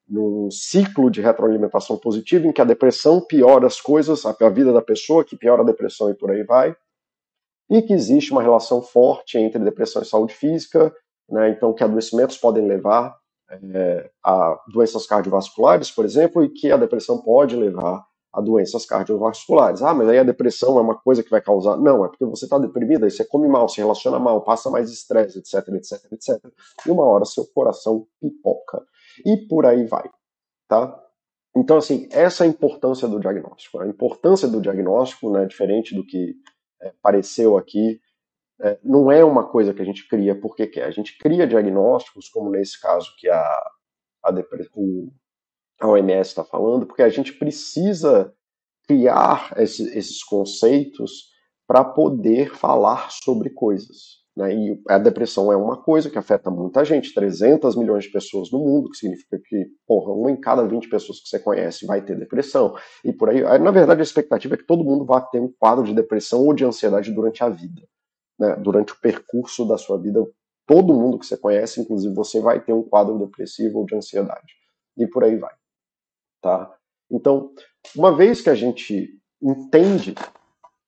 num 0.08 0.52
ciclo 0.52 1.10
de 1.10 1.22
retroalimentação 1.22 1.98
positiva 1.98 2.46
em 2.46 2.52
que 2.52 2.62
a 2.62 2.66
depressão 2.66 3.20
piora 3.20 3.66
as 3.66 3.82
coisas, 3.82 4.24
a 4.24 4.50
vida 4.50 4.72
da 4.72 4.82
pessoa, 4.82 5.26
que 5.26 5.36
piora 5.36 5.64
a 5.64 5.66
depressão 5.66 6.12
e 6.12 6.14
por 6.14 6.30
aí 6.30 6.44
vai, 6.44 6.76
e 7.68 7.82
que 7.82 7.94
existe 7.94 8.32
uma 8.32 8.44
relação 8.44 8.80
forte 8.80 9.40
entre 9.40 9.58
depressão 9.64 10.04
e 10.04 10.06
saúde 10.06 10.36
física, 10.36 10.94
né, 11.28 11.50
então 11.50 11.74
que 11.74 11.84
adoecimentos 11.84 12.38
podem 12.38 12.68
levar 12.68 13.21
é, 13.74 14.10
a 14.24 14.60
doenças 14.68 15.06
cardiovasculares, 15.06 15.92
por 15.92 16.06
exemplo, 16.06 16.44
e 16.44 16.50
que 16.50 16.72
a 16.72 16.78
depressão 16.78 17.22
pode 17.22 17.56
levar 17.56 18.06
a 18.34 18.40
doenças 18.40 18.86
cardiovasculares. 18.86 19.82
Ah, 19.82 19.94
mas 19.94 20.08
aí 20.08 20.18
a 20.18 20.24
depressão 20.24 20.78
é 20.78 20.82
uma 20.82 20.96
coisa 20.96 21.22
que 21.22 21.30
vai 21.30 21.42
causar. 21.42 21.78
Não, 21.78 22.06
é 22.06 22.08
porque 22.08 22.26
você 22.26 22.46
está 22.46 22.58
deprimida, 22.58 23.06
aí 23.06 23.12
você 23.12 23.26
come 23.26 23.48
mal, 23.48 23.68
se 23.68 23.78
relaciona 23.78 24.20
mal, 24.20 24.42
passa 24.42 24.70
mais 24.70 24.90
estresse, 24.90 25.40
etc, 25.40 25.68
etc, 25.76 26.12
etc. 26.12 26.40
E 26.86 26.92
uma 26.92 27.04
hora 27.04 27.26
seu 27.26 27.46
coração 27.54 28.08
pipoca 28.22 28.84
e 29.26 29.36
por 29.36 29.66
aí 29.66 29.86
vai, 29.86 30.10
tá? 30.68 30.98
Então, 31.56 31.78
assim, 31.78 32.08
essa 32.12 32.46
é 32.46 32.48
a 32.48 32.50
importância 32.50 33.08
do 33.08 33.20
diagnóstico. 33.20 33.80
A 33.80 33.88
importância 33.88 34.48
do 34.48 34.62
diagnóstico, 34.62 35.30
né, 35.30 35.46
diferente 35.46 35.94
do 35.94 36.06
que 36.06 36.36
é, 36.82 36.94
pareceu 37.02 37.58
aqui, 37.58 38.00
é, 38.62 38.80
não 38.84 39.12
é 39.12 39.24
uma 39.24 39.48
coisa 39.48 39.74
que 39.74 39.82
a 39.82 39.86
gente 39.86 40.08
cria 40.08 40.40
porque 40.40 40.68
quer. 40.68 40.86
A 40.86 40.92
gente 40.92 41.18
cria 41.18 41.48
diagnósticos, 41.48 42.30
como 42.30 42.50
nesse 42.50 42.80
caso 42.80 43.14
que 43.18 43.28
a, 43.28 43.42
a, 44.24 44.34
o, 44.76 45.12
a 45.80 45.88
OMS 45.88 46.30
está 46.30 46.44
falando, 46.44 46.86
porque 46.86 47.02
a 47.02 47.10
gente 47.10 47.34
precisa 47.34 48.34
criar 48.88 49.54
esse, 49.58 49.84
esses 49.98 50.24
conceitos 50.24 51.32
para 51.68 51.84
poder 51.84 52.54
falar 52.56 53.12
sobre 53.12 53.50
coisas. 53.50 54.22
Né? 54.36 54.54
E 54.54 54.82
a 54.88 54.98
depressão 54.98 55.52
é 55.52 55.56
uma 55.56 55.82
coisa 55.82 56.10
que 56.10 56.18
afeta 56.18 56.50
muita 56.50 56.86
gente, 56.86 57.14
300 57.14 57.76
milhões 57.76 58.06
de 58.06 58.12
pessoas 58.12 58.52
no 58.52 58.60
mundo, 58.60 58.90
que 58.90 58.98
significa 58.98 59.40
que, 59.44 59.68
porra, 59.88 60.14
uma 60.14 60.32
em 60.32 60.40
cada 60.40 60.66
20 60.66 60.90
pessoas 60.90 61.20
que 61.20 61.30
você 61.30 61.40
conhece 61.40 61.86
vai 61.86 62.04
ter 62.04 62.18
depressão. 62.18 62.76
E 63.04 63.12
por 63.12 63.30
aí, 63.30 63.42
na 63.60 63.72
verdade, 63.72 64.02
a 64.02 64.04
expectativa 64.04 64.56
é 64.56 64.58
que 64.58 64.66
todo 64.66 64.84
mundo 64.84 65.06
vá 65.06 65.20
ter 65.22 65.40
um 65.40 65.52
quadro 65.60 65.84
de 65.84 65.94
depressão 65.94 66.46
ou 66.46 66.54
de 66.54 66.64
ansiedade 66.64 67.12
durante 67.12 67.44
a 67.44 67.50
vida. 67.50 67.82
Né? 68.42 68.56
Durante 68.56 68.92
o 68.92 69.00
percurso 69.00 69.64
da 69.68 69.78
sua 69.78 70.00
vida, 70.00 70.28
todo 70.66 70.96
mundo 70.96 71.20
que 71.20 71.28
você 71.28 71.38
conhece, 71.38 71.80
inclusive 71.80 72.12
você, 72.16 72.42
vai 72.42 72.60
ter 72.60 72.74
um 72.74 72.82
quadro 72.82 73.20
depressivo 73.20 73.78
ou 73.78 73.86
de 73.86 73.96
ansiedade. 73.96 74.52
E 74.98 75.06
por 75.06 75.24
aí 75.24 75.38
vai. 75.38 75.54
Tá? 76.42 76.76
Então, 77.12 77.52
uma 77.96 78.18
vez 78.18 78.42
que 78.42 78.50
a 78.50 78.56
gente 78.56 79.16
entende 79.40 80.16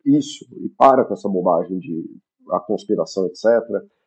isso 0.03 0.45
e 0.65 0.69
para 0.69 1.05
com 1.05 1.13
essa 1.13 1.29
bobagem 1.29 1.77
de 1.77 2.03
a 2.49 2.59
conspiração, 2.59 3.27
etc., 3.27 3.45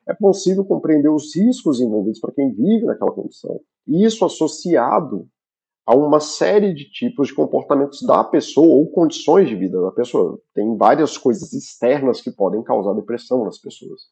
é 0.09 0.15
possível 0.15 0.65
compreender 0.65 1.09
os 1.09 1.35
riscos 1.35 1.81
envolvidos 1.81 2.19
para 2.19 2.33
quem 2.33 2.53
vive 2.53 2.85
naquela 2.85 3.13
condição. 3.13 3.61
E 3.87 4.05
isso 4.05 4.25
associado 4.25 5.29
a 5.87 5.95
uma 5.95 6.19
série 6.19 6.75
de 6.75 6.91
tipos 6.91 7.29
de 7.29 7.35
comportamentos 7.35 8.03
da 8.03 8.25
pessoa 8.25 8.67
ou 8.67 8.91
condições 8.91 9.49
de 9.49 9.55
vida 9.55 9.81
da 9.81 9.93
pessoa. 9.93 10.41
Tem 10.53 10.77
várias 10.77 11.17
coisas 11.17 11.53
externas 11.53 12.21
que 12.21 12.33
podem 12.33 12.63
causar 12.63 12.93
depressão 12.95 13.45
nas 13.45 13.57
pessoas. 13.57 14.03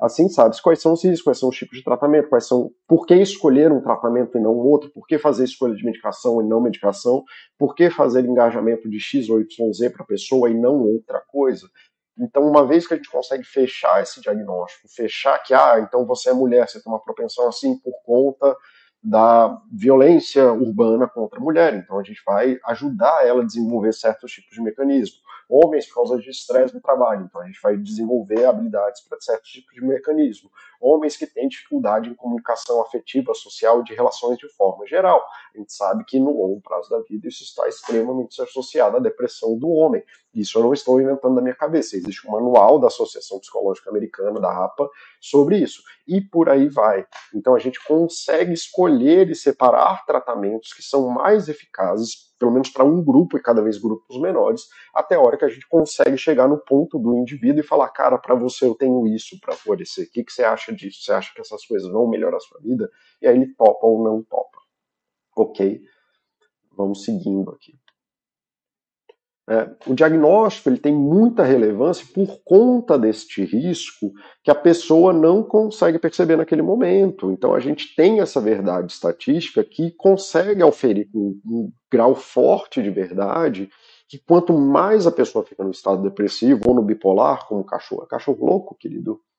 Assim, 0.00 0.28
sabe 0.28 0.60
quais 0.62 0.80
são 0.80 0.92
os 0.92 1.02
riscos, 1.02 1.22
quais 1.22 1.38
são 1.38 1.48
os 1.48 1.56
tipos 1.56 1.78
de 1.78 1.84
tratamento, 1.84 2.28
quais 2.28 2.46
são, 2.46 2.70
por 2.86 3.06
que 3.06 3.14
escolher 3.14 3.72
um 3.72 3.80
tratamento 3.80 4.36
e 4.36 4.40
não 4.40 4.54
outro, 4.54 4.90
por 4.90 5.06
que 5.06 5.18
fazer 5.18 5.44
escolha 5.44 5.74
de 5.74 5.84
medicação 5.84 6.40
e 6.40 6.46
não 6.46 6.60
medicação, 6.60 7.24
por 7.58 7.74
que 7.74 7.90
fazer 7.90 8.24
engajamento 8.24 8.88
de 8.88 9.00
X 9.00 9.28
ou 9.28 9.40
YZ 9.40 9.92
para 9.92 10.02
a 10.02 10.06
pessoa 10.06 10.50
e 10.50 10.54
não 10.54 10.82
outra 10.82 11.20
coisa. 11.20 11.68
Então, 12.18 12.46
uma 12.46 12.64
vez 12.66 12.86
que 12.86 12.94
a 12.94 12.96
gente 12.96 13.10
consegue 13.10 13.44
fechar 13.44 14.02
esse 14.02 14.20
diagnóstico, 14.20 14.88
fechar 14.88 15.38
que, 15.42 15.52
ah, 15.52 15.80
então 15.80 16.06
você 16.06 16.30
é 16.30 16.32
mulher, 16.32 16.68
você 16.68 16.80
tem 16.80 16.92
uma 16.92 17.02
propensão 17.02 17.48
assim 17.48 17.76
por 17.78 17.94
conta 18.04 18.56
da 19.04 19.60
violência 19.70 20.50
urbana 20.50 21.06
contra 21.06 21.38
a 21.38 21.42
mulher. 21.42 21.74
Então, 21.74 21.98
a 21.98 22.02
gente 22.02 22.22
vai 22.24 22.58
ajudar 22.64 23.26
ela 23.26 23.42
a 23.42 23.46
desenvolver 23.46 23.92
certos 23.92 24.32
tipos 24.32 24.54
de 24.54 24.62
mecanismo. 24.62 25.18
Homens, 25.46 25.86
por 25.86 25.96
causa 25.96 26.18
de 26.18 26.30
estresse 26.30 26.74
no 26.74 26.80
trabalho. 26.80 27.26
Então, 27.26 27.42
a 27.42 27.46
gente 27.46 27.60
vai 27.62 27.76
desenvolver 27.76 28.46
habilidades 28.46 29.02
para 29.02 29.20
certos 29.20 29.50
tipos 29.50 29.74
de 29.74 29.84
mecanismo. 29.84 30.50
Homens 30.86 31.16
que 31.16 31.26
têm 31.26 31.48
dificuldade 31.48 32.10
em 32.10 32.14
comunicação 32.14 32.82
afetiva, 32.82 33.32
social 33.32 33.80
e 33.80 33.84
de 33.84 33.94
relações 33.94 34.36
de 34.36 34.46
forma 34.50 34.86
geral. 34.86 35.24
A 35.54 35.58
gente 35.58 35.72
sabe 35.72 36.04
que 36.04 36.20
no 36.20 36.30
longo 36.30 36.60
prazo 36.60 36.90
da 36.90 37.00
vida 37.00 37.26
isso 37.26 37.42
está 37.42 37.66
extremamente 37.66 38.42
associado 38.42 38.98
à 38.98 39.00
depressão 39.00 39.58
do 39.58 39.70
homem. 39.70 40.04
Isso 40.34 40.58
eu 40.58 40.62
não 40.62 40.74
estou 40.74 41.00
inventando 41.00 41.36
da 41.36 41.40
minha 41.40 41.54
cabeça. 41.54 41.96
Existe 41.96 42.28
um 42.28 42.32
manual 42.32 42.78
da 42.78 42.88
Associação 42.88 43.38
Psicológica 43.38 43.88
Americana, 43.88 44.38
da 44.38 44.62
APA, 44.62 44.86
sobre 45.18 45.56
isso. 45.56 45.82
E 46.06 46.20
por 46.20 46.50
aí 46.50 46.68
vai. 46.68 47.06
Então 47.34 47.54
a 47.54 47.58
gente 47.58 47.82
consegue 47.82 48.52
escolher 48.52 49.30
e 49.30 49.34
separar 49.34 50.04
tratamentos 50.04 50.74
que 50.74 50.82
são 50.82 51.08
mais 51.08 51.48
eficazes, 51.48 52.33
pelo 52.38 52.52
menos 52.52 52.70
para 52.70 52.84
um 52.84 53.02
grupo 53.02 53.36
e 53.36 53.42
cada 53.42 53.62
vez 53.62 53.78
grupos 53.78 54.20
menores, 54.20 54.62
até 54.94 55.14
a 55.14 55.20
hora 55.20 55.36
que 55.36 55.44
a 55.44 55.48
gente 55.48 55.66
consegue 55.68 56.16
chegar 56.16 56.48
no 56.48 56.58
ponto 56.58 56.98
do 56.98 57.16
indivíduo 57.16 57.60
e 57.60 57.66
falar, 57.66 57.88
cara, 57.90 58.18
para 58.18 58.34
você 58.34 58.66
eu 58.66 58.74
tenho 58.74 59.06
isso 59.06 59.38
para 59.40 59.54
florescer. 59.54 60.06
O 60.06 60.10
que, 60.10 60.24
que 60.24 60.32
você 60.32 60.44
acha 60.44 60.72
disso? 60.72 61.02
Você 61.02 61.12
acha 61.12 61.32
que 61.34 61.40
essas 61.40 61.64
coisas 61.64 61.90
vão 61.90 62.08
melhorar 62.08 62.36
a 62.36 62.40
sua 62.40 62.60
vida? 62.60 62.90
E 63.22 63.26
aí 63.26 63.36
ele 63.36 63.54
topa 63.54 63.86
ou 63.86 64.02
não 64.02 64.22
topa. 64.22 64.58
Ok? 65.36 65.82
Vamos 66.76 67.04
seguindo 67.04 67.50
aqui. 67.50 67.83
É, 69.46 69.68
o 69.86 69.94
diagnóstico 69.94 70.70
ele 70.70 70.78
tem 70.78 70.94
muita 70.94 71.42
relevância 71.42 72.06
por 72.14 72.40
conta 72.42 72.98
deste 72.98 73.44
risco 73.44 74.10
que 74.42 74.50
a 74.50 74.54
pessoa 74.54 75.12
não 75.12 75.42
consegue 75.42 75.98
perceber 75.98 76.36
naquele 76.36 76.62
momento. 76.62 77.30
Então 77.30 77.54
a 77.54 77.60
gente 77.60 77.94
tem 77.94 78.20
essa 78.20 78.40
verdade 78.40 78.92
estatística 78.92 79.62
que 79.62 79.90
consegue 79.90 80.62
oferir 80.62 81.10
um, 81.14 81.38
um 81.44 81.72
grau 81.92 82.14
forte 82.14 82.82
de 82.82 82.90
verdade 82.90 83.68
que 84.08 84.18
quanto 84.18 84.52
mais 84.52 85.06
a 85.06 85.12
pessoa 85.12 85.44
fica 85.44 85.64
no 85.64 85.70
estado 85.70 86.02
depressivo 86.02 86.60
ou 86.66 86.74
no 86.74 86.82
bipolar, 86.82 87.46
como 87.46 87.64
cachorro, 87.64 88.06
cachorro 88.06 88.46
louco, 88.46 88.76
querido, 88.78 89.20
é, 89.20 89.33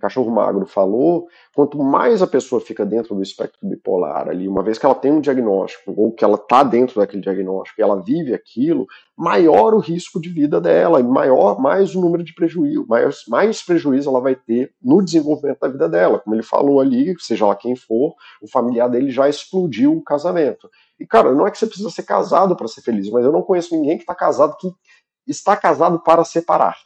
cachorro 0.00 0.30
magro 0.30 0.66
falou, 0.66 1.26
quanto 1.54 1.78
mais 1.78 2.20
a 2.20 2.26
pessoa 2.26 2.60
fica 2.60 2.84
dentro 2.84 3.14
do 3.14 3.22
espectro 3.22 3.66
bipolar 3.66 4.28
ali, 4.28 4.46
uma 4.46 4.62
vez 4.62 4.78
que 4.78 4.84
ela 4.84 4.94
tem 4.94 5.10
um 5.10 5.20
diagnóstico, 5.20 5.94
ou 5.96 6.12
que 6.12 6.24
ela 6.24 6.34
está 6.34 6.62
dentro 6.62 7.00
daquele 7.00 7.22
diagnóstico 7.22 7.80
e 7.80 7.82
ela 7.82 8.02
vive 8.02 8.34
aquilo, 8.34 8.86
maior 9.16 9.72
o 9.74 9.78
risco 9.78 10.20
de 10.20 10.28
vida 10.28 10.60
dela, 10.60 11.00
e 11.00 11.02
maior, 11.02 11.58
mais 11.58 11.94
o 11.94 12.00
número 12.00 12.22
de 12.22 12.34
prejuízo, 12.34 12.86
mais, 12.86 13.22
mais 13.28 13.62
prejuízo 13.62 14.10
ela 14.10 14.20
vai 14.20 14.34
ter 14.34 14.72
no 14.82 15.02
desenvolvimento 15.02 15.60
da 15.60 15.68
vida 15.68 15.88
dela. 15.88 16.18
Como 16.18 16.34
ele 16.34 16.42
falou 16.42 16.80
ali, 16.80 17.14
seja 17.18 17.46
lá 17.46 17.56
quem 17.56 17.74
for, 17.74 18.14
o 18.42 18.48
familiar 18.48 18.88
dele 18.88 19.10
já 19.10 19.28
explodiu 19.28 19.96
o 19.96 20.02
casamento. 20.02 20.68
E, 20.98 21.06
cara, 21.06 21.32
não 21.32 21.46
é 21.46 21.50
que 21.50 21.58
você 21.58 21.66
precisa 21.66 21.90
ser 21.90 22.02
casado 22.02 22.54
para 22.54 22.68
ser 22.68 22.82
feliz, 22.82 23.10
mas 23.10 23.24
eu 23.24 23.32
não 23.32 23.42
conheço 23.42 23.74
ninguém 23.74 23.96
que 23.96 24.02
está 24.02 24.14
casado 24.14 24.56
que 24.58 24.68
está 25.26 25.56
casado 25.56 26.00
para 26.00 26.24
separar. 26.24 26.76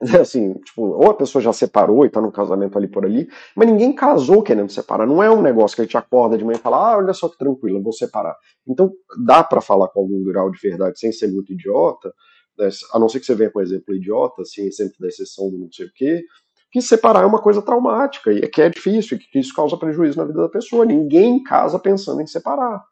Assim, 0.20 0.52
tipo, 0.54 0.82
ou 0.82 1.10
a 1.10 1.14
pessoa 1.14 1.40
já 1.40 1.52
separou 1.52 2.04
e 2.04 2.10
tá 2.10 2.20
num 2.20 2.30
casamento 2.30 2.76
ali 2.76 2.86
por 2.86 3.04
ali, 3.04 3.28
mas 3.54 3.66
ninguém 3.66 3.94
casou 3.94 4.42
querendo 4.42 4.70
separar. 4.70 5.06
Não 5.06 5.22
é 5.22 5.30
um 5.30 5.40
negócio 5.40 5.74
que 5.74 5.80
a 5.82 5.84
gente 5.84 5.96
acorda 5.96 6.36
de 6.36 6.44
manhã 6.44 6.58
e 6.58 6.60
fala, 6.60 6.92
ah, 6.92 6.98
olha 6.98 7.14
só 7.14 7.28
que 7.28 7.38
tranquilo, 7.38 7.82
vou 7.82 7.92
separar. 7.92 8.36
Então, 8.68 8.92
dá 9.24 9.42
para 9.42 9.60
falar 9.60 9.88
com 9.88 10.00
algum 10.00 10.22
grau 10.22 10.50
de 10.50 10.58
verdade 10.60 10.98
sem 10.98 11.12
ser 11.12 11.28
muito 11.28 11.52
idiota, 11.52 12.12
né? 12.58 12.68
a 12.92 12.98
não 12.98 13.08
ser 13.08 13.20
que 13.20 13.26
você 13.26 13.34
venha 13.34 13.50
com 13.50 13.60
exemplo 13.60 13.94
idiota, 13.94 14.42
assim, 14.42 14.66
exemplo 14.66 14.96
da 15.00 15.08
exceção 15.08 15.50
do 15.50 15.58
não 15.58 15.72
sei 15.72 15.86
o 15.86 15.92
quê, 15.94 16.22
que 16.70 16.82
separar 16.82 17.22
é 17.22 17.26
uma 17.26 17.40
coisa 17.40 17.62
traumática, 17.62 18.30
e 18.30 18.40
é 18.40 18.48
que 18.48 18.60
é 18.60 18.68
difícil, 18.68 19.16
e 19.16 19.20
que 19.20 19.38
isso 19.38 19.54
causa 19.54 19.78
prejuízo 19.78 20.18
na 20.18 20.24
vida 20.24 20.42
da 20.42 20.48
pessoa. 20.48 20.84
Ninguém 20.84 21.42
casa 21.42 21.78
pensando 21.78 22.20
em 22.20 22.26
separar. 22.26 22.82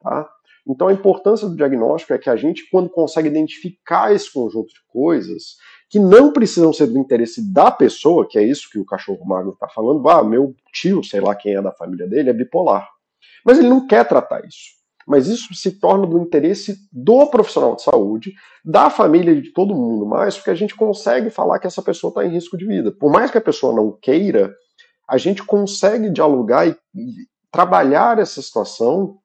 Tá? 0.00 0.26
Então, 0.66 0.88
a 0.88 0.92
importância 0.92 1.48
do 1.48 1.54
diagnóstico 1.54 2.12
é 2.12 2.18
que 2.18 2.28
a 2.28 2.34
gente, 2.34 2.68
quando 2.70 2.90
consegue 2.90 3.28
identificar 3.28 4.12
esse 4.12 4.32
conjunto 4.32 4.68
de 4.68 4.80
coisas, 4.88 5.56
que 5.88 6.00
não 6.00 6.32
precisam 6.32 6.72
ser 6.72 6.88
do 6.88 6.98
interesse 6.98 7.52
da 7.52 7.70
pessoa, 7.70 8.26
que 8.28 8.38
é 8.38 8.42
isso 8.42 8.68
que 8.70 8.78
o 8.78 8.84
cachorro 8.84 9.24
magro 9.24 9.52
está 9.52 9.68
falando. 9.68 10.08
Ah, 10.08 10.24
meu 10.24 10.54
tio, 10.72 11.04
sei 11.04 11.20
lá 11.20 11.34
quem 11.34 11.54
é 11.54 11.62
da 11.62 11.72
família 11.72 12.08
dele, 12.08 12.30
é 12.30 12.32
bipolar. 12.32 12.88
Mas 13.44 13.58
ele 13.58 13.68
não 13.68 13.86
quer 13.86 14.06
tratar 14.06 14.44
isso. 14.44 14.74
Mas 15.06 15.28
isso 15.28 15.54
se 15.54 15.70
torna 15.70 16.04
do 16.04 16.18
interesse 16.18 16.76
do 16.92 17.24
profissional 17.28 17.76
de 17.76 17.82
saúde, 17.82 18.34
da 18.64 18.90
família 18.90 19.30
e 19.30 19.40
de 19.40 19.52
todo 19.52 19.74
mundo 19.74 20.04
mais, 20.04 20.36
porque 20.36 20.50
a 20.50 20.54
gente 20.54 20.74
consegue 20.74 21.30
falar 21.30 21.60
que 21.60 21.66
essa 21.68 21.80
pessoa 21.80 22.08
está 22.08 22.26
em 22.26 22.30
risco 22.30 22.58
de 22.58 22.66
vida. 22.66 22.90
Por 22.90 23.12
mais 23.12 23.30
que 23.30 23.38
a 23.38 23.40
pessoa 23.40 23.72
não 23.72 23.92
queira, 23.92 24.52
a 25.08 25.16
gente 25.16 25.44
consegue 25.44 26.10
dialogar 26.10 26.66
e, 26.66 26.76
e 26.92 27.28
trabalhar 27.52 28.18
essa 28.18 28.42
situação 28.42 29.18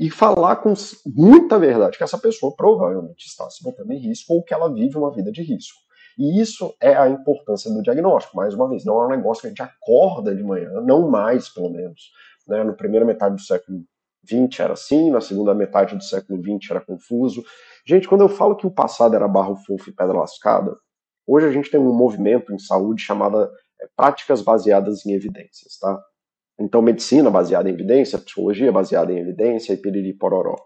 e 0.00 0.08
falar 0.08 0.56
com 0.56 0.72
muita 1.04 1.58
verdade 1.58 1.98
que 1.98 2.02
essa 2.02 2.16
pessoa 2.16 2.56
provavelmente 2.56 3.26
está 3.26 3.50
se 3.50 3.62
botando 3.62 3.90
em 3.90 3.98
risco 3.98 4.32
ou 4.32 4.42
que 4.42 4.54
ela 4.54 4.72
vive 4.72 4.96
uma 4.96 5.12
vida 5.12 5.30
de 5.30 5.42
risco. 5.42 5.78
E 6.18 6.40
isso 6.40 6.74
é 6.80 6.96
a 6.96 7.06
importância 7.06 7.70
do 7.70 7.82
diagnóstico. 7.82 8.34
Mais 8.34 8.54
uma 8.54 8.66
vez, 8.66 8.82
não 8.82 9.02
é 9.02 9.06
um 9.06 9.10
negócio 9.10 9.42
que 9.42 9.48
a 9.48 9.50
gente 9.50 9.62
acorda 9.62 10.34
de 10.34 10.42
manhã, 10.42 10.70
não 10.80 11.10
mais, 11.10 11.50
pelo 11.50 11.68
menos. 11.68 12.10
Né? 12.48 12.64
Na 12.64 12.72
primeira 12.72 13.04
metade 13.04 13.34
do 13.34 13.42
século 13.42 13.84
XX 14.26 14.60
era 14.60 14.72
assim, 14.72 15.10
na 15.10 15.20
segunda 15.20 15.54
metade 15.54 15.94
do 15.94 16.02
século 16.02 16.40
XX 16.42 16.70
era 16.70 16.80
confuso. 16.80 17.44
Gente, 17.86 18.08
quando 18.08 18.22
eu 18.22 18.28
falo 18.30 18.56
que 18.56 18.66
o 18.66 18.70
passado 18.70 19.14
era 19.14 19.28
barro 19.28 19.56
fofo 19.66 19.90
e 19.90 19.94
pedra 19.94 20.18
lascada, 20.18 20.74
hoje 21.26 21.46
a 21.46 21.52
gente 21.52 21.70
tem 21.70 21.78
um 21.78 21.92
movimento 21.92 22.54
em 22.54 22.58
saúde 22.58 23.02
chamado 23.02 23.42
é, 23.42 23.86
práticas 23.94 24.40
baseadas 24.40 25.04
em 25.04 25.12
evidências, 25.12 25.76
tá? 25.78 26.02
Então, 26.60 26.82
medicina 26.82 27.30
baseada 27.30 27.70
em 27.70 27.72
evidência, 27.72 28.18
psicologia 28.18 28.70
baseada 28.70 29.10
em 29.10 29.18
evidência 29.18 29.72
e 29.72 29.78
piriri 29.78 30.12
pororó. 30.12 30.56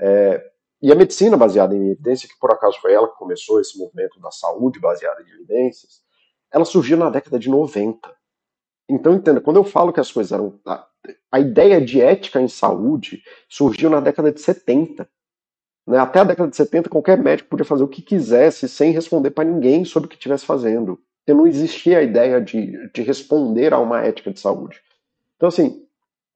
É, 0.00 0.42
e 0.80 0.90
a 0.90 0.94
medicina 0.94 1.36
baseada 1.36 1.76
em 1.76 1.90
evidência, 1.90 2.26
que 2.26 2.38
por 2.40 2.50
acaso 2.50 2.80
foi 2.80 2.94
ela 2.94 3.08
que 3.08 3.18
começou 3.18 3.60
esse 3.60 3.76
movimento 3.78 4.18
da 4.20 4.30
saúde 4.30 4.80
baseada 4.80 5.20
em 5.22 5.34
evidências, 5.34 6.00
ela 6.50 6.64
surgiu 6.64 6.96
na 6.96 7.10
década 7.10 7.38
de 7.38 7.50
90. 7.50 8.10
Então, 8.88 9.14
entenda, 9.14 9.38
quando 9.38 9.58
eu 9.58 9.64
falo 9.64 9.92
que 9.92 10.00
as 10.00 10.10
coisas 10.10 10.32
eram. 10.32 10.58
A, 10.66 10.86
a 11.30 11.38
ideia 11.38 11.78
de 11.78 12.00
ética 12.00 12.40
em 12.40 12.48
saúde 12.48 13.22
surgiu 13.48 13.90
na 13.90 14.00
década 14.00 14.32
de 14.32 14.40
70. 14.40 15.06
Né? 15.86 15.98
Até 15.98 16.20
a 16.20 16.24
década 16.24 16.48
de 16.48 16.56
70, 16.56 16.88
qualquer 16.88 17.18
médico 17.18 17.50
podia 17.50 17.66
fazer 17.66 17.84
o 17.84 17.88
que 17.88 18.00
quisesse 18.00 18.66
sem 18.66 18.92
responder 18.92 19.30
para 19.30 19.44
ninguém 19.44 19.84
sobre 19.84 20.06
o 20.06 20.08
que 20.08 20.16
estivesse 20.16 20.46
fazendo. 20.46 20.98
Porque 21.18 21.36
não 21.36 21.46
existia 21.46 21.98
a 21.98 22.02
ideia 22.02 22.40
de, 22.40 22.90
de 22.94 23.02
responder 23.02 23.74
a 23.74 23.78
uma 23.78 24.00
ética 24.00 24.32
de 24.32 24.40
saúde. 24.40 24.80
Então, 25.38 25.48
assim, 25.48 25.86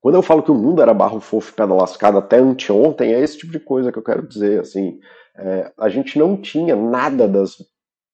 quando 0.01 0.15
eu 0.15 0.21
falo 0.21 0.41
que 0.41 0.51
o 0.51 0.55
mundo 0.55 0.81
era 0.81 0.93
barro 0.93 1.19
fofo 1.19 1.51
e 1.51 1.53
pedra 1.53 1.75
lascada 1.75 2.17
até 2.17 2.39
anteontem, 2.39 3.13
é 3.13 3.19
esse 3.19 3.37
tipo 3.37 3.51
de 3.51 3.59
coisa 3.59 3.91
que 3.91 3.99
eu 3.99 4.03
quero 4.03 4.25
dizer. 4.27 4.61
Assim, 4.61 4.99
é, 5.37 5.71
a 5.77 5.89
gente 5.89 6.17
não 6.17 6.37
tinha 6.37 6.75
nada 6.75 7.27
das, 7.27 7.57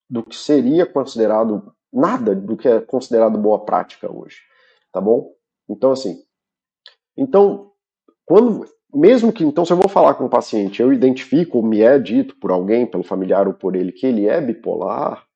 do 0.09 0.23
que 0.23 0.35
seria 0.35 0.85
considerado, 0.85 1.71
nada 1.93 2.35
do 2.35 2.57
que 2.57 2.67
é 2.67 2.81
considerado 2.81 3.37
boa 3.37 3.63
prática 3.63 4.11
hoje. 4.11 4.37
Tá 4.91 4.99
bom? 4.99 5.31
Então, 5.69 5.91
assim, 5.91 6.17
então, 7.15 7.71
quando, 8.25 8.65
mesmo 8.91 9.31
que, 9.31 9.43
então, 9.43 9.63
se 9.63 9.71
eu 9.71 9.77
vou 9.77 9.89
falar 9.89 10.15
com 10.15 10.25
um 10.25 10.29
paciente, 10.29 10.81
eu 10.81 10.91
identifico, 10.91 11.57
ou 11.59 11.63
me 11.63 11.81
é 11.81 11.99
dito 11.99 12.35
por 12.39 12.49
alguém, 12.49 12.87
pelo 12.87 13.03
familiar 13.03 13.47
ou 13.47 13.53
por 13.53 13.75
ele, 13.75 13.91
que 13.91 14.07
ele 14.07 14.27
é 14.27 14.41
bipolar, 14.41 15.28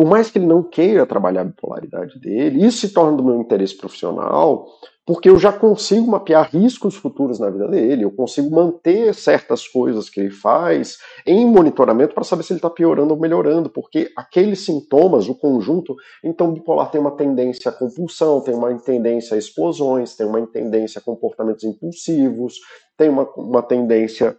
por 0.00 0.06
mais 0.06 0.30
que 0.30 0.38
ele 0.38 0.46
não 0.46 0.62
queira 0.62 1.04
trabalhar 1.04 1.42
a 1.42 1.44
bipolaridade 1.44 2.18
dele, 2.18 2.64
isso 2.64 2.78
se 2.78 2.88
torna 2.88 3.18
do 3.18 3.22
meu 3.22 3.38
interesse 3.38 3.76
profissional, 3.76 4.64
porque 5.04 5.28
eu 5.28 5.38
já 5.38 5.52
consigo 5.52 6.10
mapear 6.10 6.48
riscos 6.50 6.94
futuros 6.94 7.38
na 7.38 7.50
vida 7.50 7.68
dele, 7.68 8.04
eu 8.04 8.10
consigo 8.10 8.50
manter 8.50 9.12
certas 9.14 9.68
coisas 9.68 10.08
que 10.08 10.18
ele 10.18 10.30
faz 10.30 10.96
em 11.26 11.44
monitoramento 11.46 12.14
para 12.14 12.24
saber 12.24 12.44
se 12.44 12.54
ele 12.54 12.60
está 12.60 12.70
piorando 12.70 13.12
ou 13.12 13.20
melhorando, 13.20 13.68
porque 13.68 14.10
aqueles 14.16 14.64
sintomas, 14.64 15.28
o 15.28 15.34
conjunto, 15.34 15.94
então 16.24 16.50
bipolar 16.50 16.90
tem 16.90 16.98
uma 16.98 17.14
tendência 17.14 17.70
à 17.70 17.72
compulsão, 17.72 18.40
tem 18.40 18.54
uma 18.54 18.74
tendência 18.78 19.34
a 19.34 19.38
explosões, 19.38 20.16
tem 20.16 20.24
uma 20.24 20.40
tendência 20.46 20.98
a 20.98 21.02
comportamentos 21.02 21.62
impulsivos, 21.62 22.54
tem 22.96 23.10
uma, 23.10 23.30
uma 23.36 23.62
tendência 23.62 24.34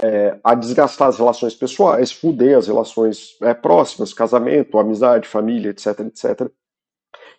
é, 0.00 0.38
a 0.42 0.54
desgastar 0.54 1.08
as 1.08 1.18
relações 1.18 1.54
pessoais, 1.54 2.12
fuder 2.12 2.56
as 2.56 2.66
relações 2.66 3.36
é, 3.42 3.52
próximas, 3.54 4.12
casamento, 4.12 4.78
amizade, 4.78 5.28
família, 5.28 5.70
etc, 5.70 6.00
etc. 6.00 6.50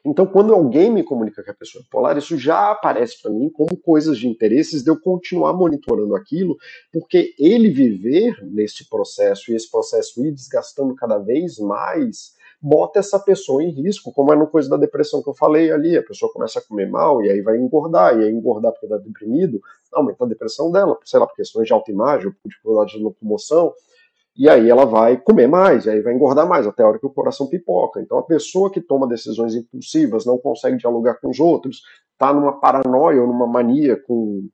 Então, 0.06 0.26
quando 0.26 0.54
alguém 0.54 0.92
me 0.92 1.02
comunica 1.02 1.42
que 1.42 1.50
a 1.50 1.54
pessoa 1.54 1.82
é 1.82 1.88
polar, 1.90 2.18
isso 2.18 2.38
já 2.38 2.72
aparece 2.72 3.22
para 3.22 3.32
mim 3.32 3.50
como 3.50 3.78
coisas 3.78 4.18
de 4.18 4.28
interesses 4.28 4.84
de 4.84 4.90
eu 4.90 5.00
continuar 5.00 5.54
monitorando 5.54 6.14
aquilo, 6.14 6.58
porque 6.92 7.34
ele 7.40 7.70
viver 7.70 8.38
nesse 8.44 8.90
processo 8.90 9.52
e 9.52 9.56
esse 9.56 9.72
processo 9.72 10.26
ir 10.26 10.32
desgastando 10.32 10.94
cada 10.94 11.18
vez 11.18 11.58
mais 11.58 12.33
bota 12.66 13.00
essa 13.00 13.20
pessoa 13.20 13.62
em 13.62 13.70
risco, 13.70 14.14
como 14.14 14.32
é 14.32 14.38
no 14.38 14.48
coisa 14.48 14.70
da 14.70 14.78
depressão 14.78 15.22
que 15.22 15.30
eu 15.30 15.34
falei 15.34 15.70
ali, 15.70 15.98
a 15.98 16.02
pessoa 16.02 16.32
começa 16.32 16.60
a 16.60 16.62
comer 16.62 16.90
mal 16.90 17.22
e 17.22 17.30
aí 17.30 17.42
vai 17.42 17.58
engordar, 17.58 18.18
e 18.18 18.24
aí 18.24 18.32
engordar 18.32 18.72
porque 18.72 18.86
está 18.86 18.98
deprimido, 18.98 19.60
aumenta 19.92 20.24
a 20.24 20.28
depressão 20.28 20.72
dela, 20.72 20.98
sei 21.04 21.20
lá, 21.20 21.28
por 21.28 21.36
questões 21.36 21.68
de 21.68 21.74
autoimagem, 21.74 22.32
por 22.32 22.48
dificuldade 22.48 22.94
de 22.94 23.04
locomoção, 23.04 23.74
e 24.34 24.48
aí 24.48 24.70
ela 24.70 24.86
vai 24.86 25.18
comer 25.18 25.46
mais, 25.46 25.86
e 25.86 25.90
aí 25.90 26.00
vai 26.00 26.14
engordar 26.14 26.48
mais, 26.48 26.66
até 26.66 26.84
a 26.84 26.88
hora 26.88 26.98
que 26.98 27.06
o 27.06 27.10
coração 27.10 27.48
pipoca. 27.48 28.00
Então 28.00 28.18
a 28.18 28.24
pessoa 28.24 28.72
que 28.72 28.80
toma 28.80 29.10
decisões 29.10 29.56
impulsivas, 29.56 30.26
não 30.26 30.38
consegue 30.38 30.78
dialogar 30.78 31.16
com 31.16 31.30
os 31.30 31.42
outros, 31.42 31.82
está 32.14 32.34
numa 32.34 32.62
paranoia 32.62 33.22
ou 33.22 33.28
numa 33.28 33.46
mania 33.46 34.02
com 34.02 34.48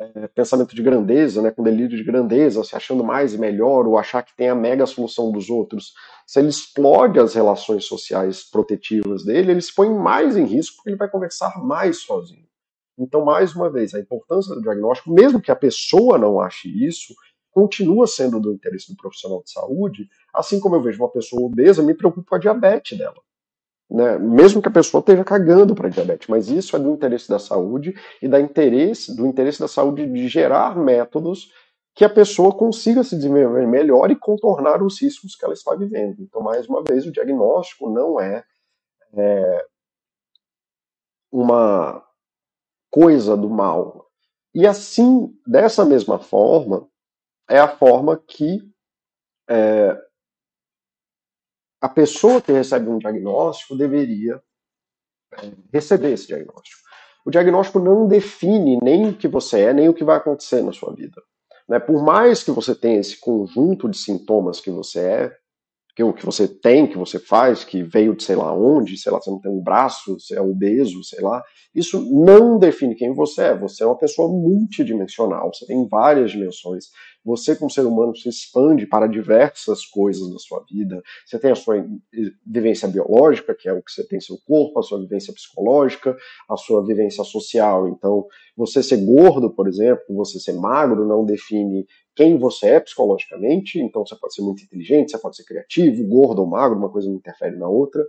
é, 0.00 0.26
pensamento 0.28 0.74
de 0.74 0.82
grandeza, 0.82 1.40
né, 1.40 1.50
com 1.50 1.62
delírio 1.62 1.96
de 1.96 2.02
grandeza, 2.02 2.64
se 2.64 2.74
achando 2.74 3.04
mais 3.04 3.34
e 3.34 3.38
melhor, 3.38 3.86
ou 3.86 3.96
achar 3.96 4.22
que 4.22 4.36
tem 4.36 4.48
a 4.48 4.54
mega 4.54 4.86
solução 4.86 5.30
dos 5.30 5.48
outros, 5.48 5.94
se 6.26 6.38
ele 6.38 6.48
explode 6.48 7.20
as 7.20 7.34
relações 7.34 7.84
sociais 7.84 8.42
protetivas 8.42 9.24
dele, 9.24 9.52
ele 9.52 9.60
se 9.60 9.74
põe 9.74 9.88
mais 9.88 10.36
em 10.36 10.44
risco 10.44 10.76
porque 10.76 10.90
ele 10.90 10.96
vai 10.96 11.08
conversar 11.08 11.62
mais 11.64 11.98
sozinho. 11.98 12.44
Então, 12.98 13.24
mais 13.24 13.54
uma 13.54 13.70
vez, 13.70 13.94
a 13.94 14.00
importância 14.00 14.54
do 14.54 14.62
diagnóstico, 14.62 15.12
mesmo 15.12 15.40
que 15.40 15.50
a 15.50 15.56
pessoa 15.56 16.16
não 16.16 16.40
ache 16.40 16.68
isso, 16.68 17.14
continua 17.50 18.06
sendo 18.06 18.40
do 18.40 18.52
interesse 18.52 18.90
do 18.90 18.96
profissional 18.96 19.42
de 19.42 19.50
saúde, 19.50 20.08
assim 20.32 20.58
como 20.58 20.74
eu 20.76 20.82
vejo 20.82 21.02
uma 21.02 21.10
pessoa 21.10 21.42
obesa, 21.42 21.82
me 21.82 21.94
preocupa 21.94 22.28
com 22.28 22.34
a 22.34 22.38
diabetes 22.38 22.98
dela 22.98 23.20
né, 23.94 24.18
mesmo 24.18 24.60
que 24.60 24.66
a 24.66 24.72
pessoa 24.72 24.98
esteja 24.98 25.22
cagando 25.22 25.72
para 25.72 25.88
diabetes, 25.88 26.26
mas 26.26 26.48
isso 26.48 26.74
é 26.74 26.80
do 26.80 26.90
interesse 26.90 27.28
da 27.28 27.38
saúde 27.38 27.94
e 28.20 28.26
da 28.26 28.40
interesse, 28.40 29.14
do 29.14 29.24
interesse 29.24 29.60
da 29.60 29.68
saúde 29.68 30.04
de 30.04 30.26
gerar 30.26 30.76
métodos 30.76 31.52
que 31.94 32.04
a 32.04 32.10
pessoa 32.10 32.52
consiga 32.52 33.04
se 33.04 33.14
desenvolver 33.14 33.68
melhor 33.68 34.10
e 34.10 34.16
contornar 34.16 34.82
os 34.82 35.00
riscos 35.00 35.36
que 35.36 35.44
ela 35.44 35.54
está 35.54 35.76
vivendo. 35.76 36.20
Então, 36.20 36.42
mais 36.42 36.68
uma 36.68 36.82
vez, 36.82 37.06
o 37.06 37.12
diagnóstico 37.12 37.88
não 37.88 38.18
é, 38.18 38.42
é 39.12 39.64
uma 41.30 42.04
coisa 42.90 43.36
do 43.36 43.48
mal. 43.48 44.10
E 44.52 44.66
assim, 44.66 45.32
dessa 45.46 45.84
mesma 45.84 46.18
forma, 46.18 46.88
é 47.48 47.60
a 47.60 47.68
forma 47.68 48.16
que 48.16 48.58
é, 49.48 49.96
a 51.84 51.88
pessoa 51.90 52.40
que 52.40 52.50
recebe 52.50 52.88
um 52.88 52.96
diagnóstico 52.96 53.76
deveria 53.76 54.40
é, 55.34 55.50
receber 55.70 56.12
esse 56.12 56.26
diagnóstico. 56.26 56.80
O 57.26 57.30
diagnóstico 57.30 57.78
não 57.78 58.08
define 58.08 58.78
nem 58.82 59.10
o 59.10 59.14
que 59.14 59.28
você 59.28 59.64
é, 59.64 59.74
nem 59.74 59.86
o 59.86 59.92
que 59.92 60.02
vai 60.02 60.16
acontecer 60.16 60.62
na 60.62 60.72
sua 60.72 60.94
vida. 60.94 61.20
Né? 61.68 61.78
Por 61.78 62.02
mais 62.02 62.42
que 62.42 62.50
você 62.50 62.74
tenha 62.74 62.98
esse 62.98 63.20
conjunto 63.20 63.86
de 63.86 63.98
sintomas 63.98 64.62
que 64.62 64.70
você 64.70 64.98
é, 64.98 65.36
que 65.94 66.02
o 66.02 66.14
que 66.14 66.24
você 66.24 66.48
tem, 66.48 66.86
que 66.86 66.96
você 66.96 67.18
faz, 67.18 67.64
que 67.64 67.82
veio 67.82 68.16
de 68.16 68.24
sei 68.24 68.34
lá 68.34 68.50
onde, 68.54 68.96
sei 68.96 69.12
lá, 69.12 69.20
você 69.20 69.30
não 69.30 69.38
tem 69.38 69.52
um 69.52 69.62
braço, 69.62 70.18
você 70.18 70.36
é 70.36 70.40
obeso, 70.40 71.04
sei 71.04 71.20
lá, 71.20 71.44
isso 71.74 72.00
não 72.10 72.58
define 72.58 72.94
quem 72.94 73.12
você 73.12 73.42
é. 73.42 73.58
Você 73.58 73.84
é 73.84 73.86
uma 73.86 73.98
pessoa 73.98 74.26
multidimensional, 74.26 75.52
você 75.52 75.66
tem 75.66 75.86
várias 75.86 76.30
dimensões. 76.30 76.86
Você, 77.24 77.56
como 77.56 77.70
ser 77.70 77.86
humano, 77.86 78.14
se 78.14 78.28
expande 78.28 78.86
para 78.86 79.06
diversas 79.06 79.84
coisas 79.86 80.30
da 80.30 80.38
sua 80.38 80.64
vida. 80.70 81.02
Você 81.24 81.38
tem 81.38 81.50
a 81.50 81.54
sua 81.54 81.84
vivência 82.46 82.86
biológica, 82.86 83.54
que 83.54 83.68
é 83.68 83.72
o 83.72 83.82
que 83.82 83.90
você 83.90 84.06
tem 84.06 84.20
seu 84.20 84.36
corpo, 84.46 84.78
a 84.78 84.82
sua 84.82 85.00
vivência 85.00 85.32
psicológica, 85.32 86.16
a 86.48 86.56
sua 86.56 86.84
vivência 86.84 87.24
social. 87.24 87.88
Então, 87.88 88.26
você 88.56 88.82
ser 88.82 88.98
gordo, 88.98 89.50
por 89.50 89.66
exemplo, 89.66 90.04
você 90.10 90.38
ser 90.38 90.52
magro, 90.52 91.06
não 91.06 91.24
define 91.24 91.86
quem 92.14 92.38
você 92.38 92.66
é 92.66 92.80
psicologicamente. 92.80 93.80
Então, 93.80 94.04
você 94.04 94.16
pode 94.16 94.34
ser 94.34 94.42
muito 94.42 94.62
inteligente, 94.62 95.10
você 95.10 95.18
pode 95.18 95.36
ser 95.36 95.44
criativo, 95.44 96.06
gordo 96.06 96.42
ou 96.42 96.46
magro, 96.46 96.78
uma 96.78 96.90
coisa 96.90 97.08
não 97.08 97.16
interfere 97.16 97.56
na 97.56 97.68
outra. 97.68 98.04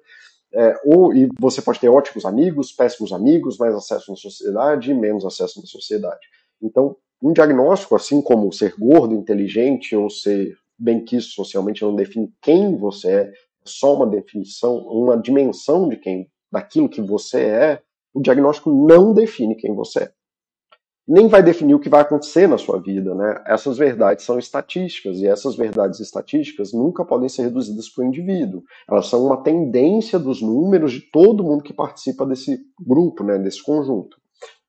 É, 0.54 0.74
ou 0.86 1.14
e 1.14 1.28
você 1.38 1.62
pode 1.62 1.80
ter 1.80 1.90
ótimos 1.90 2.24
amigos, 2.26 2.72
péssimos 2.72 3.12
amigos, 3.12 3.58
mais 3.58 3.76
acesso 3.76 4.12
na 4.12 4.16
sociedade, 4.16 4.94
menos 4.94 5.26
acesso 5.26 5.60
na 5.60 5.66
sociedade. 5.66 6.26
Então, 6.66 6.96
um 7.22 7.32
diagnóstico, 7.32 7.96
assim 7.96 8.22
como 8.22 8.52
ser 8.52 8.76
gordo, 8.78 9.14
inteligente 9.14 9.96
ou 9.96 10.10
ser 10.10 10.58
bem-quisto 10.78 11.34
socialmente, 11.34 11.84
não 11.84 11.96
define 11.96 12.34
quem 12.42 12.76
você 12.76 13.10
é, 13.10 13.22
é 13.22 13.34
só 13.64 13.96
uma 13.96 14.08
definição, 14.08 14.78
uma 14.78 15.18
dimensão 15.18 15.88
de 15.88 15.98
quem, 15.98 16.30
daquilo 16.52 16.90
que 16.90 17.02
você 17.02 17.42
é. 17.42 17.82
O 18.14 18.22
diagnóstico 18.22 18.72
não 18.72 19.14
define 19.14 19.56
quem 19.56 19.74
você 19.74 20.04
é. 20.04 20.12
Nem 21.08 21.28
vai 21.28 21.44
definir 21.44 21.76
o 21.76 21.80
que 21.80 21.90
vai 21.90 22.02
acontecer 22.02 22.48
na 22.48 22.58
sua 22.58 22.82
vida, 22.82 23.14
né? 23.14 23.44
Essas 23.46 23.78
verdades 23.78 24.26
são 24.26 24.40
estatísticas 24.40 25.20
e 25.20 25.28
essas 25.28 25.56
verdades 25.56 26.00
estatísticas 26.00 26.74
nunca 26.74 27.06
podem 27.06 27.30
ser 27.30 27.44
reduzidas 27.44 27.88
para 27.90 28.04
o 28.04 28.08
indivíduo. 28.08 28.64
Elas 28.90 29.06
são 29.06 29.24
uma 29.24 29.44
tendência 29.44 30.18
dos 30.18 30.42
números 30.42 30.92
de 30.94 31.02
todo 31.02 31.44
mundo 31.44 31.64
que 31.64 31.74
participa 31.74 32.26
desse 32.26 32.60
grupo, 32.80 33.24
né? 33.24 33.38
Desse 33.38 33.62
conjunto 33.62 34.18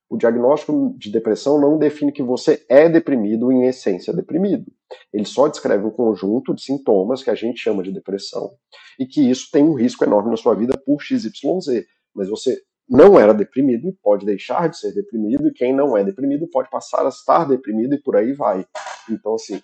o 0.09 0.17
diagnóstico 0.17 0.95
de 0.97 1.11
depressão 1.11 1.59
não 1.59 1.77
define 1.77 2.11
que 2.11 2.23
você 2.23 2.65
é 2.69 2.87
deprimido 2.87 3.51
em 3.51 3.65
essência 3.65 4.13
deprimido. 4.13 4.71
Ele 5.13 5.25
só 5.25 5.47
descreve 5.47 5.85
um 5.85 5.91
conjunto 5.91 6.55
de 6.55 6.61
sintomas 6.61 7.21
que 7.21 7.29
a 7.29 7.35
gente 7.35 7.59
chama 7.59 7.83
de 7.83 7.91
depressão 7.91 8.51
e 8.97 9.05
que 9.05 9.29
isso 9.29 9.49
tem 9.51 9.63
um 9.63 9.73
risco 9.73 10.03
enorme 10.03 10.31
na 10.31 10.37
sua 10.37 10.55
vida 10.55 10.77
por 10.85 11.01
XYZ. 11.01 11.85
Mas 12.15 12.29
você 12.29 12.61
não 12.89 13.19
era 13.19 13.33
deprimido 13.33 13.89
e 13.89 13.93
pode 14.01 14.25
deixar 14.25 14.69
de 14.69 14.77
ser 14.77 14.93
deprimido, 14.93 15.47
e 15.47 15.53
quem 15.53 15.73
não 15.75 15.97
é 15.97 16.03
deprimido 16.03 16.47
pode 16.47 16.69
passar 16.69 17.05
a 17.05 17.09
estar 17.09 17.45
deprimido 17.45 17.93
e 17.95 18.01
por 18.01 18.15
aí 18.15 18.31
vai. 18.31 18.65
Então, 19.09 19.35
assim, 19.35 19.61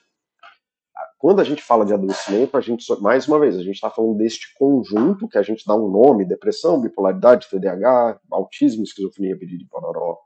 quando 1.17 1.39
a 1.39 1.43
gente 1.45 1.61
fala 1.61 1.85
de 1.85 1.93
adoecimento, 1.93 2.57
a 2.57 2.61
gente, 2.61 2.85
mais 3.01 3.27
uma 3.27 3.39
vez, 3.39 3.55
a 3.55 3.63
gente 3.63 3.75
está 3.75 3.89
falando 3.89 4.17
deste 4.17 4.53
conjunto 4.57 5.29
que 5.29 5.37
a 5.37 5.41
gente 5.41 5.65
dá 5.65 5.73
um 5.73 5.89
nome, 5.89 6.25
depressão, 6.25 6.81
bipolaridade, 6.81 7.47
TDAH, 7.49 8.19
autismo, 8.29 8.83
esquizofrenia, 8.83 9.37
biriri, 9.37 9.65
pororó, 9.69 10.17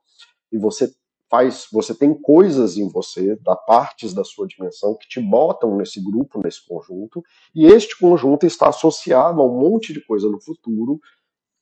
e 0.58 0.60
você 0.60 0.92
faz, 1.30 1.68
você 1.72 1.94
tem 1.94 2.14
coisas 2.14 2.78
em 2.78 2.88
você, 2.90 3.36
da 3.38 3.56
partes 3.56 4.14
da 4.14 4.24
sua 4.24 4.48
dimensão 4.48 4.96
que 4.96 5.08
te 5.08 5.20
botam 5.20 5.76
nesse 5.76 6.02
grupo, 6.02 6.42
nesse 6.44 6.66
conjunto, 6.66 7.24
e 7.54 7.66
este 7.66 7.98
conjunto 7.98 8.46
está 8.46 8.70
associado 8.70 9.42
a 9.42 9.46
um 9.46 9.60
monte 9.60 9.94
de 9.94 10.02
coisa 10.02 10.30
no 10.30 10.40
futuro, 10.42 11.00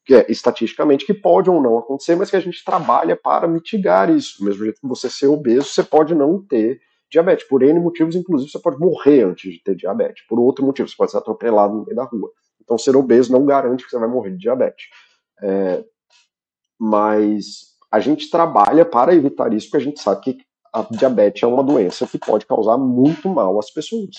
que 0.06 0.14
é 0.14 0.32
estatisticamente 0.32 1.06
que 1.06 1.16
pode 1.16 1.50
ou 1.50 1.60
não 1.62 1.80
acontecer, 1.80 2.16
mas 2.16 2.30
que 2.30 2.36
a 2.36 2.40
gente 2.40 2.64
trabalha 2.64 3.16
para 3.16 3.48
mitigar 3.48 4.10
isso. 4.10 4.38
Do 4.38 4.46
mesmo 4.46 4.64
jeito 4.64 4.80
que 4.80 4.88
você 4.88 5.10
ser 5.10 5.28
obeso, 5.28 5.68
você 5.68 5.84
pode 5.84 6.14
não 6.14 6.40
ter 6.46 6.80
diabetes. 7.10 7.48
Por 7.48 7.64
N 7.64 7.80
motivos, 7.80 8.16
inclusive, 8.16 8.52
você 8.52 8.60
pode 8.60 8.78
morrer 8.78 9.24
antes 9.24 9.52
de 9.52 9.64
ter 9.64 9.76
diabetes. 9.76 10.24
Por 10.28 10.40
outro 10.40 10.64
motivo, 10.64 10.88
você 10.88 10.96
pode 10.96 11.10
ser 11.10 11.18
atropelado 11.18 11.74
no 11.74 11.84
meio 11.84 11.96
da 11.96 12.04
rua. 12.04 12.30
Então, 12.62 12.78
ser 12.78 12.96
obeso 12.96 13.32
não 13.32 13.46
garante 13.46 13.84
que 13.84 13.90
você 13.90 13.98
vai 13.98 14.08
morrer 14.08 14.32
de 14.32 14.38
diabetes. 14.38 14.86
É, 15.42 15.84
mas 16.80 17.75
a 17.96 18.00
gente 18.02 18.30
trabalha 18.30 18.84
para 18.84 19.16
evitar 19.16 19.54
isso, 19.54 19.68
porque 19.68 19.78
a 19.78 19.86
gente 19.86 20.02
sabe 20.02 20.22
que 20.22 20.38
a 20.74 20.86
diabetes 20.92 21.42
é 21.42 21.48
uma 21.48 21.64
doença 21.64 22.06
que 22.06 22.18
pode 22.18 22.46
causar 22.46 22.78
muito 22.78 23.30
mal 23.30 23.58
às 23.58 23.72
pessoas. 23.72 24.18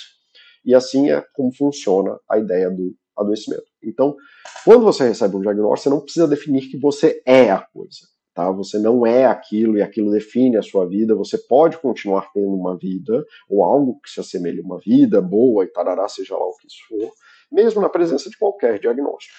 E 0.65 0.75
assim 0.75 1.11
é 1.11 1.23
como 1.35 1.55
funciona 1.55 2.19
a 2.27 2.39
ideia 2.39 2.71
do 2.71 2.95
adoecimento. 3.15 3.67
Então, 3.85 4.17
quando 4.65 4.83
você 4.83 5.07
recebe 5.07 5.37
um 5.37 5.43
diagnóstico, 5.43 5.91
você 5.91 5.91
não 5.91 6.01
precisa 6.01 6.27
definir 6.27 6.71
que 6.71 6.79
você 6.79 7.23
é 7.27 7.51
a 7.51 7.59
coisa. 7.61 7.99
Tá? 8.33 8.51
Você 8.51 8.79
não 8.79 9.05
é 9.05 9.27
aquilo 9.27 9.77
e 9.77 9.83
aquilo 9.83 10.11
define 10.11 10.57
a 10.57 10.63
sua 10.63 10.87
vida. 10.87 11.15
Você 11.15 11.37
pode 11.37 11.77
continuar 11.77 12.31
tendo 12.33 12.55
uma 12.55 12.79
vida, 12.79 13.23
ou 13.47 13.63
algo 13.63 14.01
que 14.01 14.09
se 14.09 14.21
assemelhe 14.21 14.61
a 14.61 14.65
uma 14.65 14.79
vida 14.79 15.21
boa 15.21 15.65
e 15.65 15.69
tarará, 15.69 16.09
seja 16.09 16.35
lá 16.35 16.47
o 16.47 16.57
que 16.57 16.67
isso 16.67 16.79
for, 16.89 17.13
mesmo 17.53 17.83
na 17.83 17.91
presença 17.91 18.31
de 18.31 18.39
qualquer 18.39 18.79
diagnóstico. 18.79 19.37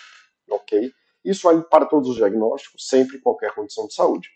Ok? 0.47 0.91
Isso 1.29 1.43
vale 1.43 1.61
para 1.63 1.85
todos 1.85 2.09
os 2.09 2.15
diagnósticos, 2.15 2.87
sempre 2.87 3.17
em 3.17 3.21
qualquer 3.21 3.53
condição 3.53 3.85
de 3.85 3.93
saúde. 3.93 4.29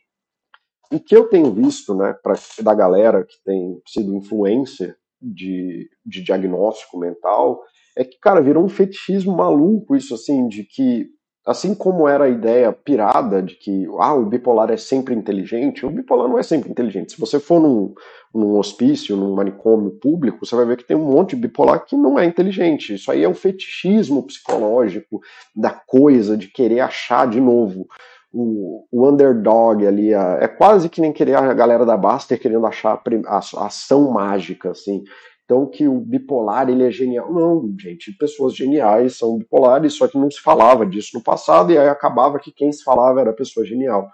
O 0.92 1.00
que 1.00 1.16
eu 1.16 1.30
tenho 1.30 1.54
visto, 1.54 1.96
né, 1.96 2.14
pra, 2.22 2.36
da 2.62 2.76
galera 2.76 3.24
que 3.24 3.42
tem 3.46 3.82
sido 3.88 4.14
influencer 4.14 4.98
de, 5.22 5.90
de 6.06 6.22
diagnóstico 6.22 7.00
mental, 7.00 7.64
é 7.98 8.04
que, 8.04 8.20
cara, 8.20 8.42
virou 8.42 8.66
um 8.66 8.70
fetichismo 8.70 9.36
maluco 9.36 9.96
isso, 9.96 10.14
assim, 10.14 10.48
de 10.48 10.66
que 10.66 11.10
assim 11.46 11.74
como 11.74 12.08
era 12.08 12.26
a 12.26 12.30
ideia 12.30 12.72
pirada 12.72 13.42
de 13.42 13.56
que 13.56 13.88
ah, 14.00 14.14
o 14.14 14.26
bipolar 14.26 14.70
é 14.70 14.78
sempre 14.78 15.16
inteligente, 15.16 15.86
o 15.86 15.90
bipolar 15.90 16.28
não 16.28 16.38
é 16.38 16.44
sempre 16.44 16.70
inteligente. 16.70 17.14
Se 17.14 17.20
você 17.20 17.40
for 17.40 17.60
num, 17.60 17.94
num 18.34 18.58
hospício, 18.58 19.16
num 19.16 19.34
manicômio 19.34 19.92
público, 19.92 20.46
você 20.46 20.56
vai 20.56 20.66
ver 20.66 20.78
que 20.78 20.84
tem 20.84 20.96
um 20.96 21.12
monte 21.12 21.36
de 21.36 21.42
bipolar 21.42 21.84
que 21.86 21.96
não 21.96 22.18
é 22.18 22.26
inteligente. 22.26 22.94
Isso 22.94 23.12
aí 23.12 23.24
é 23.24 23.28
o 23.28 23.34
fetichismo 23.34 24.24
psicológico 24.24 25.20
da 25.56 25.72
coisa, 25.72 26.38
de 26.38 26.48
querer 26.48 26.82
achar 26.82 27.28
de 27.28 27.42
novo 27.42 27.88
o, 28.32 28.86
o 28.92 29.10
underdog 29.10 29.86
ali. 29.86 30.14
A, 30.14 30.38
é 30.40 30.48
quase 30.48 30.90
que 30.90 31.02
nem 31.02 31.12
querer 31.12 31.36
a 31.36 31.54
galera 31.54 31.86
da 31.86 31.98
Baster 31.98 32.40
querendo 32.40 32.66
achar 32.66 32.94
a, 32.94 33.36
a, 33.36 33.40
a 33.58 33.66
ação 33.66 34.12
mágica, 34.12 34.72
assim. 34.72 35.04
Então 35.46 35.66
que 35.70 35.88
o 35.88 36.00
bipolar 36.00 36.70
ele 36.70 36.84
é 36.84 36.92
genial. 36.92 37.32
Não, 37.34 37.76
gente, 37.78 38.16
pessoas 38.18 38.56
geniais 38.56 39.18
são 39.18 39.38
bipolares, 39.38 39.94
só 39.94 40.08
que 40.08 40.18
não 40.18 40.32
se 40.32 40.40
falava 40.40 40.86
disso 40.86 41.12
no 41.14 41.24
passado 41.24 41.72
e 41.72 41.78
aí 41.78 41.90
acabava 41.90 42.40
que 42.40 42.52
quem 42.52 42.72
se 42.72 42.84
falava 42.84 43.20
era 43.22 43.32
a 43.32 43.36
pessoa 43.36 43.66
genial. 43.66 44.10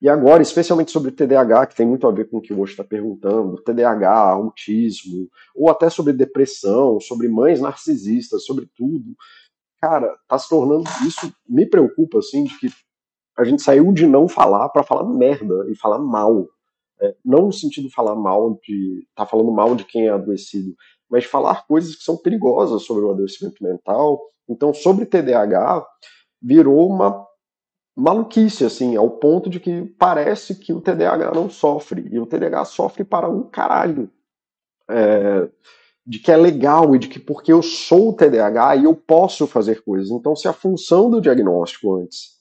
E 0.00 0.08
agora, 0.08 0.42
especialmente 0.42 0.90
sobre 0.90 1.10
TDAH, 1.10 1.66
que 1.66 1.76
tem 1.76 1.86
muito 1.86 2.06
a 2.06 2.12
ver 2.12 2.28
com 2.28 2.36
o 2.36 2.40
que 2.40 2.52
o 2.52 2.60
Osho 2.60 2.72
está 2.72 2.84
perguntando, 2.84 3.62
TDAH, 3.62 4.30
autismo, 4.30 5.28
ou 5.54 5.70
até 5.70 5.88
sobre 5.88 6.12
depressão, 6.12 7.00
sobre 7.00 7.28
mães 7.28 7.60
narcisistas, 7.60 8.44
sobre 8.44 8.68
tudo. 8.76 9.16
Cara, 9.80 10.14
tá 10.28 10.38
se 10.38 10.48
tornando 10.48 10.84
isso 11.06 11.32
me 11.48 11.64
preocupa 11.64 12.18
assim 12.18 12.44
de 12.44 12.58
que 12.58 12.68
a 13.38 13.44
gente 13.44 13.62
saiu 13.62 13.92
de 13.92 14.06
não 14.06 14.28
falar 14.28 14.68
para 14.70 14.82
falar 14.82 15.04
merda 15.04 15.66
e 15.70 15.76
falar 15.76 15.98
mal 15.98 16.46
é, 17.00 17.14
não 17.24 17.46
no 17.46 17.52
sentido 17.52 17.88
de 17.88 17.94
falar 17.94 18.14
mal 18.14 18.58
de. 18.62 19.06
tá 19.14 19.26
falando 19.26 19.50
mal 19.52 19.74
de 19.74 19.84
quem 19.84 20.06
é 20.06 20.10
adoecido, 20.10 20.74
mas 21.10 21.24
falar 21.24 21.66
coisas 21.66 21.94
que 21.94 22.02
são 22.02 22.16
perigosas 22.16 22.82
sobre 22.82 23.04
o 23.04 23.10
adoecimento 23.10 23.62
mental. 23.62 24.20
Então, 24.48 24.72
sobre 24.72 25.06
TDAH, 25.06 25.86
virou 26.40 26.88
uma 26.88 27.26
maluquice, 27.96 28.64
assim, 28.64 28.96
ao 28.96 29.10
ponto 29.10 29.48
de 29.50 29.58
que 29.58 29.82
parece 29.98 30.54
que 30.54 30.72
o 30.72 30.80
TDAH 30.80 31.32
não 31.32 31.50
sofre, 31.50 32.08
e 32.10 32.18
o 32.18 32.26
TDAH 32.26 32.66
sofre 32.66 33.04
para 33.04 33.28
um 33.28 33.42
caralho. 33.42 34.10
É, 34.88 35.48
de 36.06 36.20
que 36.20 36.30
é 36.30 36.36
legal 36.36 36.94
e 36.94 37.00
de 37.00 37.08
que 37.08 37.18
porque 37.18 37.52
eu 37.52 37.60
sou 37.60 38.12
TDAH 38.12 38.76
e 38.76 38.84
eu 38.84 38.94
posso 38.94 39.44
fazer 39.46 39.82
coisas. 39.82 40.10
Então, 40.10 40.36
se 40.36 40.46
a 40.46 40.52
função 40.52 41.10
do 41.10 41.20
diagnóstico 41.20 41.96
antes 41.96 42.35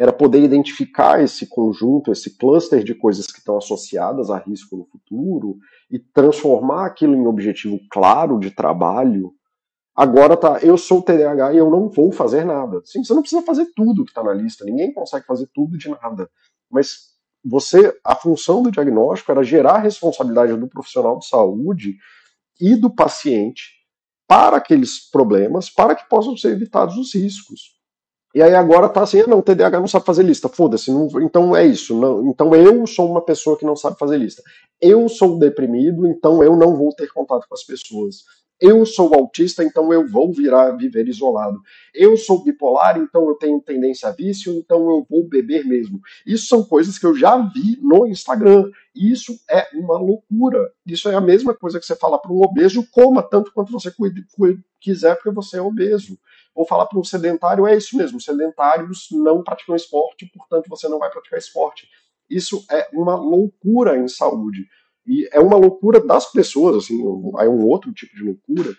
era 0.00 0.14
poder 0.14 0.42
identificar 0.42 1.22
esse 1.22 1.46
conjunto, 1.46 2.10
esse 2.10 2.38
cluster 2.38 2.82
de 2.82 2.94
coisas 2.94 3.26
que 3.26 3.38
estão 3.38 3.58
associadas 3.58 4.30
a 4.30 4.38
risco 4.38 4.74
no 4.74 4.86
futuro 4.86 5.58
e 5.90 5.98
transformar 5.98 6.86
aquilo 6.86 7.14
em 7.14 7.26
objetivo 7.26 7.78
claro 7.90 8.38
de 8.38 8.50
trabalho. 8.50 9.34
Agora 9.94 10.38
tá, 10.38 10.58
eu 10.62 10.78
sou 10.78 11.02
TDAH 11.02 11.52
e 11.52 11.58
eu 11.58 11.68
não 11.68 11.90
vou 11.90 12.10
fazer 12.10 12.46
nada. 12.46 12.80
Sim, 12.82 13.04
você 13.04 13.12
não 13.12 13.20
precisa 13.20 13.42
fazer 13.42 13.66
tudo 13.76 14.06
que 14.06 14.10
está 14.10 14.24
na 14.24 14.32
lista, 14.32 14.64
ninguém 14.64 14.90
consegue 14.90 15.26
fazer 15.26 15.50
tudo 15.52 15.76
de 15.76 15.90
nada. 15.90 16.30
Mas 16.70 17.10
você, 17.44 17.94
a 18.02 18.16
função 18.16 18.62
do 18.62 18.70
diagnóstico 18.70 19.30
era 19.32 19.44
gerar 19.44 19.74
a 19.74 19.80
responsabilidade 19.80 20.56
do 20.56 20.66
profissional 20.66 21.18
de 21.18 21.26
saúde 21.26 21.98
e 22.58 22.74
do 22.74 22.88
paciente 22.88 23.72
para 24.26 24.56
aqueles 24.56 25.10
problemas, 25.10 25.68
para 25.68 25.94
que 25.94 26.08
possam 26.08 26.34
ser 26.38 26.52
evitados 26.52 26.96
os 26.96 27.14
riscos. 27.14 27.79
E 28.32 28.40
aí 28.40 28.54
agora 28.54 28.88
tá 28.88 29.02
assim, 29.02 29.22
não, 29.26 29.38
o 29.38 29.42
TDAH 29.42 29.80
não 29.80 29.88
sabe 29.88 30.06
fazer 30.06 30.22
lista, 30.22 30.48
foda-se, 30.48 30.90
então 31.20 31.56
é 31.56 31.66
isso. 31.66 31.98
Não, 31.98 32.28
então 32.28 32.54
eu 32.54 32.86
sou 32.86 33.10
uma 33.10 33.24
pessoa 33.24 33.58
que 33.58 33.64
não 33.64 33.74
sabe 33.74 33.98
fazer 33.98 34.18
lista. 34.18 34.42
Eu 34.80 35.08
sou 35.08 35.38
deprimido, 35.38 36.06
então 36.06 36.42
eu 36.42 36.54
não 36.56 36.76
vou 36.76 36.94
ter 36.94 37.08
contato 37.12 37.46
com 37.48 37.54
as 37.54 37.64
pessoas. 37.64 38.24
Eu 38.60 38.84
sou 38.84 39.14
autista, 39.14 39.64
então 39.64 39.90
eu 39.90 40.06
vou 40.06 40.30
virar 40.32 40.72
viver 40.72 41.08
isolado. 41.08 41.58
Eu 41.94 42.14
sou 42.16 42.44
bipolar, 42.44 42.98
então 42.98 43.26
eu 43.26 43.34
tenho 43.34 43.58
tendência 43.60 44.10
a 44.10 44.12
vício, 44.12 44.52
então 44.52 44.78
eu 44.90 45.06
vou 45.08 45.26
beber 45.26 45.64
mesmo. 45.64 45.98
Isso 46.26 46.46
são 46.46 46.62
coisas 46.62 46.98
que 46.98 47.06
eu 47.06 47.16
já 47.16 47.38
vi 47.38 47.78
no 47.80 48.06
Instagram. 48.06 48.70
Isso 48.94 49.34
é 49.48 49.66
uma 49.72 49.98
loucura. 49.98 50.70
Isso 50.86 51.08
é 51.08 51.14
a 51.14 51.20
mesma 51.22 51.54
coisa 51.54 51.80
que 51.80 51.86
você 51.86 51.96
fala 51.96 52.18
para 52.18 52.32
um 52.32 52.42
obeso, 52.42 52.86
coma 52.92 53.22
tanto 53.22 53.50
quanto 53.52 53.72
você 53.72 53.90
quiser, 54.78 55.14
porque 55.16 55.30
você 55.30 55.56
é 55.56 55.62
obeso. 55.62 56.18
Ou 56.54 56.66
falar 56.66 56.86
para 56.86 56.98
um 56.98 57.04
sedentário, 57.04 57.66
é 57.66 57.76
isso 57.76 57.96
mesmo, 57.96 58.20
sedentários 58.20 59.08
não 59.12 59.42
praticam 59.42 59.74
esporte, 59.76 60.30
portanto 60.34 60.68
você 60.68 60.88
não 60.88 60.98
vai 60.98 61.10
praticar 61.10 61.38
esporte. 61.38 61.88
Isso 62.28 62.64
é 62.70 62.88
uma 62.92 63.14
loucura 63.14 63.96
em 63.96 64.08
saúde. 64.08 64.66
E 65.06 65.28
é 65.32 65.40
uma 65.40 65.56
loucura 65.56 66.00
das 66.00 66.30
pessoas, 66.30 66.76
assim, 66.84 67.00
é 67.38 67.48
um 67.48 67.66
outro 67.66 67.92
tipo 67.92 68.14
de 68.14 68.22
loucura, 68.22 68.76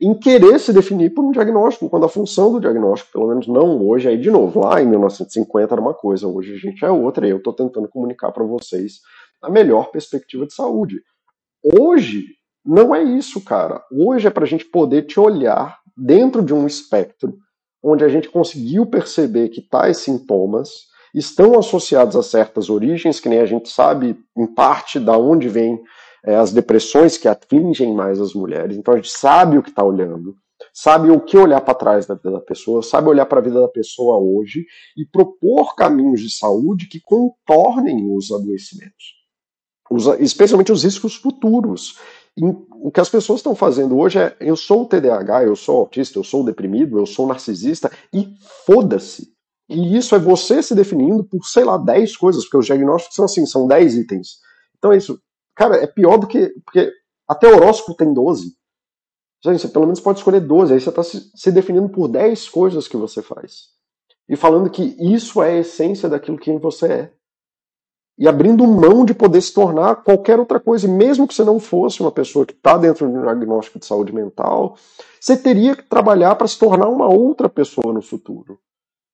em 0.00 0.18
querer 0.18 0.58
se 0.58 0.72
definir 0.72 1.10
por 1.14 1.24
um 1.24 1.30
diagnóstico, 1.30 1.88
quando 1.88 2.04
a 2.04 2.08
função 2.08 2.50
do 2.50 2.60
diagnóstico, 2.60 3.12
pelo 3.12 3.28
menos 3.28 3.46
não 3.46 3.80
hoje, 3.86 4.08
aí 4.08 4.18
de 4.18 4.32
novo, 4.32 4.58
lá 4.58 4.82
em 4.82 4.86
1950 4.86 5.72
era 5.72 5.80
uma 5.80 5.94
coisa, 5.94 6.26
hoje 6.26 6.54
a 6.54 6.58
gente 6.58 6.84
é 6.84 6.90
outra, 6.90 7.24
e 7.24 7.30
eu 7.30 7.36
estou 7.36 7.52
tentando 7.52 7.88
comunicar 7.88 8.32
para 8.32 8.42
vocês 8.42 9.00
a 9.40 9.48
melhor 9.48 9.92
perspectiva 9.92 10.44
de 10.44 10.54
saúde. 10.54 11.00
Hoje, 11.78 12.26
não 12.64 12.92
é 12.92 13.00
isso, 13.02 13.40
cara. 13.44 13.80
Hoje 13.92 14.26
é 14.26 14.30
para 14.30 14.42
a 14.42 14.46
gente 14.46 14.64
poder 14.64 15.02
te 15.02 15.20
olhar 15.20 15.78
dentro 15.96 16.42
de 16.42 16.52
um 16.52 16.66
espectro 16.66 17.36
onde 17.82 18.04
a 18.04 18.08
gente 18.08 18.28
conseguiu 18.28 18.86
perceber 18.86 19.48
que 19.48 19.60
tais 19.60 19.98
sintomas 19.98 20.92
estão 21.14 21.58
associados 21.58 22.16
a 22.16 22.22
certas 22.22 22.70
origens, 22.70 23.20
que 23.20 23.28
nem 23.28 23.40
a 23.40 23.46
gente 23.46 23.68
sabe, 23.68 24.16
em 24.36 24.46
parte, 24.46 24.98
da 24.98 25.16
onde 25.18 25.48
vêm 25.48 25.80
é, 26.24 26.36
as 26.36 26.52
depressões 26.52 27.18
que 27.18 27.28
atingem 27.28 27.92
mais 27.92 28.20
as 28.20 28.32
mulheres. 28.32 28.76
Então 28.76 28.94
a 28.94 28.96
gente 28.96 29.10
sabe 29.10 29.58
o 29.58 29.62
que 29.62 29.68
está 29.68 29.84
olhando, 29.84 30.36
sabe 30.72 31.10
o 31.10 31.20
que 31.20 31.36
olhar 31.36 31.60
para 31.60 31.74
trás 31.74 32.06
da 32.06 32.14
vida 32.14 32.30
da 32.30 32.40
pessoa, 32.40 32.82
sabe 32.82 33.08
olhar 33.08 33.26
para 33.26 33.40
a 33.40 33.42
vida 33.42 33.60
da 33.60 33.68
pessoa 33.68 34.18
hoje 34.18 34.64
e 34.96 35.04
propor 35.04 35.74
caminhos 35.74 36.20
de 36.20 36.30
saúde 36.30 36.86
que 36.86 37.00
contornem 37.00 38.16
os 38.16 38.30
adoecimentos, 38.30 39.16
os, 39.90 40.06
especialmente 40.20 40.72
os 40.72 40.84
riscos 40.84 41.16
futuros. 41.16 41.98
O 42.40 42.90
que 42.90 43.00
as 43.00 43.10
pessoas 43.10 43.40
estão 43.40 43.54
fazendo 43.54 43.98
hoje 43.98 44.18
é: 44.18 44.34
eu 44.40 44.56
sou 44.56 44.86
TDAH, 44.86 45.44
eu 45.44 45.54
sou 45.54 45.80
autista, 45.80 46.18
eu 46.18 46.24
sou 46.24 46.44
deprimido, 46.44 46.98
eu 46.98 47.06
sou 47.06 47.26
narcisista, 47.26 47.90
e 48.12 48.34
foda-se. 48.66 49.32
E 49.68 49.96
isso 49.96 50.14
é 50.14 50.18
você 50.18 50.62
se 50.62 50.74
definindo 50.74 51.24
por, 51.24 51.44
sei 51.44 51.64
lá, 51.64 51.76
10 51.76 52.16
coisas, 52.16 52.44
porque 52.44 52.58
os 52.58 52.66
diagnósticos 52.66 53.16
são 53.16 53.24
assim, 53.24 53.46
são 53.46 53.66
10 53.66 53.96
itens. 53.96 54.38
Então 54.78 54.92
é 54.92 54.96
isso. 54.96 55.20
Cara, 55.54 55.76
é 55.76 55.86
pior 55.86 56.16
do 56.16 56.26
que. 56.26 56.48
Porque 56.64 56.92
até 57.28 57.48
o 57.48 57.56
horóscopo 57.56 57.94
tem 57.94 58.12
12. 58.12 58.54
Gente, 59.44 59.60
você 59.60 59.68
pelo 59.68 59.86
menos 59.86 60.00
pode 60.00 60.18
escolher 60.18 60.40
12. 60.40 60.72
Aí 60.72 60.80
você 60.80 60.88
está 60.88 61.02
se 61.02 61.52
definindo 61.52 61.88
por 61.88 62.08
10 62.08 62.48
coisas 62.48 62.88
que 62.88 62.96
você 62.96 63.22
faz. 63.22 63.68
E 64.28 64.36
falando 64.36 64.70
que 64.70 64.96
isso 64.98 65.42
é 65.42 65.52
a 65.52 65.58
essência 65.58 66.08
daquilo 66.08 66.38
que 66.38 66.56
você 66.58 66.86
é 66.86 67.12
e 68.18 68.28
abrindo 68.28 68.66
mão 68.66 69.04
de 69.04 69.14
poder 69.14 69.40
se 69.40 69.52
tornar 69.52 69.96
qualquer 69.96 70.38
outra 70.38 70.60
coisa. 70.60 70.86
E 70.86 70.90
mesmo 70.90 71.26
que 71.26 71.34
você 71.34 71.44
não 71.44 71.58
fosse 71.58 72.00
uma 72.00 72.12
pessoa 72.12 72.46
que 72.46 72.52
está 72.52 72.76
dentro 72.76 73.08
de 73.08 73.16
um 73.16 73.22
diagnóstico 73.22 73.78
de 73.78 73.86
saúde 73.86 74.14
mental, 74.14 74.76
você 75.20 75.36
teria 75.36 75.74
que 75.74 75.82
trabalhar 75.82 76.34
para 76.34 76.46
se 76.46 76.58
tornar 76.58 76.88
uma 76.88 77.08
outra 77.08 77.48
pessoa 77.48 77.92
no 77.92 78.02
futuro. 78.02 78.58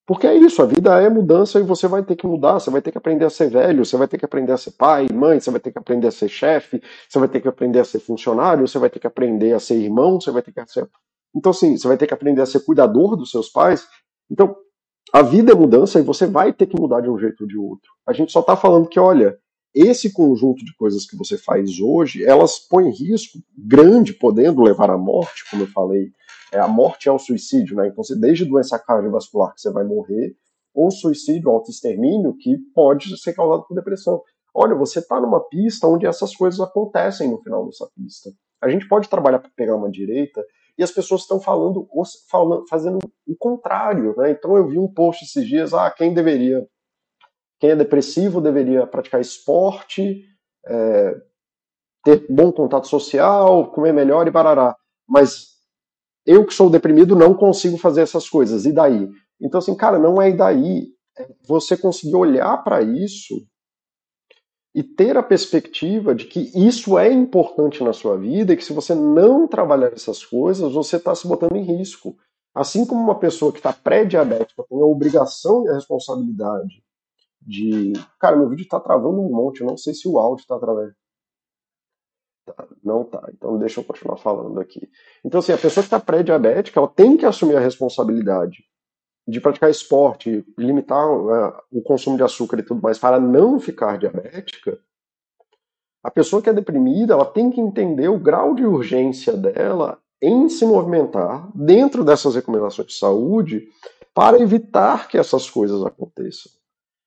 Porque 0.07 0.27
é 0.27 0.35
isso, 0.35 0.63
a 0.63 0.65
vida 0.65 0.99
é 1.03 1.11
mudança 1.11 1.61
e 1.61 1.63
você 1.63 1.87
vai 1.87 2.03
ter 2.03 2.17
que 2.17 2.27
mudar, 2.27 2.55
você 2.55 2.71
vai 2.71 2.81
ter 2.81 2.91
que 2.91 2.97
aprender 2.97 3.27
a 3.27 3.31
ser 3.31 3.51
velho, 3.51 3.85
você 3.85 3.95
vai 3.95 4.09
ter 4.09 4.17
que 4.17 4.25
aprender 4.25 4.53
a 4.53 4.57
ser 4.57 4.71
pai, 4.71 5.07
mãe, 5.13 5.39
você 5.39 5.51
vai 5.51 5.61
ter 5.61 5.71
que 5.71 5.79
aprender 5.79 6.07
a 6.07 6.11
ser 6.11 6.31
chefe, 6.31 6.83
você 7.07 7.19
vai 7.19 7.29
ter 7.29 7.43
que 7.43 7.49
aprender 7.49 7.81
a 7.81 7.85
ser 7.85 7.99
funcionário, 7.99 8.67
você 8.67 8.79
vai 8.79 8.89
ter 8.89 8.99
que 8.99 9.07
aprender 9.07 9.53
a 9.53 9.61
ser 9.61 9.75
irmão, 9.75 10.19
você 10.19 10.31
vai 10.31 10.41
ter 10.41 10.51
que 10.51 10.67
ser. 10.67 10.89
Então, 11.37 11.51
assim, 11.51 11.77
você 11.77 11.87
vai 11.87 11.99
ter 11.99 12.07
que 12.07 12.15
aprender 12.15 12.41
a 12.41 12.47
ser 12.47 12.61
cuidador 12.61 13.17
dos 13.17 13.31
seus 13.31 13.51
pais. 13.51 13.87
Então, 14.31 14.57
a 15.13 15.23
vida 15.23 15.53
é 15.53 15.55
mudança 15.55 15.99
e 15.99 16.03
você 16.03 16.27
vai 16.27 16.53
ter 16.53 16.67
que 16.67 16.79
mudar 16.79 17.01
de 17.01 17.09
um 17.09 17.19
jeito 17.19 17.43
ou 17.43 17.47
de 17.47 17.57
outro. 17.57 17.91
A 18.07 18.13
gente 18.13 18.33
só 18.33 18.41
está 18.41 18.57
falando 18.57 18.89
que, 18.89 19.01
olha, 19.01 19.39
esse 19.75 20.13
conjunto 20.13 20.65
de 20.65 20.75
coisas 20.77 21.07
que 21.07 21.17
você 21.17 21.39
faz 21.39 21.79
hoje, 21.81 22.25
elas 22.25 22.59
põem 22.59 22.91
risco 22.91 23.39
grande, 23.57 24.13
podendo 24.13 24.63
levar 24.63 24.91
à 24.91 24.99
morte, 24.99 25.49
como 25.51 25.63
eu 25.63 25.69
falei. 25.69 26.11
É, 26.53 26.59
a 26.59 26.69
morte 26.69 27.09
é 27.09 27.13
o 27.13 27.19
suicídio, 27.19 27.77
né? 27.77 27.89
Então, 27.89 28.03
desde 28.19 28.45
doença 28.45 28.79
cardiovascular 28.79 29.55
que 29.55 29.61
você 29.61 29.71
vai 29.71 29.85
morrer, 29.85 30.35
ou 30.75 30.91
suicídio, 30.91 31.51
autoextermínio, 31.51 32.37
que 32.37 32.57
pode 32.75 33.17
ser 33.19 33.35
causado 33.35 33.67
por 33.67 33.75
depressão. 33.75 34.23
Olha, 34.55 34.75
você 34.75 34.99
está 35.01 35.21
numa 35.21 35.41
pista 35.49 35.87
onde 35.87 36.07
essas 36.07 36.35
coisas 36.35 36.61
acontecem 36.61 37.31
no 37.31 37.39
final 37.43 37.67
dessa 37.67 37.89
pista. 37.95 38.31
A 38.63 38.69
gente 38.69 38.89
pode 38.89 39.09
trabalhar 39.09 39.39
para 39.39 39.51
pegar 39.55 39.77
uma 39.77 39.91
direita 39.91 40.43
e 40.79 40.83
as 40.83 40.93
pessoas 40.93 41.23
estão 41.23 41.41
falando, 41.41 41.89
falando, 42.31 42.65
fazendo 42.69 42.99
o 43.27 43.37
contrário, 43.37 44.15
né? 44.17 44.31
Então 44.31 44.57
eu 44.57 44.69
vi 44.69 44.79
um 44.79 44.87
post 44.87 45.25
esses 45.25 45.45
dias, 45.47 45.75
ah, 45.75 45.91
quem 45.91 46.15
deveria, 46.15 46.65
quem 47.59 47.71
é 47.71 47.77
depressivo 47.77 48.41
deveria 48.41 48.87
praticar 48.87 49.21
esporte, 49.21 50.25
é, 50.65 51.21
ter 52.05 52.27
bom 52.31 52.53
contato 52.53 52.87
social, 52.87 53.73
comer 53.73 53.93
melhor 53.93 54.29
e 54.29 54.31
barará. 54.31 54.77
Mas 55.07 55.49
eu 56.25 56.47
que 56.47 56.55
sou 56.55 56.71
deprimido 56.71 57.17
não 57.17 57.35
consigo 57.35 57.77
fazer 57.77 58.03
essas 58.03 58.29
coisas, 58.29 58.65
e 58.65 58.73
daí? 58.73 59.09
Então 59.41 59.59
assim, 59.59 59.75
cara, 59.77 59.99
não 59.99 60.23
é 60.23 60.31
e 60.31 60.37
daí. 60.37 60.87
É 61.19 61.27
você 61.49 61.77
conseguir 61.77 62.15
olhar 62.15 62.57
para 62.59 62.81
isso 62.81 63.45
e 64.79 64.83
ter 64.85 65.17
a 65.17 65.25
perspectiva 65.25 66.15
de 66.15 66.25
que 66.27 66.53
isso 66.55 66.97
é 66.97 67.13
importante 67.13 67.83
na 67.83 67.93
sua 67.93 68.17
vida 68.17 68.53
e 68.53 68.57
que 68.57 68.65
se 68.65 68.73
você 68.73 68.95
não 68.95 69.49
trabalhar 69.49 69.93
essas 69.93 70.25
coisas, 70.25 70.73
você 70.73 70.99
está 70.99 71.13
se 71.17 71.27
botando 71.27 71.57
em 71.57 71.65
risco. 71.65 72.17
Assim 72.55 72.87
como 72.87 73.03
uma 73.03 73.19
pessoa 73.19 73.51
que 73.51 73.59
está 73.59 73.73
pré-diabética 73.73 74.63
tem 74.69 74.81
a 74.81 74.85
obrigação 74.85 75.65
e 75.65 75.71
a 75.71 75.75
responsabilidade 75.75 76.81
de. 77.43 77.93
Cara, 78.21 78.37
meu 78.37 78.49
vídeo 78.49 78.63
está 78.63 78.79
travando 78.79 79.21
um 79.21 79.29
monte, 79.29 79.63
eu 79.63 79.67
não 79.67 79.77
sei 79.77 79.93
se 79.95 80.07
o 80.07 80.17
áudio 80.17 80.43
está 80.43 80.57
travando. 80.57 80.95
Tá, 82.47 82.69
não 82.85 83.03
tá, 83.03 83.29
então 83.35 83.59
deixa 83.59 83.81
eu 83.81 83.85
continuar 83.85 84.17
falando 84.17 84.61
aqui. 84.61 84.89
Então, 85.25 85.41
assim, 85.41 85.51
a 85.51 85.59
pessoa 85.59 85.83
que 85.83 85.89
está 85.89 85.99
pré-diabética, 85.99 86.79
ela 86.79 86.89
tem 86.89 87.17
que 87.17 87.27
assumir 87.27 87.57
a 87.57 87.61
responsabilidade 87.61 88.63
de 89.29 89.43
praticar 89.43 89.71
esporte, 89.71 90.43
limitar 90.57 91.07
uh, 91.07 91.53
o 91.71 91.83
consumo 91.83 92.17
de 92.17 92.23
açúcar 92.23 92.59
e 92.59 92.63
tudo 92.63 92.81
mais 92.81 92.99
para 92.99 93.21
não 93.21 93.61
ficar 93.61 93.99
diabética, 93.99 94.79
a 96.03 96.11
pessoa 96.11 96.41
que 96.41 96.49
é 96.49 96.53
deprimida, 96.53 97.13
ela 97.13 97.27
tem 97.27 97.51
que 97.51 97.61
entender 97.61 98.09
o 98.09 98.19
grau 98.19 98.55
de 98.55 98.65
urgência 98.65 99.37
dela 99.37 99.99
em 100.23 100.49
se 100.49 100.65
movimentar 100.65 101.51
dentro 101.55 102.03
dessas 102.03 102.35
recomendações 102.35 102.89
de 102.89 102.95
saúde 102.95 103.69
para 104.15 104.41
evitar 104.41 105.09
que 105.09 105.19
essas 105.19 105.51
coisas 105.51 105.85
aconteçam. 105.85 106.51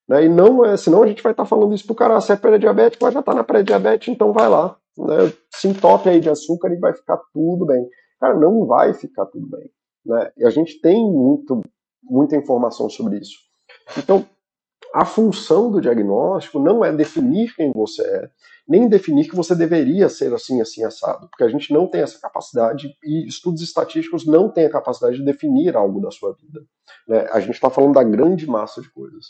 Né? 0.08 0.26
E 0.26 0.30
não 0.30 0.64
é, 0.64 0.78
senão 0.78 1.02
a 1.02 1.08
gente 1.08 1.24
vai 1.24 1.32
estar 1.32 1.44
tá 1.44 1.50
falando 1.50 1.74
isso 1.74 1.86
pro 1.88 1.96
cara, 1.96 2.18
ah, 2.18 2.22
você 2.22 2.34
é 2.34 2.36
pré-diabético, 2.36 3.04
mas 3.04 3.14
já 3.16 3.22
está 3.22 3.34
na 3.34 3.44
pré-diabetes, 3.44 4.10
então 4.10 4.32
vai 4.32 4.48
lá. 4.48 4.78
Né? 4.96 5.34
Se 5.56 5.68
entope 5.68 6.08
aí 6.08 6.20
de 6.20 6.30
açúcar 6.30 6.72
e 6.72 6.80
vai 6.80 6.94
ficar 6.94 7.18
tudo 7.34 7.66
bem. 7.66 7.84
Cara, 8.20 8.38
não 8.38 8.68
vai 8.68 8.94
ficar 8.94 9.26
tudo 9.26 9.48
bem. 9.48 9.72
Né? 10.06 10.32
E 10.38 10.46
a 10.46 10.52
gente 10.52 10.80
tem 10.80 11.02
muito 11.02 11.62
muita 12.04 12.36
informação 12.36 12.90
sobre 12.90 13.20
isso. 13.20 13.38
Então, 13.98 14.26
a 14.94 15.06
função 15.06 15.72
do 15.72 15.80
diagnóstico 15.80 16.60
não 16.60 16.84
é 16.84 16.92
definir 16.92 17.54
quem 17.56 17.72
você 17.72 18.02
é, 18.02 18.30
nem 18.68 18.88
definir 18.88 19.30
que 19.30 19.36
você 19.36 19.56
deveria 19.56 20.10
ser 20.10 20.34
assim, 20.34 20.62
assim, 20.62 20.84
assado, 20.84 21.28
porque 21.30 21.44
a 21.44 21.50
gente 21.50 21.74
não 21.74 21.88
tem 21.88 22.02
essa 22.02 22.20
capacidade 22.20 22.94
e 23.04 23.28
estudos 23.28 23.62
estatísticos 23.62 24.26
não 24.26 24.50
têm 24.50 24.66
a 24.66 24.72
capacidade 24.72 25.18
de 25.18 25.26
definir 25.26 25.76
algo 25.76 26.02
da 26.02 26.12
sua 26.12 26.34
vida. 26.34 26.62
Né? 27.08 27.28
A 27.32 27.40
gente 27.40 27.56
está 27.56 27.70
falando 27.70 27.94
da 27.94 28.04
grande 28.04 28.46
massa 28.48 28.82
de 28.82 28.90
coisas. 28.92 29.28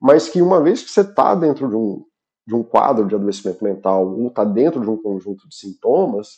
Mas 0.00 0.28
que 0.28 0.40
uma 0.40 0.62
vez 0.62 0.82
que 0.82 0.90
você 0.90 1.00
está 1.00 1.34
dentro 1.34 1.68
de 1.68 1.76
um, 1.76 2.04
de 2.46 2.54
um 2.54 2.62
quadro 2.62 3.06
de 3.06 3.14
adoecimento 3.14 3.64
mental 3.64 4.06
ou 4.06 4.28
está 4.28 4.44
dentro 4.44 4.80
de 4.80 4.88
um 4.88 4.96
conjunto 4.96 5.48
de 5.48 5.56
sintomas, 5.56 6.36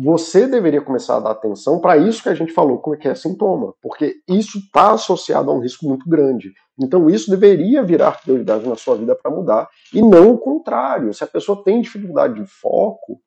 você 0.00 0.46
deveria 0.46 0.80
começar 0.80 1.16
a 1.16 1.20
dar 1.20 1.30
atenção 1.32 1.80
para 1.80 1.96
isso 1.96 2.22
que 2.22 2.28
a 2.28 2.34
gente 2.34 2.52
falou, 2.52 2.78
como 2.78 2.94
é 2.94 2.98
que 2.98 3.08
é 3.08 3.16
sintoma, 3.16 3.74
porque 3.82 4.14
isso 4.28 4.58
está 4.58 4.92
associado 4.92 5.50
a 5.50 5.54
um 5.54 5.58
risco 5.58 5.88
muito 5.88 6.08
grande. 6.08 6.52
Então 6.80 7.10
isso 7.10 7.28
deveria 7.28 7.82
virar 7.82 8.22
prioridade 8.22 8.68
na 8.68 8.76
sua 8.76 8.94
vida 8.94 9.16
para 9.16 9.28
mudar, 9.28 9.68
e 9.92 10.00
não 10.00 10.30
o 10.30 10.38
contrário. 10.38 11.12
Se 11.12 11.24
a 11.24 11.26
pessoa 11.26 11.64
tem 11.64 11.80
dificuldade 11.80 12.34
de 12.34 12.46
foco, 12.46 13.20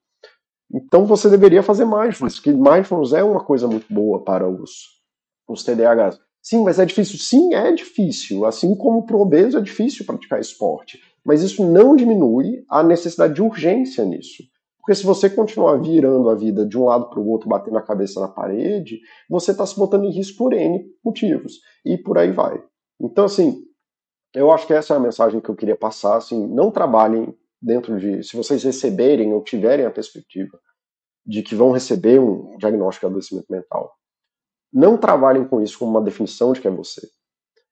então 0.73 1.05
você 1.05 1.29
deveria 1.29 1.61
fazer 1.61 1.83
mindfulness, 1.83 2.39
que 2.39 2.53
mindfulness 2.53 3.11
é 3.11 3.21
uma 3.21 3.43
coisa 3.43 3.67
muito 3.67 3.93
boa 3.93 4.23
para 4.23 4.47
os, 4.47 4.71
os 5.49 5.65
TDAHs. 5.65 6.17
Sim, 6.41 6.63
mas 6.63 6.79
é 6.79 6.85
difícil. 6.85 7.19
Sim, 7.19 7.53
é 7.53 7.71
difícil. 7.73 8.45
Assim 8.45 8.73
como 8.75 9.05
para 9.05 9.17
o 9.17 9.21
obeso 9.21 9.57
é 9.57 9.61
difícil 9.61 10.05
praticar 10.05 10.39
esporte. 10.39 10.99
Mas 11.23 11.43
isso 11.43 11.69
não 11.69 11.95
diminui 11.95 12.63
a 12.69 12.81
necessidade 12.81 13.35
de 13.35 13.43
urgência 13.43 14.05
nisso. 14.05 14.41
Porque 14.81 14.95
se 14.95 15.05
você 15.05 15.29
continuar 15.29 15.79
virando 15.79 16.27
a 16.29 16.35
vida 16.35 16.65
de 16.65 16.77
um 16.77 16.85
lado 16.85 17.09
para 17.09 17.19
o 17.19 17.27
outro, 17.27 17.47
batendo 17.47 17.77
a 17.77 17.81
cabeça 17.83 18.19
na 18.19 18.27
parede, 18.27 18.99
você 19.29 19.51
está 19.51 19.65
se 19.65 19.77
botando 19.77 20.05
em 20.05 20.11
risco 20.11 20.37
por 20.37 20.53
N 20.53 20.83
motivos. 21.05 21.59
E 21.85 21.97
por 21.97 22.17
aí 22.17 22.31
vai. 22.31 22.61
Então, 22.99 23.25
assim, 23.25 23.63
eu 24.33 24.51
acho 24.51 24.65
que 24.65 24.73
essa 24.73 24.95
é 24.95 24.97
a 24.97 24.99
mensagem 24.99 25.39
que 25.39 25.49
eu 25.49 25.55
queria 25.55 25.75
passar. 25.75 26.17
Assim, 26.17 26.47
não 26.47 26.71
trabalhem 26.71 27.35
dentro 27.61 27.99
de. 27.99 28.23
Se 28.23 28.35
vocês 28.35 28.63
receberem 28.63 29.33
ou 29.33 29.43
tiverem 29.43 29.85
a 29.85 29.91
perspectiva 29.91 30.59
de 31.23 31.43
que 31.43 31.53
vão 31.53 31.71
receber 31.71 32.19
um 32.19 32.57
diagnóstico 32.57 33.05
de 33.05 33.11
adoecimento 33.11 33.51
mental, 33.51 33.93
não 34.73 34.97
trabalhem 34.97 35.47
com 35.47 35.61
isso 35.61 35.77
como 35.77 35.91
uma 35.91 36.01
definição 36.01 36.53
de 36.53 36.59
que 36.59 36.67
é 36.67 36.71
você 36.71 37.07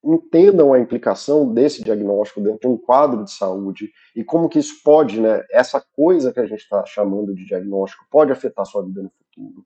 entendam 0.04 0.74
a 0.74 0.80
implicação 0.80 1.54
desse 1.54 1.84
diagnóstico 1.84 2.41
dentro 2.41 2.62
de 2.62 2.68
um 2.68 2.78
quadro 2.78 3.24
de 3.24 3.32
saúde 3.32 3.91
e 4.16 4.24
como 4.24 4.47
que 4.47 4.60
isso 4.60 4.82
pode, 4.84 5.20
né, 5.20 5.43
essa 5.52 5.84
coisa 5.95 6.32
que 6.32 6.39
a 6.39 6.45
gente 6.45 6.62
está 6.62 6.86
chamando 6.86 7.34
de 7.36 7.45
diagnóstico, 7.45 8.06
pode 8.10 8.32
afetar 8.32 8.66
sua 8.66 8.84
vida 8.86 9.04
no 9.04 9.10
futuro. 9.10 9.66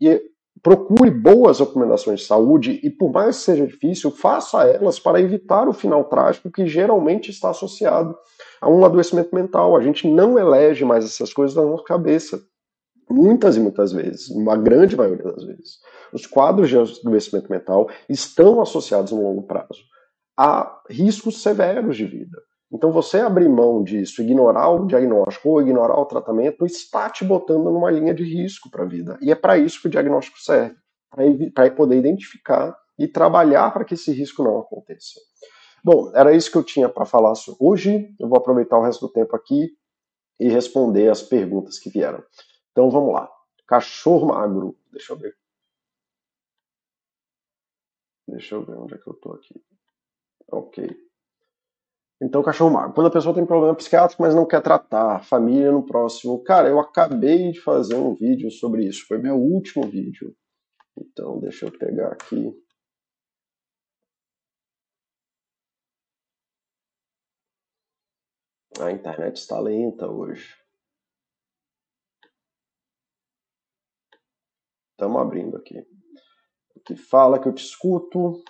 E 0.00 0.22
procure 0.62 1.10
boas 1.10 1.60
recomendações 1.60 2.20
de 2.20 2.26
saúde 2.26 2.80
e, 2.82 2.90
por 2.90 3.12
mais 3.12 3.36
que 3.38 3.42
seja 3.42 3.66
difícil, 3.66 4.10
faça 4.10 4.64
elas 4.64 4.98
para 4.98 5.20
evitar 5.20 5.68
o 5.68 5.72
final 5.72 6.04
trágico 6.04 6.50
que 6.50 6.66
geralmente 6.66 7.30
está 7.30 7.50
associado 7.50 8.16
a 8.60 8.68
um 8.68 8.84
adoecimento 8.84 9.34
mental. 9.34 9.76
A 9.76 9.82
gente 9.82 10.08
não 10.08 10.38
elege 10.38 10.84
mais 10.84 11.04
essas 11.04 11.32
coisas 11.32 11.56
na 11.56 11.62
nossa 11.62 11.84
cabeça. 11.84 12.42
Muitas 13.08 13.56
e 13.56 13.60
muitas 13.60 13.92
vezes, 13.92 14.28
uma 14.30 14.56
grande 14.56 14.96
maioria 14.96 15.32
das 15.32 15.44
vezes, 15.44 15.78
os 16.12 16.26
quadros 16.26 16.68
de 16.68 16.76
adoecimento 16.76 17.50
mental 17.50 17.88
estão 18.08 18.60
associados 18.60 19.12
no 19.12 19.22
longo 19.22 19.42
prazo 19.42 19.80
a 20.36 20.82
riscos 20.90 21.42
severos 21.42 21.96
de 21.96 22.04
vida. 22.04 22.38
Então, 22.70 22.90
você 22.90 23.20
abrir 23.20 23.48
mão 23.48 23.82
disso, 23.82 24.20
ignorar 24.20 24.68
o 24.70 24.86
diagnóstico 24.86 25.50
ou 25.50 25.62
ignorar 25.62 25.98
o 25.98 26.04
tratamento, 26.04 26.66
está 26.66 27.08
te 27.08 27.24
botando 27.24 27.64
numa 27.64 27.90
linha 27.90 28.12
de 28.12 28.24
risco 28.24 28.68
para 28.70 28.82
a 28.82 28.86
vida. 28.86 29.16
E 29.22 29.30
é 29.30 29.34
para 29.34 29.56
isso 29.56 29.80
que 29.80 29.86
o 29.86 29.90
diagnóstico 29.90 30.38
serve 30.40 30.74
para 31.54 31.70
poder 31.70 31.96
identificar 31.96 32.76
e 32.98 33.06
trabalhar 33.06 33.72
para 33.72 33.84
que 33.84 33.94
esse 33.94 34.10
risco 34.12 34.42
não 34.42 34.58
aconteça. 34.58 35.20
Bom, 35.82 36.10
era 36.14 36.34
isso 36.34 36.50
que 36.50 36.58
eu 36.58 36.64
tinha 36.64 36.88
para 36.88 37.06
falar 37.06 37.32
hoje. 37.60 38.08
Eu 38.18 38.28
vou 38.28 38.36
aproveitar 38.36 38.76
o 38.76 38.82
resto 38.82 39.06
do 39.06 39.12
tempo 39.12 39.36
aqui 39.36 39.68
e 40.40 40.48
responder 40.48 41.08
as 41.08 41.22
perguntas 41.22 41.78
que 41.78 41.88
vieram. 41.88 42.22
Então 42.76 42.90
vamos 42.90 43.14
lá. 43.14 43.32
Cachorro 43.66 44.26
magro. 44.26 44.78
Deixa 44.92 45.14
eu 45.14 45.16
ver. 45.16 45.34
Deixa 48.28 48.54
eu 48.54 48.66
ver 48.66 48.76
onde 48.76 48.92
é 48.92 48.98
que 48.98 49.08
eu 49.08 49.14
tô 49.14 49.32
aqui. 49.32 49.64
Ok. 50.52 50.86
Então, 52.20 52.42
cachorro 52.42 52.74
magro. 52.74 52.92
Quando 52.92 53.06
a 53.06 53.10
pessoa 53.10 53.34
tem 53.34 53.46
problema 53.46 53.74
psiquiátrico, 53.74 54.20
mas 54.20 54.34
não 54.34 54.46
quer 54.46 54.60
tratar, 54.60 55.24
família 55.24 55.72
no 55.72 55.86
próximo. 55.86 56.42
Cara, 56.44 56.68
eu 56.68 56.78
acabei 56.78 57.50
de 57.50 57.62
fazer 57.62 57.94
um 57.94 58.14
vídeo 58.14 58.50
sobre 58.50 58.84
isso. 58.84 59.06
Foi 59.06 59.16
meu 59.16 59.36
último 59.36 59.88
vídeo. 59.88 60.36
Então, 60.98 61.40
deixa 61.40 61.64
eu 61.64 61.78
pegar 61.78 62.12
aqui. 62.12 62.52
A 68.78 68.92
internet 68.92 69.36
está 69.38 69.58
lenta 69.58 70.06
hoje. 70.06 70.65
Estamos 74.96 75.20
abrindo 75.20 75.58
aqui. 75.58 75.86
Que 76.86 76.96
fala 76.96 77.38
que 77.38 77.46
eu 77.46 77.54
te 77.54 77.62
escuto. 77.62 78.42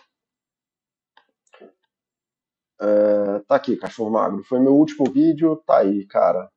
É, 2.80 3.40
tá 3.48 3.56
aqui, 3.56 3.76
cachorro 3.76 4.10
magro. 4.10 4.44
Foi 4.44 4.60
meu 4.60 4.76
último 4.76 5.10
vídeo. 5.10 5.56
Tá 5.66 5.78
aí, 5.78 6.06
cara. 6.06 6.48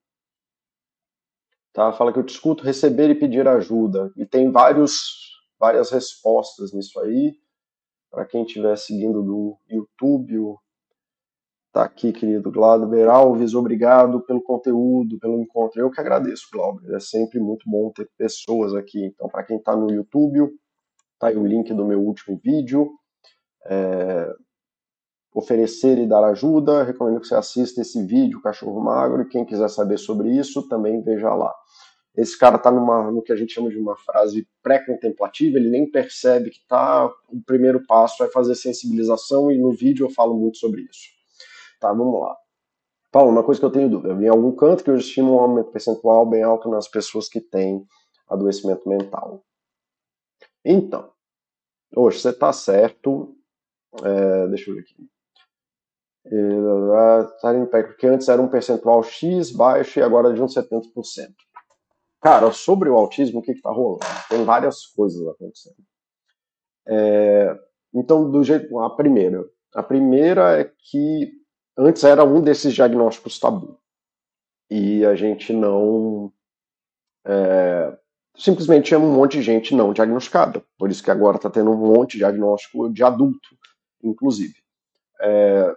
Tá, 1.73 1.91
fala 1.91 2.13
que 2.13 2.19
eu 2.19 2.23
te 2.23 2.35
escuto 2.35 2.63
receber 2.63 3.09
e 3.09 3.19
pedir 3.19 3.47
ajuda. 3.47 4.13
E 4.15 4.27
tem 4.27 4.51
vários, 4.51 4.93
várias 5.59 5.89
respostas 5.89 6.71
nisso 6.71 6.99
aí. 6.99 7.35
Para 8.11 8.27
quem 8.27 8.43
estiver 8.43 8.77
seguindo 8.77 9.23
do 9.23 9.57
YouTube, 9.67 10.55
Tá 11.71 11.83
aqui, 11.83 12.11
querido 12.11 12.51
Glauber 12.51 13.07
Alves, 13.07 13.53
obrigado 13.53 14.21
pelo 14.21 14.41
conteúdo, 14.41 15.19
pelo 15.19 15.39
encontro. 15.39 15.79
Eu 15.79 15.91
que 15.91 16.01
agradeço, 16.01 16.47
Glauber. 16.51 16.95
É 16.95 16.99
sempre 16.99 17.39
muito 17.39 17.69
bom 17.69 17.91
ter 17.91 18.09
pessoas 18.17 18.73
aqui. 18.73 19.05
Então, 19.05 19.29
para 19.29 19.43
quem 19.43 19.57
está 19.57 19.75
no 19.75 19.91
YouTube, 19.91 20.51
tá 21.19 21.27
aí 21.27 21.37
o 21.37 21.45
link 21.45 21.71
do 21.71 21.85
meu 21.85 22.01
último 22.01 22.39
vídeo. 22.43 22.89
É... 23.65 24.33
Oferecer 25.31 25.99
e 25.99 26.07
dar 26.07 26.23
ajuda. 26.23 26.81
Recomendo 26.81 27.19
que 27.19 27.27
você 27.27 27.35
assista 27.35 27.81
esse 27.81 28.03
vídeo, 28.03 28.41
Cachorro 28.41 28.81
Magro. 28.81 29.21
E 29.21 29.29
quem 29.29 29.45
quiser 29.45 29.69
saber 29.69 29.99
sobre 29.99 30.35
isso, 30.35 30.67
também 30.67 31.03
veja 31.03 31.35
lá. 31.35 31.53
Esse 32.15 32.37
cara 32.37 32.55
está 32.55 32.71
no 32.71 33.21
que 33.21 33.31
a 33.31 33.35
gente 33.35 33.53
chama 33.53 33.69
de 33.69 33.77
uma 33.77 33.95
frase 33.95 34.47
pré-contemplativa, 34.63 35.57
ele 35.57 35.69
nem 35.69 35.89
percebe 35.89 36.49
que 36.49 36.59
tá. 36.67 37.05
O 37.31 37.43
primeiro 37.45 37.85
passo 37.85 38.23
é 38.23 38.27
fazer 38.27 38.55
sensibilização, 38.55 39.51
e 39.51 39.57
no 39.59 39.71
vídeo 39.71 40.07
eu 40.07 40.09
falo 40.09 40.35
muito 40.35 40.57
sobre 40.57 40.81
isso. 40.81 41.18
Tá, 41.79 41.93
vamos 41.93 42.21
lá. 42.21 42.35
Paulo, 43.11 43.31
uma 43.31 43.43
coisa 43.43 43.59
que 43.59 43.65
eu 43.65 43.71
tenho 43.71 43.89
dúvida. 43.89 44.13
Eu 44.13 44.21
em 44.21 44.27
algum 44.27 44.55
canto 44.55 44.83
que 44.83 44.89
eu 44.89 44.95
estimo 44.95 45.35
um 45.35 45.39
aumento 45.39 45.71
percentual 45.71 46.25
bem 46.25 46.43
alto 46.43 46.69
nas 46.69 46.87
pessoas 46.87 47.27
que 47.27 47.41
têm 47.41 47.85
adoecimento 48.27 48.87
mental. 48.87 49.43
Então, 50.63 51.11
hoje 51.95 52.19
você 52.19 52.29
está 52.29 52.53
certo. 52.53 53.35
É, 54.03 54.47
deixa 54.47 54.69
eu 54.69 54.75
ver 54.75 54.81
aqui. 54.81 55.09
É, 56.25 57.81
porque 57.81 58.05
antes 58.05 58.29
era 58.29 58.41
um 58.41 58.49
percentual 58.49 59.01
X 59.01 59.51
baixo 59.51 59.99
e 59.99 60.03
agora 60.03 60.29
é 60.29 60.33
de 60.33 60.41
uns 60.41 60.53
70%. 60.53 60.83
Cara, 62.21 62.51
sobre 62.51 62.89
o 62.89 62.95
autismo, 62.95 63.39
o 63.39 63.41
que 63.41 63.53
está 63.53 63.71
rolando? 63.71 64.05
Tem 64.29 64.43
várias 64.43 64.85
coisas 64.85 65.25
acontecendo. 65.25 65.77
É, 66.87 67.57
então, 67.93 68.29
do 68.29 68.43
jeito. 68.43 68.77
A 68.79 68.95
primeira. 68.95 69.43
A 69.73 69.81
primeira 69.81 70.59
é 70.59 70.65
que 70.65 71.38
antes 71.79 72.03
era 72.03 72.23
um 72.23 72.41
desses 72.41 72.73
diagnósticos 72.73 73.39
tabu. 73.39 73.79
E 74.69 75.05
a 75.05 75.15
gente 75.15 75.53
não. 75.53 76.31
É, 77.25 77.97
simplesmente 78.37 78.87
tinha 78.87 78.99
um 78.99 79.11
monte 79.11 79.37
de 79.37 79.43
gente 79.43 79.73
não 79.73 79.93
diagnosticada. 79.93 80.63
Por 80.77 80.91
isso 80.91 81.03
que 81.03 81.09
agora 81.09 81.37
está 81.37 81.49
tendo 81.49 81.71
um 81.71 81.77
monte 81.77 82.13
de 82.13 82.19
diagnóstico 82.19 82.91
de 82.91 83.03
adulto, 83.03 83.49
inclusive. 84.03 84.55
É, 85.21 85.73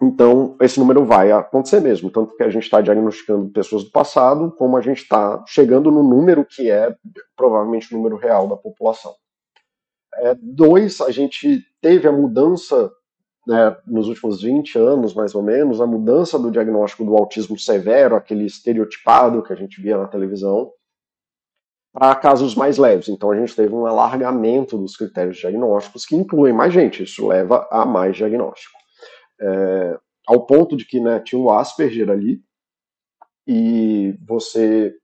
então, 0.00 0.56
esse 0.60 0.78
número 0.78 1.04
vai 1.04 1.32
acontecer 1.32 1.80
mesmo. 1.80 2.10
Tanto 2.10 2.36
que 2.36 2.42
a 2.42 2.50
gente 2.50 2.64
está 2.64 2.80
diagnosticando 2.80 3.50
pessoas 3.50 3.84
do 3.84 3.90
passado, 3.90 4.52
como 4.52 4.76
a 4.76 4.80
gente 4.80 5.02
está 5.02 5.42
chegando 5.46 5.90
no 5.90 6.02
número 6.02 6.44
que 6.44 6.70
é 6.70 6.94
provavelmente 7.34 7.92
o 7.92 7.96
número 7.96 8.16
real 8.16 8.46
da 8.46 8.56
população. 8.56 9.14
É, 10.16 10.34
dois, 10.40 11.00
a 11.00 11.10
gente 11.10 11.64
teve 11.80 12.06
a 12.06 12.12
mudança 12.12 12.92
né, 13.46 13.76
nos 13.86 14.08
últimos 14.08 14.42
20 14.42 14.78
anos, 14.78 15.14
mais 15.14 15.34
ou 15.34 15.42
menos, 15.42 15.80
a 15.80 15.86
mudança 15.86 16.38
do 16.38 16.50
diagnóstico 16.50 17.04
do 17.04 17.16
autismo 17.16 17.58
severo, 17.58 18.16
aquele 18.16 18.46
estereotipado 18.46 19.42
que 19.42 19.52
a 19.52 19.56
gente 19.56 19.80
via 19.80 19.98
na 19.98 20.08
televisão, 20.08 20.72
para 21.92 22.14
casos 22.16 22.54
mais 22.54 22.78
leves. 22.78 23.08
Então 23.08 23.30
a 23.30 23.36
gente 23.36 23.54
teve 23.54 23.72
um 23.74 23.86
alargamento 23.86 24.76
dos 24.76 24.96
critérios 24.96 25.36
diagnósticos 25.36 26.04
que 26.04 26.16
incluem 26.16 26.52
mais 26.52 26.72
gente, 26.72 27.02
isso 27.04 27.26
leva 27.26 27.68
a 27.70 27.84
mais 27.84 28.16
diagnóstico. 28.16 28.76
É, 29.40 29.98
ao 30.26 30.46
ponto 30.46 30.76
de 30.76 30.86
que 30.86 31.00
né, 31.00 31.20
tinha 31.20 31.40
o 31.40 31.50
Asperger 31.50 32.10
ali, 32.10 32.42
e 33.46 34.16
você 34.26 34.94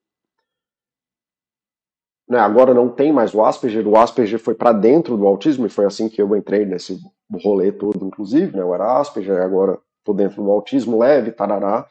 né, 2.29 2.39
agora 2.39 2.73
não 2.73 2.89
tem 2.89 3.13
mais 3.13 3.35
o 3.35 3.45
Asperger, 3.45 3.87
o 3.87 3.97
Asperger 3.97 4.39
foi 4.39 4.55
para 4.55 4.73
dentro 4.73 5.17
do 5.17 5.27
autismo, 5.27 5.67
e 5.67 5.71
foi 5.71 5.85
assim 5.85 6.09
que 6.09 6.23
eu 6.23 6.35
entrei 6.37 6.65
nesse 6.65 6.99
rolê 7.39 7.73
todo, 7.73 8.07
inclusive, 8.07 8.57
né, 8.57 8.63
eu 8.63 8.75
era 8.75 8.99
Asperger, 8.99 9.43
agora 9.43 9.79
estou 9.99 10.15
dentro 10.15 10.43
do 10.43 10.51
autismo 10.51 10.99
leve, 10.99 11.33
tarará, 11.33 11.87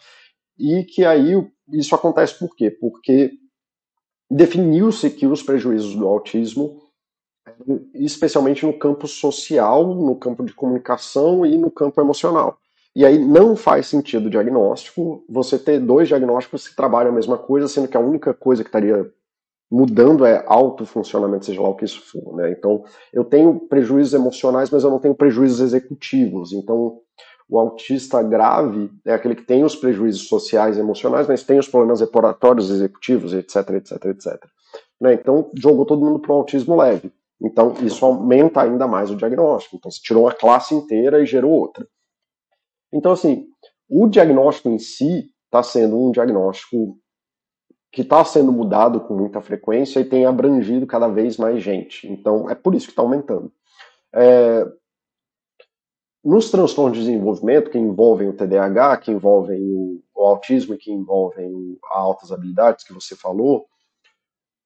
e 0.58 0.84
que 0.84 1.06
aí 1.06 1.34
isso 1.72 1.96
acontece 1.96 2.38
por 2.38 2.56
quê? 2.56 2.70
Porque 2.70 3.32
definiu-se 4.30 5.10
que 5.10 5.26
os 5.26 5.42
prejuízos 5.42 5.96
do 5.96 6.08
autismo, 6.08 6.82
especialmente 7.94 8.66
no 8.66 8.78
campo 8.78 9.08
social, 9.08 9.96
no 9.96 10.16
campo 10.16 10.44
de 10.44 10.54
comunicação 10.54 11.46
e 11.46 11.58
no 11.58 11.72
campo 11.72 12.00
emocional. 12.02 12.58
E 12.96 13.06
aí 13.06 13.18
não 13.18 13.56
faz 13.56 13.88
sentido 13.88 14.26
o 14.26 14.30
diagnóstico, 14.30 15.24
você 15.30 15.58
ter 15.58 15.80
dois 15.80 16.08
diagnósticos 16.08 16.68
que 16.68 16.76
trabalham 16.76 17.12
a 17.12 17.16
mesma 17.16 17.38
coisa, 17.38 17.68
sendo 17.68 17.88
que 17.88 17.96
a 17.96 18.02
única 18.02 18.34
coisa 18.34 18.64
que 18.64 18.70
estaria 18.70 19.10
mudando 19.72 20.26
é 20.26 20.44
autofuncionamento, 20.48 21.46
seja 21.46 21.62
lá 21.62 21.70
o 21.70 21.76
que 21.76 21.86
isso 21.86 22.02
for. 22.02 22.36
Né? 22.36 22.52
Então, 22.52 22.84
eu 23.14 23.24
tenho 23.24 23.60
prejuízos 23.60 24.14
emocionais, 24.14 24.70
mas 24.70 24.84
eu 24.84 24.90
não 24.90 25.00
tenho 25.00 25.14
prejuízos 25.14 25.60
executivos. 25.60 26.54
Então, 26.54 27.00
o 27.48 27.60
autista 27.60 28.22
grave 28.24 28.92
é 29.06 29.14
aquele 29.14 29.36
que 29.36 29.44
tem 29.44 29.64
os 29.64 29.76
prejuízos 29.76 30.28
sociais 30.28 30.78
e 30.78 30.80
emocionais, 30.80 31.28
mas 31.28 31.44
tem 31.44 31.60
os 31.60 31.68
problemas 31.68 32.00
reparatórios 32.00 32.70
executivos, 32.70 33.34
etc, 33.34 33.70
etc, 33.72 34.06
etc. 34.06 34.46
Né? 35.00 35.14
Então, 35.14 35.52
jogou 35.56 35.86
todo 35.86 36.04
mundo 36.04 36.20
para 36.20 36.32
o 36.32 36.36
autismo 36.36 36.76
leve. 36.76 37.12
Então, 37.42 37.74
isso 37.82 38.06
aumenta 38.06 38.62
ainda 38.62 38.88
mais 38.88 39.10
o 39.10 39.16
diagnóstico. 39.16 39.78
Então, 39.78 39.90
você 39.90 40.00
tirou 40.02 40.24
uma 40.24 40.34
classe 40.34 40.76
inteira 40.76 41.22
e 41.22 41.26
gerou 41.26 41.52
outra. 41.52 41.88
Então, 42.92 43.12
assim, 43.12 43.46
o 43.90 44.08
diagnóstico 44.08 44.70
em 44.70 44.80
si 44.80 45.30
está 45.46 45.64
sendo 45.64 45.98
um 45.98 46.12
diagnóstico 46.12 47.00
que 47.92 48.02
está 48.02 48.24
sendo 48.24 48.52
mudado 48.52 49.00
com 49.02 49.16
muita 49.16 49.42
frequência 49.42 50.00
e 50.00 50.06
tem 50.06 50.26
abrangido 50.26 50.86
cada 50.86 51.08
vez 51.08 51.38
mais 51.38 51.64
gente. 51.64 52.08
Então, 52.08 52.50
é 52.50 52.56
por 52.56 52.76
isso 52.76 52.88
que 52.88 52.92
está 52.92 53.02
aumentando. 53.02 53.52
É, 54.14 54.66
nos 56.24 56.52
transtornos 56.52 56.98
de 56.98 57.06
desenvolvimento, 57.06 57.72
que 57.72 57.78
envolvem 57.78 58.30
o 58.30 58.34
TDAH, 58.34 58.98
que 58.98 59.12
envolvem 59.12 59.62
o, 59.62 60.04
o 60.14 60.26
autismo 60.26 60.76
e 60.76 60.78
que 60.78 60.92
envolvem 60.92 61.52
o, 61.52 61.80
altas 61.90 62.32
habilidades 62.32 62.84
que 62.84 62.94
você 62.94 63.16
falou, 63.16 63.66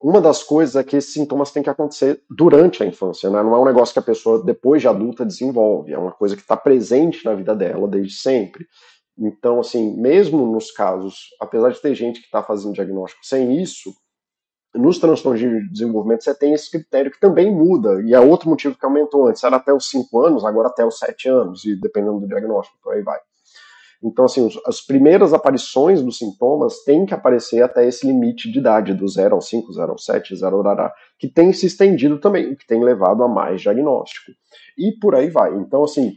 uma 0.02 0.20
das 0.20 0.44
coisas 0.44 0.76
é 0.76 0.84
que 0.84 0.98
esses 0.98 1.14
sintomas 1.14 1.52
têm 1.52 1.64
que 1.64 1.70
acontecer 1.70 2.22
durante 2.30 2.84
a 2.84 2.86
infância, 2.86 3.30
né? 3.30 3.42
não 3.42 3.56
é 3.56 3.60
um 3.60 3.64
negócio 3.66 3.94
que 3.94 4.00
a 4.00 4.04
pessoa, 4.04 4.44
depois 4.44 4.82
de 4.82 4.88
adulta, 4.90 5.26
desenvolve, 5.26 5.94
é 5.94 5.98
uma 5.98 6.12
coisa 6.12 6.36
que 6.36 6.42
está 6.42 6.58
presente 6.58 7.24
na 7.24 7.34
vida 7.34 7.56
dela 7.56 7.88
desde 7.88 8.18
sempre. 8.18 8.68
Então, 9.18 9.60
assim, 9.60 9.96
mesmo 9.96 10.46
nos 10.46 10.72
casos, 10.72 11.28
apesar 11.40 11.70
de 11.70 11.82
ter 11.82 11.94
gente 11.94 12.20
que 12.20 12.26
está 12.26 12.42
fazendo 12.42 12.74
diagnóstico 12.74 13.26
sem 13.26 13.62
isso, 13.62 13.94
nos 14.74 14.98
transtornos 14.98 15.40
de 15.40 15.70
desenvolvimento 15.70 16.24
você 16.24 16.34
tem 16.34 16.54
esse 16.54 16.72
critério 16.72 17.12
que 17.12 17.20
também 17.20 17.54
muda, 17.54 18.02
e 18.02 18.14
é 18.14 18.20
outro 18.20 18.50
motivo 18.50 18.78
que 18.78 18.86
aumentou 18.86 19.28
antes, 19.28 19.44
era 19.44 19.58
até 19.58 19.72
os 19.72 19.88
5 19.90 20.20
anos, 20.20 20.44
agora 20.44 20.68
até 20.68 20.84
os 20.84 20.98
7 20.98 21.30
anos, 21.30 21.64
e 21.64 21.80
dependendo 21.80 22.20
do 22.20 22.28
diagnóstico, 22.28 22.80
por 22.82 22.94
aí 22.94 23.04
vai. 23.04 23.20
Então, 24.04 24.26
assim, 24.26 24.50
as 24.66 24.82
primeiras 24.82 25.34
aparições 25.34 26.02
dos 26.02 26.18
sintomas 26.18 26.84
têm 26.84 27.06
que 27.06 27.14
aparecer 27.14 27.62
até 27.62 27.88
esse 27.88 28.06
limite 28.06 28.52
de 28.52 28.60
idade, 28.60 28.94
do 28.94 29.08
0 29.08 29.36
ao 29.36 29.42
5, 29.42 29.72
0 29.72 29.92
ao 29.92 29.98
7, 29.98 30.36
0 30.36 30.68
ao 30.68 30.92
que 31.18 31.30
tem 31.30 31.54
se 31.54 31.68
estendido 31.68 32.20
também, 32.20 32.52
o 32.52 32.58
que 32.58 32.68
tem 32.68 32.84
levado 32.84 33.24
a 33.24 33.30
mais 33.30 33.62
diagnóstico. 33.62 34.32
E 34.78 34.92
por 35.00 35.16
aí 35.16 35.30
vai. 35.30 35.56
Então, 35.56 35.84
assim, 35.84 36.16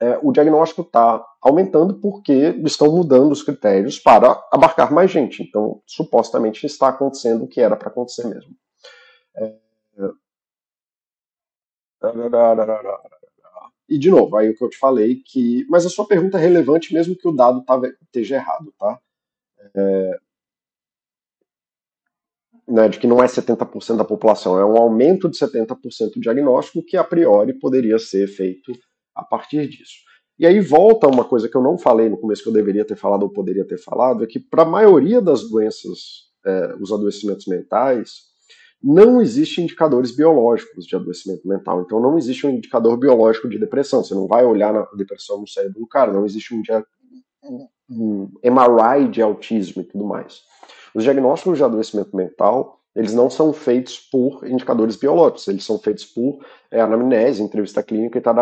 é, 0.00 0.18
o 0.22 0.32
diagnóstico 0.32 0.80
está 0.80 1.22
aumentando 1.42 2.00
porque 2.00 2.56
estão 2.64 2.90
mudando 2.90 3.32
os 3.32 3.42
critérios 3.42 3.98
para 3.98 4.42
abarcar 4.50 4.92
mais 4.92 5.10
gente. 5.10 5.42
Então, 5.42 5.82
supostamente 5.86 6.64
está 6.64 6.88
acontecendo 6.88 7.44
o 7.44 7.48
que 7.48 7.60
era 7.60 7.76
para 7.76 7.88
acontecer 7.88 8.26
mesmo. 8.26 8.56
É... 9.36 9.54
E 13.90 13.98
de 13.98 14.10
novo, 14.10 14.36
aí 14.36 14.48
o 14.48 14.56
que 14.56 14.64
eu 14.64 14.70
te 14.70 14.78
falei 14.78 15.16
que. 15.16 15.66
Mas 15.68 15.84
a 15.84 15.90
sua 15.90 16.06
pergunta 16.06 16.38
é 16.38 16.40
relevante 16.40 16.94
mesmo 16.94 17.16
que 17.16 17.28
o 17.28 17.32
dado 17.32 17.62
esteja 18.02 18.36
errado, 18.36 18.72
tá? 18.78 18.98
É... 19.74 20.18
Né, 22.66 22.88
de 22.88 23.00
que 23.00 23.06
não 23.06 23.22
é 23.22 23.26
70% 23.26 23.96
da 23.96 24.04
população, 24.04 24.58
é 24.58 24.64
um 24.64 24.76
aumento 24.76 25.28
de 25.28 25.36
70% 25.36 26.14
do 26.14 26.20
diagnóstico 26.20 26.84
que 26.86 26.96
a 26.96 27.02
priori 27.02 27.52
poderia 27.52 27.98
ser 27.98 28.28
feito 28.28 28.72
a 29.14 29.24
partir 29.24 29.68
disso. 29.68 29.94
E 30.38 30.46
aí 30.46 30.58
volta 30.60 31.06
uma 31.06 31.24
coisa 31.24 31.48
que 31.48 31.56
eu 31.56 31.62
não 31.62 31.76
falei 31.76 32.08
no 32.08 32.16
começo, 32.16 32.42
que 32.42 32.48
eu 32.48 32.52
deveria 32.52 32.84
ter 32.84 32.96
falado 32.96 33.24
ou 33.24 33.28
poderia 33.28 33.66
ter 33.66 33.76
falado, 33.76 34.24
é 34.24 34.26
que 34.26 34.40
para 34.40 34.62
a 34.62 34.66
maioria 34.66 35.20
das 35.20 35.48
doenças, 35.48 36.30
é, 36.46 36.74
os 36.80 36.90
adoecimentos 36.90 37.46
mentais, 37.46 38.30
não 38.82 39.20
existem 39.20 39.64
indicadores 39.64 40.10
biológicos 40.10 40.86
de 40.86 40.96
adoecimento 40.96 41.46
mental. 41.46 41.82
Então 41.82 42.00
não 42.00 42.16
existe 42.16 42.46
um 42.46 42.50
indicador 42.50 42.96
biológico 42.96 43.48
de 43.48 43.58
depressão. 43.58 44.02
Você 44.02 44.14
não 44.14 44.26
vai 44.26 44.44
olhar 44.44 44.72
na 44.72 44.88
depressão 44.96 45.40
no 45.40 45.46
cérebro 45.46 45.80
do 45.80 45.86
cara, 45.86 46.12
não 46.12 46.24
existe 46.24 46.54
um, 46.54 46.62
um 47.90 48.30
MRI 48.42 49.08
de 49.10 49.20
autismo 49.20 49.82
e 49.82 49.84
tudo 49.84 50.06
mais. 50.06 50.40
Os 50.94 51.04
diagnósticos 51.04 51.58
de 51.58 51.64
adoecimento 51.64 52.16
mental 52.16 52.79
eles 52.94 53.14
não 53.14 53.30
são 53.30 53.52
feitos 53.52 53.98
por 53.98 54.46
indicadores 54.46 54.96
biológicos, 54.96 55.48
eles 55.48 55.64
são 55.64 55.78
feitos 55.78 56.04
por 56.04 56.44
é, 56.70 56.80
anamnese, 56.80 57.42
entrevista 57.42 57.82
clínica 57.82 58.18
e 58.18 58.20
tal. 58.20 58.34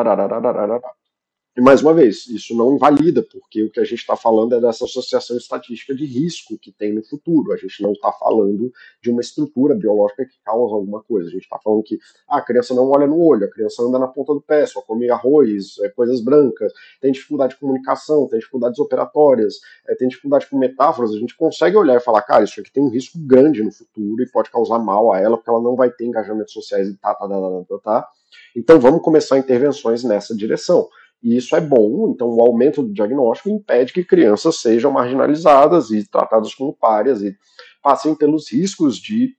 E 1.59 1.61
mais 1.61 1.83
uma 1.83 1.93
vez, 1.93 2.29
isso 2.29 2.57
não 2.57 2.77
invalida, 2.77 3.21
porque 3.21 3.65
o 3.65 3.69
que 3.69 3.81
a 3.81 3.85
gente 3.85 3.99
está 3.99 4.15
falando 4.15 4.55
é 4.55 4.61
dessa 4.61 4.85
associação 4.85 5.37
estatística 5.37 5.93
de 5.93 6.07
risco 6.07 6.57
que 6.57 6.71
tem 6.71 6.93
no 6.93 7.03
futuro. 7.03 7.53
A 7.53 7.57
gente 7.57 7.83
não 7.83 7.91
está 7.91 8.13
falando 8.13 8.73
de 9.03 9.11
uma 9.11 9.21
estrutura 9.21 9.75
biológica 9.75 10.25
que 10.25 10.39
causa 10.45 10.77
alguma 10.77 11.03
coisa. 11.03 11.29
A 11.29 11.33
gente 11.33 11.43
está 11.43 11.59
falando 11.59 11.83
que 11.83 11.99
ah, 12.29 12.39
a 12.39 12.43
criança 12.43 12.77
não 12.77 12.89
olha 12.89 13.09
no 13.09 13.21
olho, 13.21 13.45
a 13.45 13.51
criança 13.51 13.83
anda 13.83 13.99
na 13.99 14.07
ponta 14.07 14.35
do 14.35 14.41
pé, 14.41 14.67
só 14.67 14.81
come 14.83 15.11
arroz, 15.11 15.81
é, 15.81 15.89
coisas 15.89 16.21
brancas, 16.21 16.73
tem 17.01 17.11
dificuldade 17.11 17.55
de 17.55 17.59
comunicação, 17.59 18.29
tem 18.29 18.39
dificuldades 18.39 18.79
operatórias, 18.79 19.57
é, 19.89 19.97
tem 19.97 20.07
dificuldade 20.07 20.47
com 20.49 20.57
metáforas. 20.57 21.11
A 21.11 21.19
gente 21.19 21.37
consegue 21.37 21.77
olhar 21.77 21.97
e 21.97 22.01
falar, 22.01 22.23
cara, 22.23 22.45
isso 22.45 22.61
aqui 22.61 22.73
tem 22.73 22.85
um 22.85 22.89
risco 22.89 23.19
grande 23.19 23.65
no 23.65 23.73
futuro 23.73 24.23
e 24.23 24.31
pode 24.31 24.49
causar 24.49 24.79
mal 24.79 25.13
a 25.13 25.19
ela, 25.19 25.37
porque 25.37 25.51
ela 25.51 25.61
não 25.61 25.75
vai 25.75 25.91
ter 25.91 26.05
engajamentos 26.05 26.53
sociais 26.53 26.87
e 26.87 26.97
tá, 26.97 27.13
tá, 27.17 27.27
tá, 27.27 27.35
tá, 27.35 27.65
tá. 27.69 27.79
tá. 27.83 28.09
Então 28.55 28.79
vamos 28.79 29.03
começar 29.03 29.39
intervenções 29.39 30.05
nessa 30.05 30.37
direção. 30.37 30.89
E 31.23 31.37
isso 31.37 31.57
é 31.57 31.61
bom, 31.61 32.13
então 32.15 32.29
o 32.29 32.41
aumento 32.41 32.83
do 32.83 32.93
diagnóstico 32.93 33.51
impede 33.51 33.93
que 33.93 34.05
crianças 34.05 34.61
sejam 34.61 34.93
marginalizadas 34.93 35.91
e 35.91 36.09
tratadas 36.09 36.55
como 36.55 36.73
párias 36.73 37.23
e 37.23 37.37
passem 37.83 38.15
pelos 38.15 38.51
riscos 38.53 38.97
de. 38.97 39.35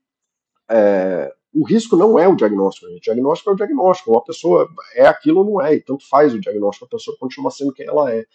É, 0.69 1.31
o 1.53 1.65
risco 1.65 1.95
não 1.95 2.19
é 2.19 2.27
o 2.27 2.35
diagnóstico, 2.35 2.85
o 2.85 2.99
diagnóstico 2.99 3.49
é 3.49 3.53
o 3.53 3.55
diagnóstico. 3.55 4.11
Uma 4.11 4.23
pessoa 4.23 4.67
é 4.93 5.07
aquilo 5.07 5.39
ou 5.39 5.45
não 5.45 5.61
é, 5.61 5.75
e 5.75 5.81
tanto 5.81 6.07
faz 6.07 6.33
o 6.33 6.39
diagnóstico, 6.39 6.85
a 6.85 6.89
pessoa 6.89 7.15
continua 7.17 7.49
sendo 7.49 7.73
quem 7.73 7.87
ela 7.87 8.13
é. 8.13 8.25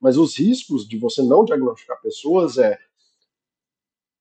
Mas 0.00 0.16
os 0.16 0.38
riscos 0.38 0.88
de 0.88 0.98
você 0.98 1.22
não 1.22 1.44
diagnosticar 1.44 2.00
pessoas 2.00 2.58
é 2.58 2.78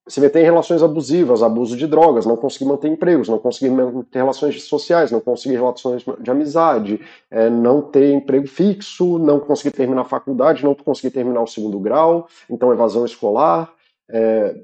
se 0.08 0.20
meter 0.20 0.42
em 0.42 0.46
relações 0.46 0.84
abusivas, 0.84 1.42
abuso 1.42 1.78
de 1.78 1.88
drogas, 1.88 2.26
não 2.26 2.36
conseguir 2.36 2.66
manter 2.66 2.90
empregos, 2.90 3.30
não 3.30 3.40
conseguir 3.40 3.70
manter 3.70 4.20
relações 4.20 4.62
sociais, 4.64 5.12
não 5.12 5.22
conseguir 5.22 5.56
relações 5.56 6.04
de 6.20 6.30
amizade, 6.30 7.00
é, 7.32 7.50
não 7.50 7.82
ter 7.82 8.12
emprego 8.12 8.46
fixo, 8.46 9.18
não 9.18 9.40
conseguir 9.40 9.72
terminar 9.72 10.02
a 10.02 10.06
faculdade, 10.06 10.64
não 10.64 10.76
conseguir 10.76 11.12
terminar 11.12 11.42
o 11.42 11.48
segundo 11.48 11.80
grau, 11.80 12.28
então 12.50 12.74
evasão 12.74 13.06
escolar, 13.06 13.74
é, 14.10 14.56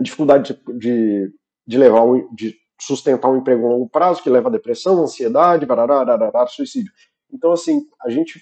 dificuldade 0.00 0.58
de, 0.66 0.78
de, 0.78 1.32
de 1.66 1.78
levar 1.78 2.04
de 2.34 2.56
sustentar 2.80 3.30
um 3.30 3.36
emprego 3.36 3.66
a 3.66 3.70
longo 3.70 3.88
prazo, 3.88 4.22
que 4.22 4.30
leva 4.30 4.48
a 4.48 4.52
depressão, 4.52 5.02
ansiedade, 5.02 5.66
barará, 5.66 6.02
barará, 6.04 6.46
suicídio. 6.46 6.90
Então, 7.30 7.52
assim, 7.52 7.82
a 8.02 8.08
gente 8.08 8.40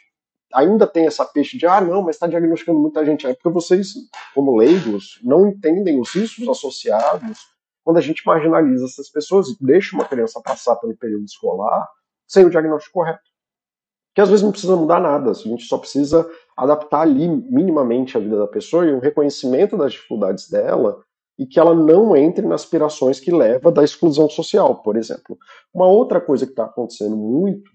ainda 0.53 0.87
tem 0.87 1.07
essa 1.07 1.25
peixe 1.25 1.59
de, 1.59 1.67
ah, 1.67 1.81
não, 1.81 2.03
mas 2.03 2.17
está 2.17 2.27
diagnosticando 2.27 2.79
muita 2.79 3.05
gente. 3.05 3.27
É 3.27 3.35
porque 3.35 3.51
vocês, 3.51 3.95
como 4.35 4.57
leigos, 4.57 5.19
não 5.23 5.49
entendem 5.49 6.01
os 6.01 6.11
riscos 6.15 6.49
associados 6.49 7.47
quando 7.85 7.99
a 7.99 8.03
gente 8.03 8.23
marginaliza 8.27 8.85
essas 8.85 9.09
pessoas 9.09 9.49
e 9.49 9.57
deixa 9.61 9.97
uma 9.97 10.05
criança 10.05 10.41
passar 10.43 10.77
pelo 10.77 10.97
período 10.97 11.25
escolar 11.25 11.89
sem 12.27 12.45
o 12.45 12.51
diagnóstico 12.51 12.95
correto. 12.95 13.23
Que 14.15 14.21
às 14.21 14.29
vezes 14.29 14.43
não 14.43 14.51
precisa 14.51 14.77
mudar 14.77 15.01
nada, 15.01 15.31
a 15.31 15.35
gente 15.35 15.65
só 15.65 15.79
precisa 15.79 16.29
adaptar 16.57 17.03
ali 17.03 17.29
minimamente 17.29 18.17
a 18.17 18.21
vida 18.21 18.37
da 18.37 18.47
pessoa 18.47 18.85
e 18.85 18.93
um 18.93 18.99
reconhecimento 18.99 19.77
das 19.77 19.93
dificuldades 19.93 20.51
dela 20.51 21.03
e 21.39 21.47
que 21.47 21.61
ela 21.61 21.75
não 21.75 22.17
entre 22.17 22.45
nas 22.45 22.63
aspirações 22.63 23.21
que 23.21 23.31
leva 23.31 23.71
da 23.71 23.85
exclusão 23.85 24.29
social, 24.29 24.83
por 24.83 24.97
exemplo. 24.97 25.39
Uma 25.73 25.87
outra 25.87 26.21
coisa 26.21 26.45
que 26.45 26.53
está 26.53 26.65
acontecendo 26.65 27.17
muito 27.17 27.71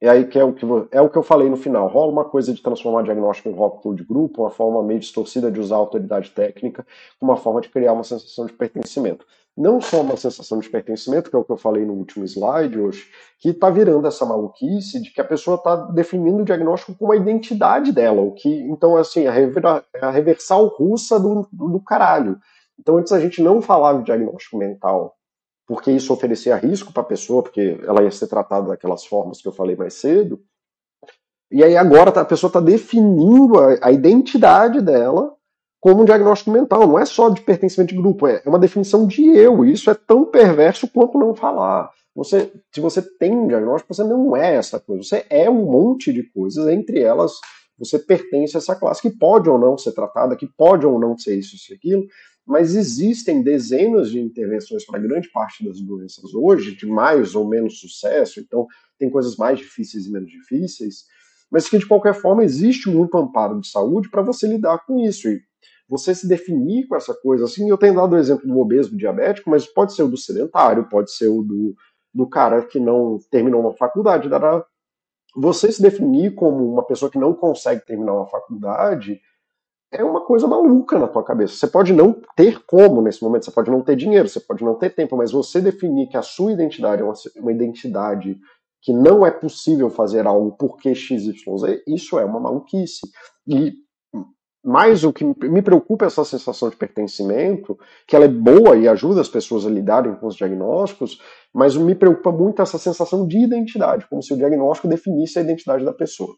é 0.00 0.08
aí 0.08 0.26
que 0.26 0.38
é 0.38 0.44
o 0.44 0.52
que, 0.52 0.66
é 0.90 1.00
o 1.00 1.08
que 1.08 1.16
eu 1.16 1.22
falei 1.22 1.48
no 1.48 1.56
final. 1.56 1.88
Rola 1.88 2.12
uma 2.12 2.24
coisa 2.24 2.52
de 2.52 2.62
transformar 2.62 3.02
diagnóstico 3.02 3.48
em 3.48 3.54
rótulo 3.54 3.94
de 3.94 4.04
grupo, 4.04 4.42
uma 4.42 4.50
forma 4.50 4.82
meio 4.82 5.00
distorcida 5.00 5.50
de 5.50 5.60
usar 5.60 5.76
a 5.76 5.78
autoridade 5.78 6.30
técnica, 6.30 6.86
uma 7.20 7.36
forma 7.36 7.60
de 7.60 7.68
criar 7.68 7.92
uma 7.92 8.04
sensação 8.04 8.46
de 8.46 8.52
pertencimento. 8.52 9.24
Não 9.56 9.80
só 9.80 10.00
uma 10.00 10.16
sensação 10.16 10.58
de 10.58 10.68
pertencimento, 10.68 11.30
que 11.30 11.36
é 11.36 11.38
o 11.38 11.44
que 11.44 11.52
eu 11.52 11.56
falei 11.56 11.84
no 11.84 11.92
último 11.92 12.24
slide 12.24 12.78
hoje, 12.78 13.06
que 13.38 13.50
está 13.50 13.70
virando 13.70 14.06
essa 14.06 14.26
maluquice 14.26 15.00
de 15.00 15.12
que 15.12 15.20
a 15.20 15.24
pessoa 15.24 15.56
está 15.56 15.76
definindo 15.76 16.42
o 16.42 16.44
diagnóstico 16.44 16.94
como 16.98 17.12
a 17.12 17.16
identidade 17.16 17.92
dela, 17.92 18.20
o 18.20 18.32
que, 18.32 18.48
então, 18.48 18.96
assim, 18.96 19.28
a, 19.28 19.30
rever, 19.30 19.62
a 20.02 20.10
reversal 20.10 20.66
russa 20.66 21.20
do, 21.20 21.48
do 21.52 21.80
caralho. 21.80 22.36
Então, 22.78 22.98
antes 22.98 23.12
a 23.12 23.20
gente 23.20 23.40
não 23.40 23.62
falava 23.62 24.00
de 24.00 24.06
diagnóstico 24.06 24.58
mental 24.58 25.14
porque 25.66 25.90
isso 25.90 26.12
oferecia 26.12 26.56
risco 26.56 26.92
para 26.92 27.02
a 27.02 27.06
pessoa, 27.06 27.42
porque 27.42 27.78
ela 27.86 28.02
ia 28.02 28.10
ser 28.10 28.26
tratada 28.26 28.68
daquelas 28.68 29.04
formas 29.04 29.40
que 29.40 29.48
eu 29.48 29.52
falei 29.52 29.74
mais 29.76 29.94
cedo. 29.94 30.40
E 31.50 31.62
aí 31.62 31.76
agora 31.76 32.12
tá, 32.12 32.20
a 32.20 32.24
pessoa 32.24 32.48
está 32.48 32.60
definindo 32.60 33.58
a, 33.58 33.78
a, 33.80 33.92
identidade 33.92 34.80
dela 34.80 35.32
como 35.80 36.02
um 36.02 36.04
diagnóstico 36.04 36.50
mental. 36.50 36.86
Não 36.86 36.98
é 36.98 37.04
só 37.04 37.28
de 37.28 37.40
pertencimento 37.40 37.94
de 37.94 38.00
grupo, 38.00 38.26
é, 38.26 38.42
é 38.44 38.48
uma 38.48 38.58
definição 38.58 39.06
de 39.06 39.24
eu. 39.36 39.64
E 39.64 39.72
isso 39.72 39.90
é 39.90 39.94
tão 39.94 40.24
perverso 40.24 40.88
quanto 40.88 41.18
não 41.18 41.34
falar. 41.34 41.90
Você, 42.14 42.52
se 42.72 42.80
você 42.80 43.00
tem 43.02 43.46
diagnóstico, 43.46 43.94
você 43.94 44.04
não 44.04 44.36
é 44.36 44.56
essa 44.56 44.78
coisa. 44.78 45.02
Você 45.02 45.26
é 45.30 45.48
um 45.48 45.64
monte 45.64 46.12
de 46.12 46.22
coisas, 46.24 46.66
entre 46.68 47.00
elas 47.00 47.32
você 47.78 47.98
pertence 47.98 48.56
a 48.56 48.58
essa 48.58 48.76
classe 48.76 49.02
que 49.02 49.10
pode 49.10 49.50
ou 49.50 49.58
não 49.58 49.76
ser 49.76 49.92
tratada, 49.92 50.36
que 50.36 50.46
pode 50.46 50.86
ou 50.86 50.98
não 50.98 51.18
ser 51.18 51.36
isso, 51.36 51.56
isso, 51.56 51.74
aquilo 51.74 52.06
mas 52.46 52.74
existem 52.74 53.42
dezenas 53.42 54.10
de 54.10 54.20
intervenções 54.20 54.84
para 54.84 54.98
grande 54.98 55.30
parte 55.30 55.64
das 55.64 55.80
doenças 55.80 56.34
hoje, 56.34 56.76
de 56.76 56.86
mais 56.86 57.34
ou 57.34 57.48
menos 57.48 57.80
sucesso, 57.80 58.40
então 58.40 58.66
tem 58.98 59.10
coisas 59.10 59.36
mais 59.36 59.58
difíceis 59.58 60.06
e 60.06 60.12
menos 60.12 60.30
difíceis, 60.30 61.04
mas 61.50 61.68
que 61.68 61.78
de 61.78 61.86
qualquer 61.86 62.14
forma 62.14 62.44
existe 62.44 62.90
muito 62.90 63.16
amparo 63.16 63.60
de 63.60 63.68
saúde 63.68 64.10
para 64.10 64.22
você 64.22 64.46
lidar 64.46 64.84
com 64.86 64.98
isso. 64.98 65.28
E 65.28 65.40
você 65.88 66.14
se 66.14 66.26
definir 66.26 66.86
com 66.86 66.96
essa 66.96 67.14
coisa 67.14 67.44
assim, 67.44 67.68
eu 67.68 67.78
tenho 67.78 67.94
dado 67.94 68.14
o 68.14 68.18
exemplo 68.18 68.46
do 68.46 68.58
obeso, 68.58 68.96
diabético, 68.96 69.50
mas 69.50 69.66
pode 69.66 69.94
ser 69.94 70.02
o 70.02 70.08
do 70.08 70.16
sedentário, 70.16 70.88
pode 70.88 71.12
ser 71.12 71.28
o 71.28 71.42
do, 71.42 71.74
do 72.12 72.28
cara 72.28 72.64
que 72.64 72.78
não 72.78 73.18
terminou 73.30 73.60
uma 73.60 73.74
faculdade, 73.74 74.28
dará. 74.28 74.64
Você 75.36 75.70
se 75.70 75.82
definir 75.82 76.34
como 76.34 76.72
uma 76.72 76.86
pessoa 76.86 77.10
que 77.10 77.18
não 77.18 77.34
consegue 77.34 77.84
terminar 77.84 78.14
uma 78.14 78.26
faculdade 78.26 79.20
é 79.94 80.02
uma 80.02 80.20
coisa 80.20 80.48
maluca 80.48 80.98
na 80.98 81.06
tua 81.06 81.22
cabeça. 81.22 81.54
Você 81.54 81.68
pode 81.68 81.92
não 81.92 82.20
ter 82.36 82.64
como 82.66 83.00
nesse 83.00 83.22
momento, 83.22 83.44
você 83.44 83.52
pode 83.52 83.70
não 83.70 83.80
ter 83.80 83.94
dinheiro, 83.94 84.28
você 84.28 84.40
pode 84.40 84.64
não 84.64 84.74
ter 84.74 84.90
tempo, 84.90 85.16
mas 85.16 85.30
você 85.30 85.60
definir 85.60 86.08
que 86.08 86.16
a 86.16 86.22
sua 86.22 86.52
identidade 86.52 87.00
é 87.00 87.04
uma, 87.04 87.14
uma 87.36 87.52
identidade 87.52 88.36
que 88.82 88.92
não 88.92 89.24
é 89.24 89.30
possível 89.30 89.88
fazer 89.88 90.26
algo 90.26 90.56
porque 90.58 90.94
XYZ, 90.94 91.32
isso 91.86 92.18
é 92.18 92.24
uma 92.24 92.40
maluquice. 92.40 93.00
E 93.46 93.72
mais 94.64 95.04
o 95.04 95.12
que 95.12 95.24
me 95.24 95.62
preocupa 95.62 96.04
é 96.04 96.08
essa 96.08 96.24
sensação 96.24 96.68
de 96.68 96.76
pertencimento, 96.76 97.78
que 98.06 98.16
ela 98.16 98.24
é 98.24 98.28
boa 98.28 98.76
e 98.76 98.88
ajuda 98.88 99.20
as 99.20 99.28
pessoas 99.28 99.64
a 99.64 99.70
lidarem 99.70 100.14
com 100.16 100.26
os 100.26 100.34
diagnósticos, 100.34 101.20
mas 101.52 101.76
me 101.76 101.94
preocupa 101.94 102.32
muito 102.32 102.60
essa 102.60 102.78
sensação 102.78 103.26
de 103.26 103.38
identidade, 103.38 104.08
como 104.08 104.22
se 104.22 104.34
o 104.34 104.36
diagnóstico 104.36 104.88
definisse 104.88 105.38
a 105.38 105.42
identidade 105.42 105.84
da 105.84 105.92
pessoa. 105.92 106.34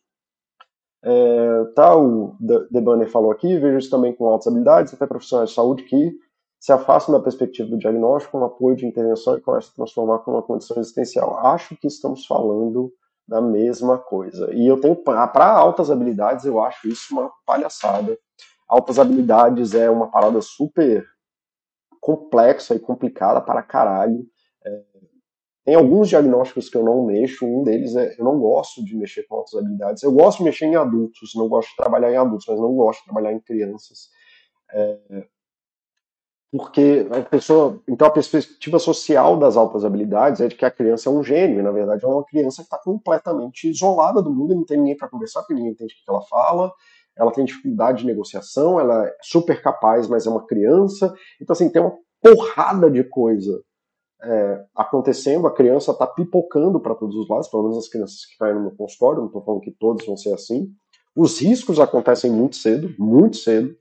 É, 1.09 1.65
tá, 1.77 1.97
o 1.97 2.35
Debanner 2.69 3.09
falou 3.09 3.31
aqui, 3.31 3.57
vejo 3.59 3.79
isso 3.79 3.91
também 3.91 4.13
com 4.13 4.27
altas 4.27 4.49
habilidades, 4.49 4.93
até 4.93 5.07
profissionais 5.07 5.51
de 5.51 5.55
saúde 5.55 5.85
que 5.85 6.13
se 6.59 6.73
afastam 6.73 7.15
da 7.15 7.23
perspectiva 7.23 7.71
do 7.71 7.79
diagnóstico 7.79 8.37
com 8.37 8.45
apoio 8.45 8.75
de 8.75 8.87
intervenção 8.87 9.37
e 9.37 9.41
começam 9.41 9.71
a 9.73 9.77
transformar 9.77 10.19
como 10.19 10.37
uma 10.37 10.43
condição 10.43 10.77
existencial. 10.79 11.39
Acho 11.47 11.77
que 11.77 11.87
estamos 11.87 12.27
falando 12.27 12.93
da 13.29 13.41
mesma 13.41 13.99
coisa. 13.99 14.53
E 14.53 14.67
eu 14.67 14.81
tenho, 14.81 14.97
para 14.97 15.49
altas 15.49 15.93
habilidades, 15.93 16.45
eu 16.45 16.61
acho 16.61 16.89
isso 16.89 17.15
uma 17.15 17.31
palhaçada. 17.47 18.19
Altas 18.69 18.99
habilidades 18.99 19.75
é 19.75 19.89
uma 19.89 20.11
parada 20.11 20.41
super 20.41 21.07
complexa 22.01 22.75
e 22.75 22.81
complicada 22.81 23.41
para 23.41 23.63
caralho. 23.63 24.27
Tem 25.67 25.75
alguns 25.75 26.09
diagnósticos 26.09 26.69
que 26.69 26.77
eu 26.77 26.85
não 26.85 27.05
mexo, 27.05 27.45
um 27.45 27.65
deles 27.65 27.97
é 27.97 28.15
eu 28.17 28.25
não 28.25 28.39
gosto 28.39 28.85
de 28.85 28.97
mexer 28.97 29.25
com 29.25 29.35
altas 29.35 29.59
habilidades. 29.59 30.01
Eu 30.01 30.13
gosto 30.13 30.39
de 30.39 30.45
mexer 30.45 30.67
em 30.67 30.77
adultos, 30.77 31.35
não 31.35 31.49
gosto 31.49 31.71
de 31.71 31.77
trabalhar 31.77 32.13
em 32.13 32.17
adultos, 32.17 32.47
mas 32.49 32.61
não 32.61 32.73
gosto 32.73 33.01
de 33.01 33.07
trabalhar 33.07 33.33
em 33.33 33.41
crianças. 33.41 34.09
É, 34.73 35.27
porque 36.53 37.09
a 37.11 37.21
pessoa, 37.21 37.83
então 37.89 38.07
a 38.07 38.13
perspectiva 38.13 38.79
social 38.79 39.37
das 39.37 39.57
altas 39.57 39.85
habilidades 39.85 40.41
é 40.41 40.47
de 40.47 40.55
que 40.55 40.65
a 40.65 40.71
criança 40.71 41.09
é 41.09 41.13
um 41.13 41.25
gênio, 41.25 41.59
e 41.59 41.63
na 41.65 41.73
verdade 41.73 42.05
é 42.05 42.09
uma 42.09 42.25
criança 42.25 42.63
que 42.63 42.67
está 42.67 42.79
completamente 42.79 43.69
isolada 43.69 44.23
do 44.23 44.33
mundo 44.33 44.55
não 44.55 44.65
tem 44.65 44.79
ninguém 44.79 44.97
para 44.97 45.09
conversar, 45.09 45.41
porque 45.41 45.55
ninguém 45.55 45.73
entende 45.73 45.93
o 45.93 45.97
que 45.97 46.09
ela 46.09 46.23
fala, 46.23 46.73
ela 47.19 47.33
tem 47.33 47.45
dificuldade 47.45 47.99
de 47.99 48.07
negociação, 48.07 48.79
ela 48.79 49.05
é 49.05 49.17
super 49.21 49.61
capaz, 49.61 50.07
mas 50.07 50.29
é 50.29 50.31
uma 50.31 50.47
criança, 50.47 51.13
então 51.43 51.55
assim, 51.55 51.69
tem 51.69 51.83
uma 51.83 51.99
porrada 52.23 52.89
de 52.89 53.03
coisa 53.03 53.61
é, 54.23 54.65
acontecendo, 54.75 55.47
a 55.47 55.55
criança 55.55 55.93
está 55.93 56.07
pipocando 56.07 56.81
para 56.81 56.95
todos 56.95 57.17
os 57.17 57.29
lados, 57.29 57.49
pelo 57.49 57.65
menos 57.65 57.79
as 57.79 57.89
crianças 57.89 58.25
que 58.27 58.37
caem 58.39 58.55
no 58.55 58.63
meu 58.63 58.71
consultório, 58.73 59.21
não 59.21 59.27
estou 59.27 59.45
falando 59.45 59.61
que 59.61 59.73
todos 59.73 60.07
vão 60.07 60.17
ser 60.17 60.33
assim, 60.33 60.69
os 61.15 61.41
riscos 61.41 61.81
acontecem 61.81 62.31
muito 62.31 62.57
cedo, 62.57 62.95
muito 62.99 63.37
cedo, 63.37 63.75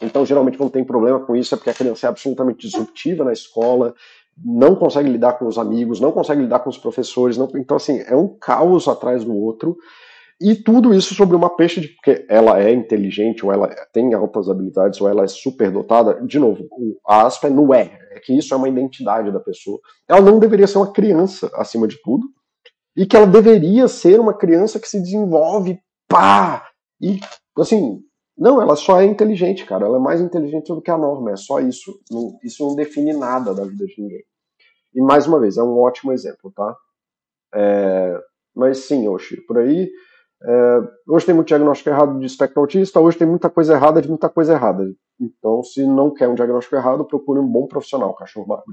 então, 0.00 0.24
geralmente, 0.24 0.56
quando 0.56 0.70
tem 0.70 0.84
problema 0.84 1.20
com 1.20 1.36
isso, 1.36 1.54
é 1.54 1.56
porque 1.58 1.70
a 1.70 1.74
criança 1.74 2.06
é 2.06 2.08
absolutamente 2.08 2.66
disruptiva 2.66 3.22
na 3.22 3.32
escola, 3.32 3.94
não 4.42 4.74
consegue 4.74 5.10
lidar 5.10 5.34
com 5.34 5.46
os 5.46 5.58
amigos, 5.58 6.00
não 6.00 6.10
consegue 6.10 6.40
lidar 6.40 6.60
com 6.60 6.70
os 6.70 6.78
professores. 6.78 7.36
Não... 7.36 7.48
Então, 7.56 7.76
assim, 7.76 8.00
é 8.06 8.16
um 8.16 8.28
caos 8.28 8.88
atrás 8.88 9.24
do 9.24 9.36
outro. 9.36 9.76
E 10.40 10.54
tudo 10.54 10.94
isso 10.94 11.14
sobre 11.14 11.36
uma 11.36 11.54
peixe 11.54 11.82
de 11.82 11.88
porque 11.88 12.24
ela 12.26 12.58
é 12.58 12.72
inteligente, 12.72 13.44
ou 13.44 13.52
ela 13.52 13.68
tem 13.92 14.14
altas 14.14 14.48
habilidades, 14.48 14.98
ou 15.00 15.08
ela 15.08 15.24
é 15.24 15.28
superdotada. 15.28 16.14
De 16.26 16.38
novo, 16.38 16.66
a 17.06 17.26
aspa 17.26 17.48
é 17.48 17.50
no 17.50 17.74
é, 17.74 17.98
é 18.12 18.20
que 18.20 18.36
isso 18.36 18.54
é 18.54 18.56
uma 18.56 18.68
identidade 18.68 19.30
da 19.30 19.38
pessoa. 19.38 19.78
Ela 20.08 20.22
não 20.22 20.38
deveria 20.38 20.66
ser 20.66 20.78
uma 20.78 20.92
criança, 20.92 21.50
acima 21.54 21.86
de 21.86 22.00
tudo, 22.02 22.26
e 22.96 23.04
que 23.04 23.14
ela 23.14 23.26
deveria 23.26 23.86
ser 23.86 24.18
uma 24.18 24.32
criança 24.32 24.80
que 24.80 24.88
se 24.88 25.00
desenvolve, 25.00 25.78
pá! 26.08 26.66
E, 27.00 27.20
assim, 27.58 28.02
não, 28.36 28.62
ela 28.62 28.76
só 28.76 28.98
é 28.98 29.04
inteligente, 29.04 29.66
cara. 29.66 29.84
Ela 29.84 29.98
é 29.98 30.00
mais 30.00 30.22
inteligente 30.22 30.68
do 30.68 30.80
que 30.80 30.90
a 30.90 30.96
norma. 30.96 31.32
É 31.32 31.36
só 31.36 31.60
isso. 31.60 32.00
Não, 32.10 32.38
isso 32.42 32.66
não 32.66 32.74
define 32.74 33.12
nada 33.12 33.54
da 33.54 33.64
vida 33.64 33.84
de 33.84 34.00
ninguém. 34.00 34.24
E 34.94 35.02
mais 35.02 35.26
uma 35.26 35.38
vez, 35.38 35.58
é 35.58 35.62
um 35.62 35.78
ótimo 35.78 36.12
exemplo, 36.12 36.50
tá? 36.50 36.74
É, 37.54 38.18
mas 38.54 38.78
sim, 38.78 39.06
Oxi, 39.06 39.36
por 39.42 39.58
aí. 39.58 39.90
É, 40.42 40.80
hoje 41.06 41.26
tem 41.26 41.34
muito 41.34 41.48
diagnóstico 41.48 41.90
errado 41.90 42.18
de 42.18 42.26
espectro 42.26 42.60
autista, 42.60 43.00
hoje 43.00 43.18
tem 43.18 43.26
muita 43.26 43.50
coisa 43.50 43.74
errada 43.74 44.00
de 44.00 44.08
muita 44.08 44.28
coisa 44.28 44.54
errada. 44.54 44.90
Então, 45.20 45.62
se 45.62 45.86
não 45.86 46.12
quer 46.12 46.28
um 46.28 46.34
diagnóstico 46.34 46.76
errado, 46.76 47.04
procure 47.04 47.38
um 47.40 47.46
bom 47.46 47.66
profissional, 47.66 48.14
cachorro 48.14 48.46
magro. 48.46 48.72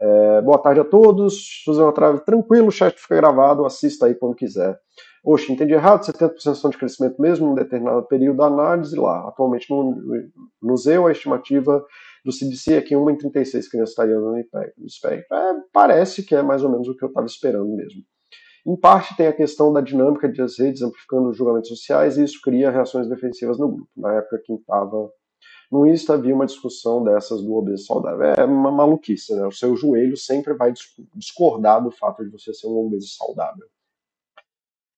É, 0.00 0.42
boa 0.42 0.58
tarde 0.58 0.80
a 0.80 0.84
todos. 0.84 1.62
José 1.64 1.92
Trave, 1.92 2.24
tranquilo, 2.24 2.66
o 2.66 2.72
chat 2.72 2.98
fica 3.00 3.16
gravado, 3.16 3.64
assista 3.64 4.06
aí 4.06 4.14
quando 4.14 4.34
quiser. 4.34 4.76
Oxe, 5.24 5.52
entendi 5.52 5.72
errado, 5.72 6.04
70% 6.04 6.56
são 6.56 6.70
de 6.70 6.76
crescimento 6.76 7.22
mesmo 7.22 7.46
em 7.46 7.50
um 7.52 7.54
determinado 7.54 8.02
período 8.08 8.38
da 8.38 8.46
análise 8.46 8.96
lá. 8.96 9.28
Atualmente 9.28 9.70
no, 9.70 10.76
ZEU, 10.76 11.06
a 11.06 11.12
estimativa 11.12 11.84
do 12.24 12.32
CDC 12.32 12.74
é 12.74 12.80
que 12.82 12.96
1 12.96 13.10
em 13.10 13.16
36 13.16 13.68
crianças 13.68 13.90
estariam 13.90 14.20
no 14.20 14.38
espectro. 14.84 15.24
É, 15.32 15.54
parece 15.72 16.24
que 16.24 16.34
é 16.34 16.42
mais 16.42 16.64
ou 16.64 16.70
menos 16.70 16.88
o 16.88 16.96
que 16.96 17.04
eu 17.04 17.08
estava 17.08 17.26
esperando 17.26 17.68
mesmo. 17.68 18.02
Em 18.64 18.76
parte 18.76 19.16
tem 19.16 19.26
a 19.26 19.32
questão 19.32 19.72
da 19.72 19.80
dinâmica 19.80 20.28
das 20.28 20.58
redes 20.58 20.82
amplificando 20.82 21.30
os 21.30 21.36
julgamentos 21.36 21.68
sociais 21.68 22.16
e 22.16 22.24
isso 22.24 22.40
cria 22.40 22.70
reações 22.70 23.08
defensivas 23.08 23.58
no 23.58 23.68
grupo. 23.68 23.90
Na 23.96 24.14
época 24.14 24.40
quem 24.44 24.56
estava 24.56 25.10
no 25.70 25.86
Insta 25.86 26.14
havia 26.14 26.34
uma 26.34 26.46
discussão 26.46 27.02
dessas 27.02 27.42
do 27.42 27.54
obeso 27.54 27.86
saudável. 27.86 28.26
É 28.36 28.44
uma 28.44 28.70
maluquice, 28.70 29.34
né? 29.34 29.46
O 29.46 29.50
seu 29.50 29.74
joelho 29.74 30.16
sempre 30.16 30.54
vai 30.54 30.72
discordar 31.14 31.82
do 31.82 31.90
fato 31.90 32.22
de 32.22 32.30
você 32.30 32.52
ser 32.52 32.68
um 32.68 32.76
obeso 32.76 33.08
saudável. 33.08 33.66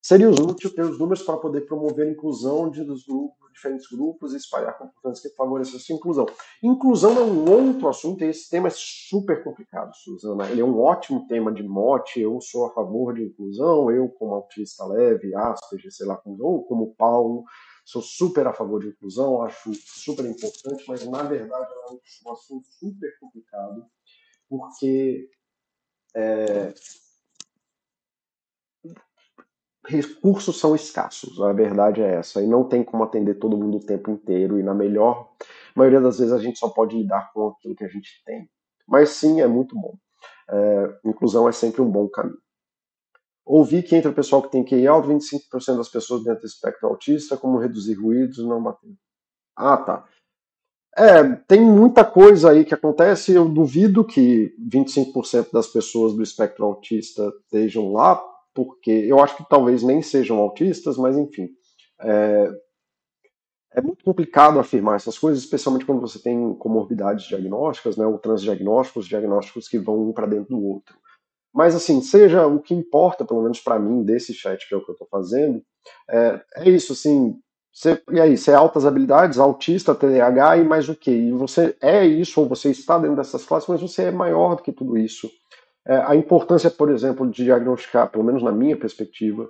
Seria 0.04 0.28
útil 0.28 0.74
ter 0.74 0.82
os 0.82 0.98
números 0.98 1.22
para 1.22 1.38
poder 1.38 1.62
promover 1.62 2.06
a 2.06 2.10
inclusão 2.10 2.70
de 2.70 2.84
dos 2.84 3.06
grupos, 3.06 3.50
diferentes 3.54 3.86
grupos 3.88 4.34
e 4.34 4.36
espalhar 4.36 4.76
comportamentos 4.76 5.22
que 5.22 5.30
favoreçam 5.30 5.76
essa 5.76 5.94
inclusão. 5.94 6.26
Inclusão 6.62 7.18
é 7.18 7.22
um 7.22 7.50
outro 7.50 7.88
assunto 7.88 8.22
e 8.22 8.28
esse 8.28 8.50
tema 8.50 8.68
é 8.68 8.70
super 8.70 9.42
complicado, 9.42 9.96
Suzana. 9.96 10.50
Ele 10.50 10.60
é 10.60 10.64
um 10.64 10.78
ótimo 10.78 11.26
tema 11.26 11.50
de 11.50 11.62
mote. 11.62 12.20
Eu 12.20 12.38
sou 12.42 12.66
a 12.66 12.74
favor 12.74 13.14
de 13.14 13.24
inclusão, 13.24 13.90
eu, 13.90 14.10
como 14.10 14.34
autista 14.34 14.84
leve, 14.84 15.34
Asperger, 15.34 15.90
sei 15.90 16.06
lá, 16.06 16.20
ou 16.22 16.64
como 16.64 16.94
Paulo, 16.96 17.44
sou 17.82 18.02
super 18.02 18.46
a 18.46 18.52
favor 18.52 18.80
de 18.80 18.88
inclusão, 18.88 19.40
acho 19.40 19.72
super 19.74 20.26
importante, 20.26 20.84
mas 20.86 21.02
na 21.06 21.22
verdade 21.22 21.72
é 21.72 22.28
um 22.28 22.32
assunto 22.34 22.68
super 22.78 23.18
complicado, 23.18 23.86
porque 24.50 25.30
é, 26.14 26.74
recursos 29.86 30.58
são 30.58 30.74
escassos, 30.74 31.40
a 31.40 31.52
verdade 31.52 32.00
é 32.02 32.14
essa, 32.14 32.42
e 32.42 32.46
não 32.46 32.64
tem 32.64 32.82
como 32.82 33.02
atender 33.02 33.34
todo 33.34 33.56
mundo 33.56 33.78
o 33.78 33.84
tempo 33.84 34.10
inteiro, 34.10 34.58
e 34.58 34.62
na 34.62 34.74
melhor 34.74 35.30
maioria 35.74 36.00
das 36.00 36.18
vezes 36.18 36.32
a 36.32 36.38
gente 36.38 36.58
só 36.58 36.68
pode 36.68 36.96
lidar 36.96 37.32
com 37.32 37.48
aquilo 37.48 37.74
que 37.74 37.84
a 37.84 37.88
gente 37.88 38.22
tem. 38.24 38.48
Mas 38.86 39.10
sim, 39.10 39.40
é 39.40 39.46
muito 39.46 39.74
bom. 39.74 39.96
É, 40.48 40.98
inclusão 41.04 41.48
é 41.48 41.52
sempre 41.52 41.82
um 41.82 41.90
bom 41.90 42.08
caminho. 42.08 42.38
Ouvi 43.44 43.82
que 43.82 43.94
entre 43.94 44.10
o 44.10 44.14
pessoal 44.14 44.42
que 44.42 44.50
tem 44.50 44.64
QI 44.64 44.86
alto, 44.86 45.08
25% 45.08 45.76
das 45.76 45.88
pessoas 45.88 46.24
dentro 46.24 46.40
do 46.40 46.46
espectro 46.46 46.88
autista, 46.88 47.36
como 47.36 47.58
reduzir 47.58 47.94
ruídos, 47.94 48.38
não 48.38 48.62
bater. 48.62 48.94
Ah, 49.54 49.76
tá. 49.76 50.04
É, 50.96 51.24
tem 51.46 51.60
muita 51.60 52.04
coisa 52.04 52.50
aí 52.50 52.64
que 52.64 52.72
acontece. 52.72 53.32
Eu 53.32 53.48
duvido 53.48 54.04
que 54.04 54.54
25% 54.66 55.52
das 55.52 55.66
pessoas 55.66 56.14
do 56.14 56.22
espectro 56.22 56.64
autista 56.64 57.32
estejam 57.44 57.92
lá, 57.92 58.22
porque 58.54 58.90
eu 58.90 59.20
acho 59.20 59.36
que 59.36 59.48
talvez 59.48 59.82
nem 59.82 60.00
sejam 60.00 60.38
autistas, 60.38 60.96
mas 60.96 61.16
enfim. 61.16 61.48
É, 62.00 62.50
é 63.74 63.82
muito 63.82 64.04
complicado 64.04 64.58
afirmar 64.58 64.96
essas 64.96 65.18
coisas, 65.18 65.42
especialmente 65.42 65.84
quando 65.84 66.00
você 66.00 66.18
tem 66.18 66.54
comorbidades 66.54 67.26
diagnósticas, 67.26 67.96
né, 67.96 68.06
ou 68.06 68.18
transdiagnósticos, 68.18 69.06
diagnósticos 69.06 69.68
que 69.68 69.78
vão 69.78 70.08
um 70.08 70.12
para 70.12 70.26
dentro 70.26 70.56
do 70.56 70.64
outro. 70.64 70.96
Mas 71.52 71.74
assim, 71.74 72.00
seja 72.00 72.46
o 72.46 72.60
que 72.60 72.74
importa, 72.74 73.24
pelo 73.24 73.42
menos 73.42 73.60
para 73.60 73.78
mim, 73.78 74.04
desse 74.04 74.32
chat 74.32 74.68
que 74.68 74.74
é 74.74 74.76
o 74.76 74.84
que 74.84 74.90
eu 74.90 74.94
estou 74.94 75.08
fazendo, 75.08 75.62
é, 76.08 76.40
é, 76.56 76.70
isso, 76.70 76.92
assim. 76.92 77.38
Você, 77.72 78.00
e 78.12 78.20
aí, 78.20 78.36
você 78.38 78.52
é 78.52 78.54
altas 78.54 78.86
habilidades, 78.86 79.38
autista, 79.38 79.94
TDAH 79.94 80.58
e 80.58 80.64
mais 80.64 80.88
o 80.88 80.94
quê? 80.94 81.10
E 81.10 81.32
você 81.32 81.76
é 81.80 82.06
isso, 82.06 82.40
ou 82.40 82.48
você 82.48 82.70
está 82.70 82.98
dentro 82.98 83.16
dessas 83.16 83.44
classes, 83.44 83.68
mas 83.68 83.80
você 83.80 84.04
é 84.04 84.10
maior 84.12 84.54
do 84.54 84.62
que 84.62 84.72
tudo 84.72 84.96
isso. 84.96 85.28
É, 85.86 85.96
a 85.96 86.16
importância, 86.16 86.70
por 86.70 86.90
exemplo, 86.90 87.28
de 87.30 87.44
diagnosticar, 87.44 88.10
pelo 88.10 88.24
menos 88.24 88.42
na 88.42 88.52
minha 88.52 88.76
perspectiva, 88.76 89.48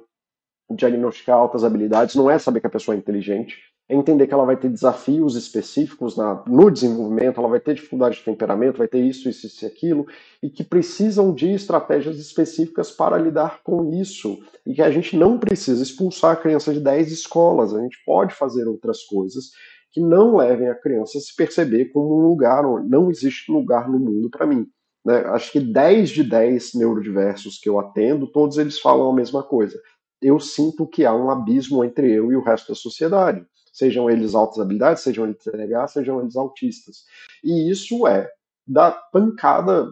diagnosticar 0.70 1.36
altas 1.36 1.62
habilidades 1.62 2.14
não 2.14 2.30
é 2.30 2.38
saber 2.38 2.60
que 2.60 2.66
a 2.66 2.70
pessoa 2.70 2.94
é 2.94 2.98
inteligente, 2.98 3.58
é 3.88 3.94
entender 3.94 4.26
que 4.26 4.32
ela 4.32 4.46
vai 4.46 4.56
ter 4.56 4.70
desafios 4.70 5.36
específicos 5.36 6.16
na, 6.16 6.42
no 6.46 6.70
desenvolvimento, 6.70 7.38
ela 7.38 7.50
vai 7.50 7.60
ter 7.60 7.74
dificuldade 7.74 8.16
de 8.16 8.24
temperamento, 8.24 8.78
vai 8.78 8.88
ter 8.88 9.00
isso, 9.00 9.28
isso, 9.28 9.64
e 9.64 9.66
aquilo, 9.66 10.06
e 10.42 10.48
que 10.48 10.64
precisam 10.64 11.34
de 11.34 11.50
estratégias 11.50 12.18
específicas 12.18 12.90
para 12.90 13.18
lidar 13.18 13.62
com 13.62 13.92
isso. 13.92 14.38
E 14.66 14.72
que 14.74 14.80
a 14.80 14.90
gente 14.90 15.16
não 15.16 15.38
precisa 15.38 15.82
expulsar 15.82 16.32
a 16.32 16.36
criança 16.36 16.72
de 16.72 16.80
10 16.80 17.12
escolas, 17.12 17.74
a 17.74 17.80
gente 17.80 17.98
pode 18.06 18.34
fazer 18.34 18.66
outras 18.66 19.02
coisas 19.04 19.50
que 19.92 20.00
não 20.00 20.36
levem 20.36 20.68
a 20.68 20.74
criança 20.74 21.18
a 21.18 21.20
se 21.20 21.36
perceber 21.36 21.86
como 21.92 22.18
um 22.18 22.26
lugar, 22.26 22.64
não 22.88 23.10
existe 23.10 23.52
lugar 23.52 23.88
no 23.88 24.00
mundo 24.00 24.28
para 24.30 24.46
mim. 24.46 24.66
Né? 25.04 25.18
Acho 25.26 25.52
que 25.52 25.60
10 25.60 26.10
de 26.10 26.24
10 26.24 26.74
neurodiversos 26.74 27.58
que 27.58 27.68
eu 27.68 27.78
atendo, 27.78 28.26
todos 28.26 28.56
eles 28.56 28.78
falam 28.78 29.10
a 29.10 29.14
mesma 29.14 29.42
coisa. 29.42 29.78
Eu 30.20 30.40
sinto 30.40 30.86
que 30.86 31.04
há 31.04 31.14
um 31.14 31.30
abismo 31.30 31.84
entre 31.84 32.10
eu 32.10 32.32
e 32.32 32.36
o 32.36 32.42
resto 32.42 32.68
da 32.68 32.74
sociedade. 32.74 33.44
sejam 33.72 34.08
eles 34.08 34.36
altas 34.36 34.60
habilidades, 34.60 35.02
sejam 35.02 35.24
eles 35.24 35.42
TDAH, 35.42 35.88
sejam 35.88 36.20
eles 36.20 36.36
autistas. 36.36 37.04
E 37.42 37.68
isso 37.70 38.06
é 38.06 38.30
da 38.66 38.92
pancada 38.92 39.88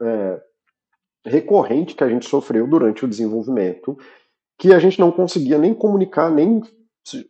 é, 0.00 0.42
recorrente 1.24 1.94
que 1.94 2.02
a 2.02 2.08
gente 2.08 2.28
sofreu 2.28 2.66
durante 2.66 3.04
o 3.04 3.08
desenvolvimento, 3.08 3.96
que 4.58 4.72
a 4.72 4.78
gente 4.78 4.98
não 4.98 5.12
conseguia 5.12 5.58
nem 5.58 5.74
comunicar, 5.74 6.30
nem 6.30 6.62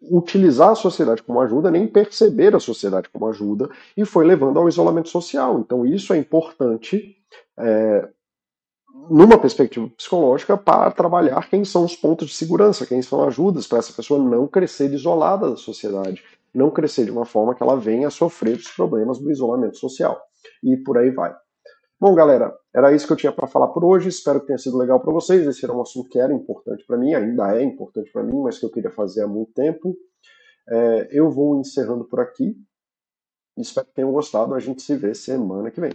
utilizar 0.02 0.70
a 0.70 0.74
sociedade 0.74 1.22
como 1.22 1.40
ajuda, 1.40 1.70
nem 1.70 1.86
perceber 1.86 2.54
a 2.54 2.60
sociedade 2.60 3.08
como 3.08 3.28
ajuda, 3.28 3.68
e 3.96 4.04
foi 4.04 4.24
levando 4.24 4.58
ao 4.58 4.68
isolamento 4.68 5.08
social. 5.08 5.58
Então, 5.58 5.84
isso 5.86 6.12
é 6.12 6.18
importante 6.18 7.16
é, 7.58 8.08
numa 9.10 9.38
perspectiva 9.38 9.88
psicológica 9.96 10.56
para 10.56 10.90
trabalhar 10.90 11.48
quem 11.48 11.64
são 11.64 11.84
os 11.84 11.96
pontos 11.96 12.28
de 12.28 12.34
segurança, 12.34 12.86
quem 12.86 13.02
são 13.02 13.24
ajudas 13.24 13.66
para 13.66 13.78
essa 13.78 13.92
pessoa 13.92 14.22
não 14.22 14.46
crescer 14.46 14.92
isolada 14.92 15.50
da 15.50 15.56
sociedade, 15.56 16.22
não 16.54 16.70
crescer 16.70 17.04
de 17.04 17.10
uma 17.10 17.24
forma 17.24 17.54
que 17.54 17.62
ela 17.62 17.76
venha 17.76 18.08
a 18.08 18.10
sofrer 18.10 18.56
os 18.56 18.68
problemas 18.68 19.18
do 19.18 19.30
isolamento 19.30 19.78
social. 19.78 20.20
E 20.62 20.76
por 20.76 20.98
aí 20.98 21.10
vai. 21.10 21.34
Bom, 22.02 22.16
galera, 22.16 22.52
era 22.74 22.92
isso 22.92 23.06
que 23.06 23.12
eu 23.12 23.16
tinha 23.16 23.30
para 23.30 23.46
falar 23.46 23.68
por 23.68 23.84
hoje. 23.84 24.08
Espero 24.08 24.40
que 24.40 24.48
tenha 24.48 24.58
sido 24.58 24.76
legal 24.76 24.98
para 24.98 25.12
vocês. 25.12 25.46
Esse 25.46 25.64
era 25.64 25.72
um 25.72 25.80
assunto 25.80 26.08
que 26.08 26.18
era 26.18 26.32
importante 26.32 26.84
para 26.84 26.96
mim, 26.96 27.14
ainda 27.14 27.56
é 27.56 27.62
importante 27.62 28.10
para 28.10 28.24
mim, 28.24 28.42
mas 28.42 28.58
que 28.58 28.66
eu 28.66 28.72
queria 28.72 28.90
fazer 28.90 29.22
há 29.22 29.28
muito 29.28 29.52
tempo. 29.52 29.96
É, 30.68 31.08
eu 31.12 31.30
vou 31.30 31.60
encerrando 31.60 32.04
por 32.04 32.18
aqui. 32.18 32.56
Espero 33.56 33.86
que 33.86 33.94
tenham 33.94 34.10
gostado. 34.10 34.52
A 34.52 34.58
gente 34.58 34.82
se 34.82 34.96
vê 34.96 35.14
semana 35.14 35.70
que 35.70 35.80
vem. 35.80 35.92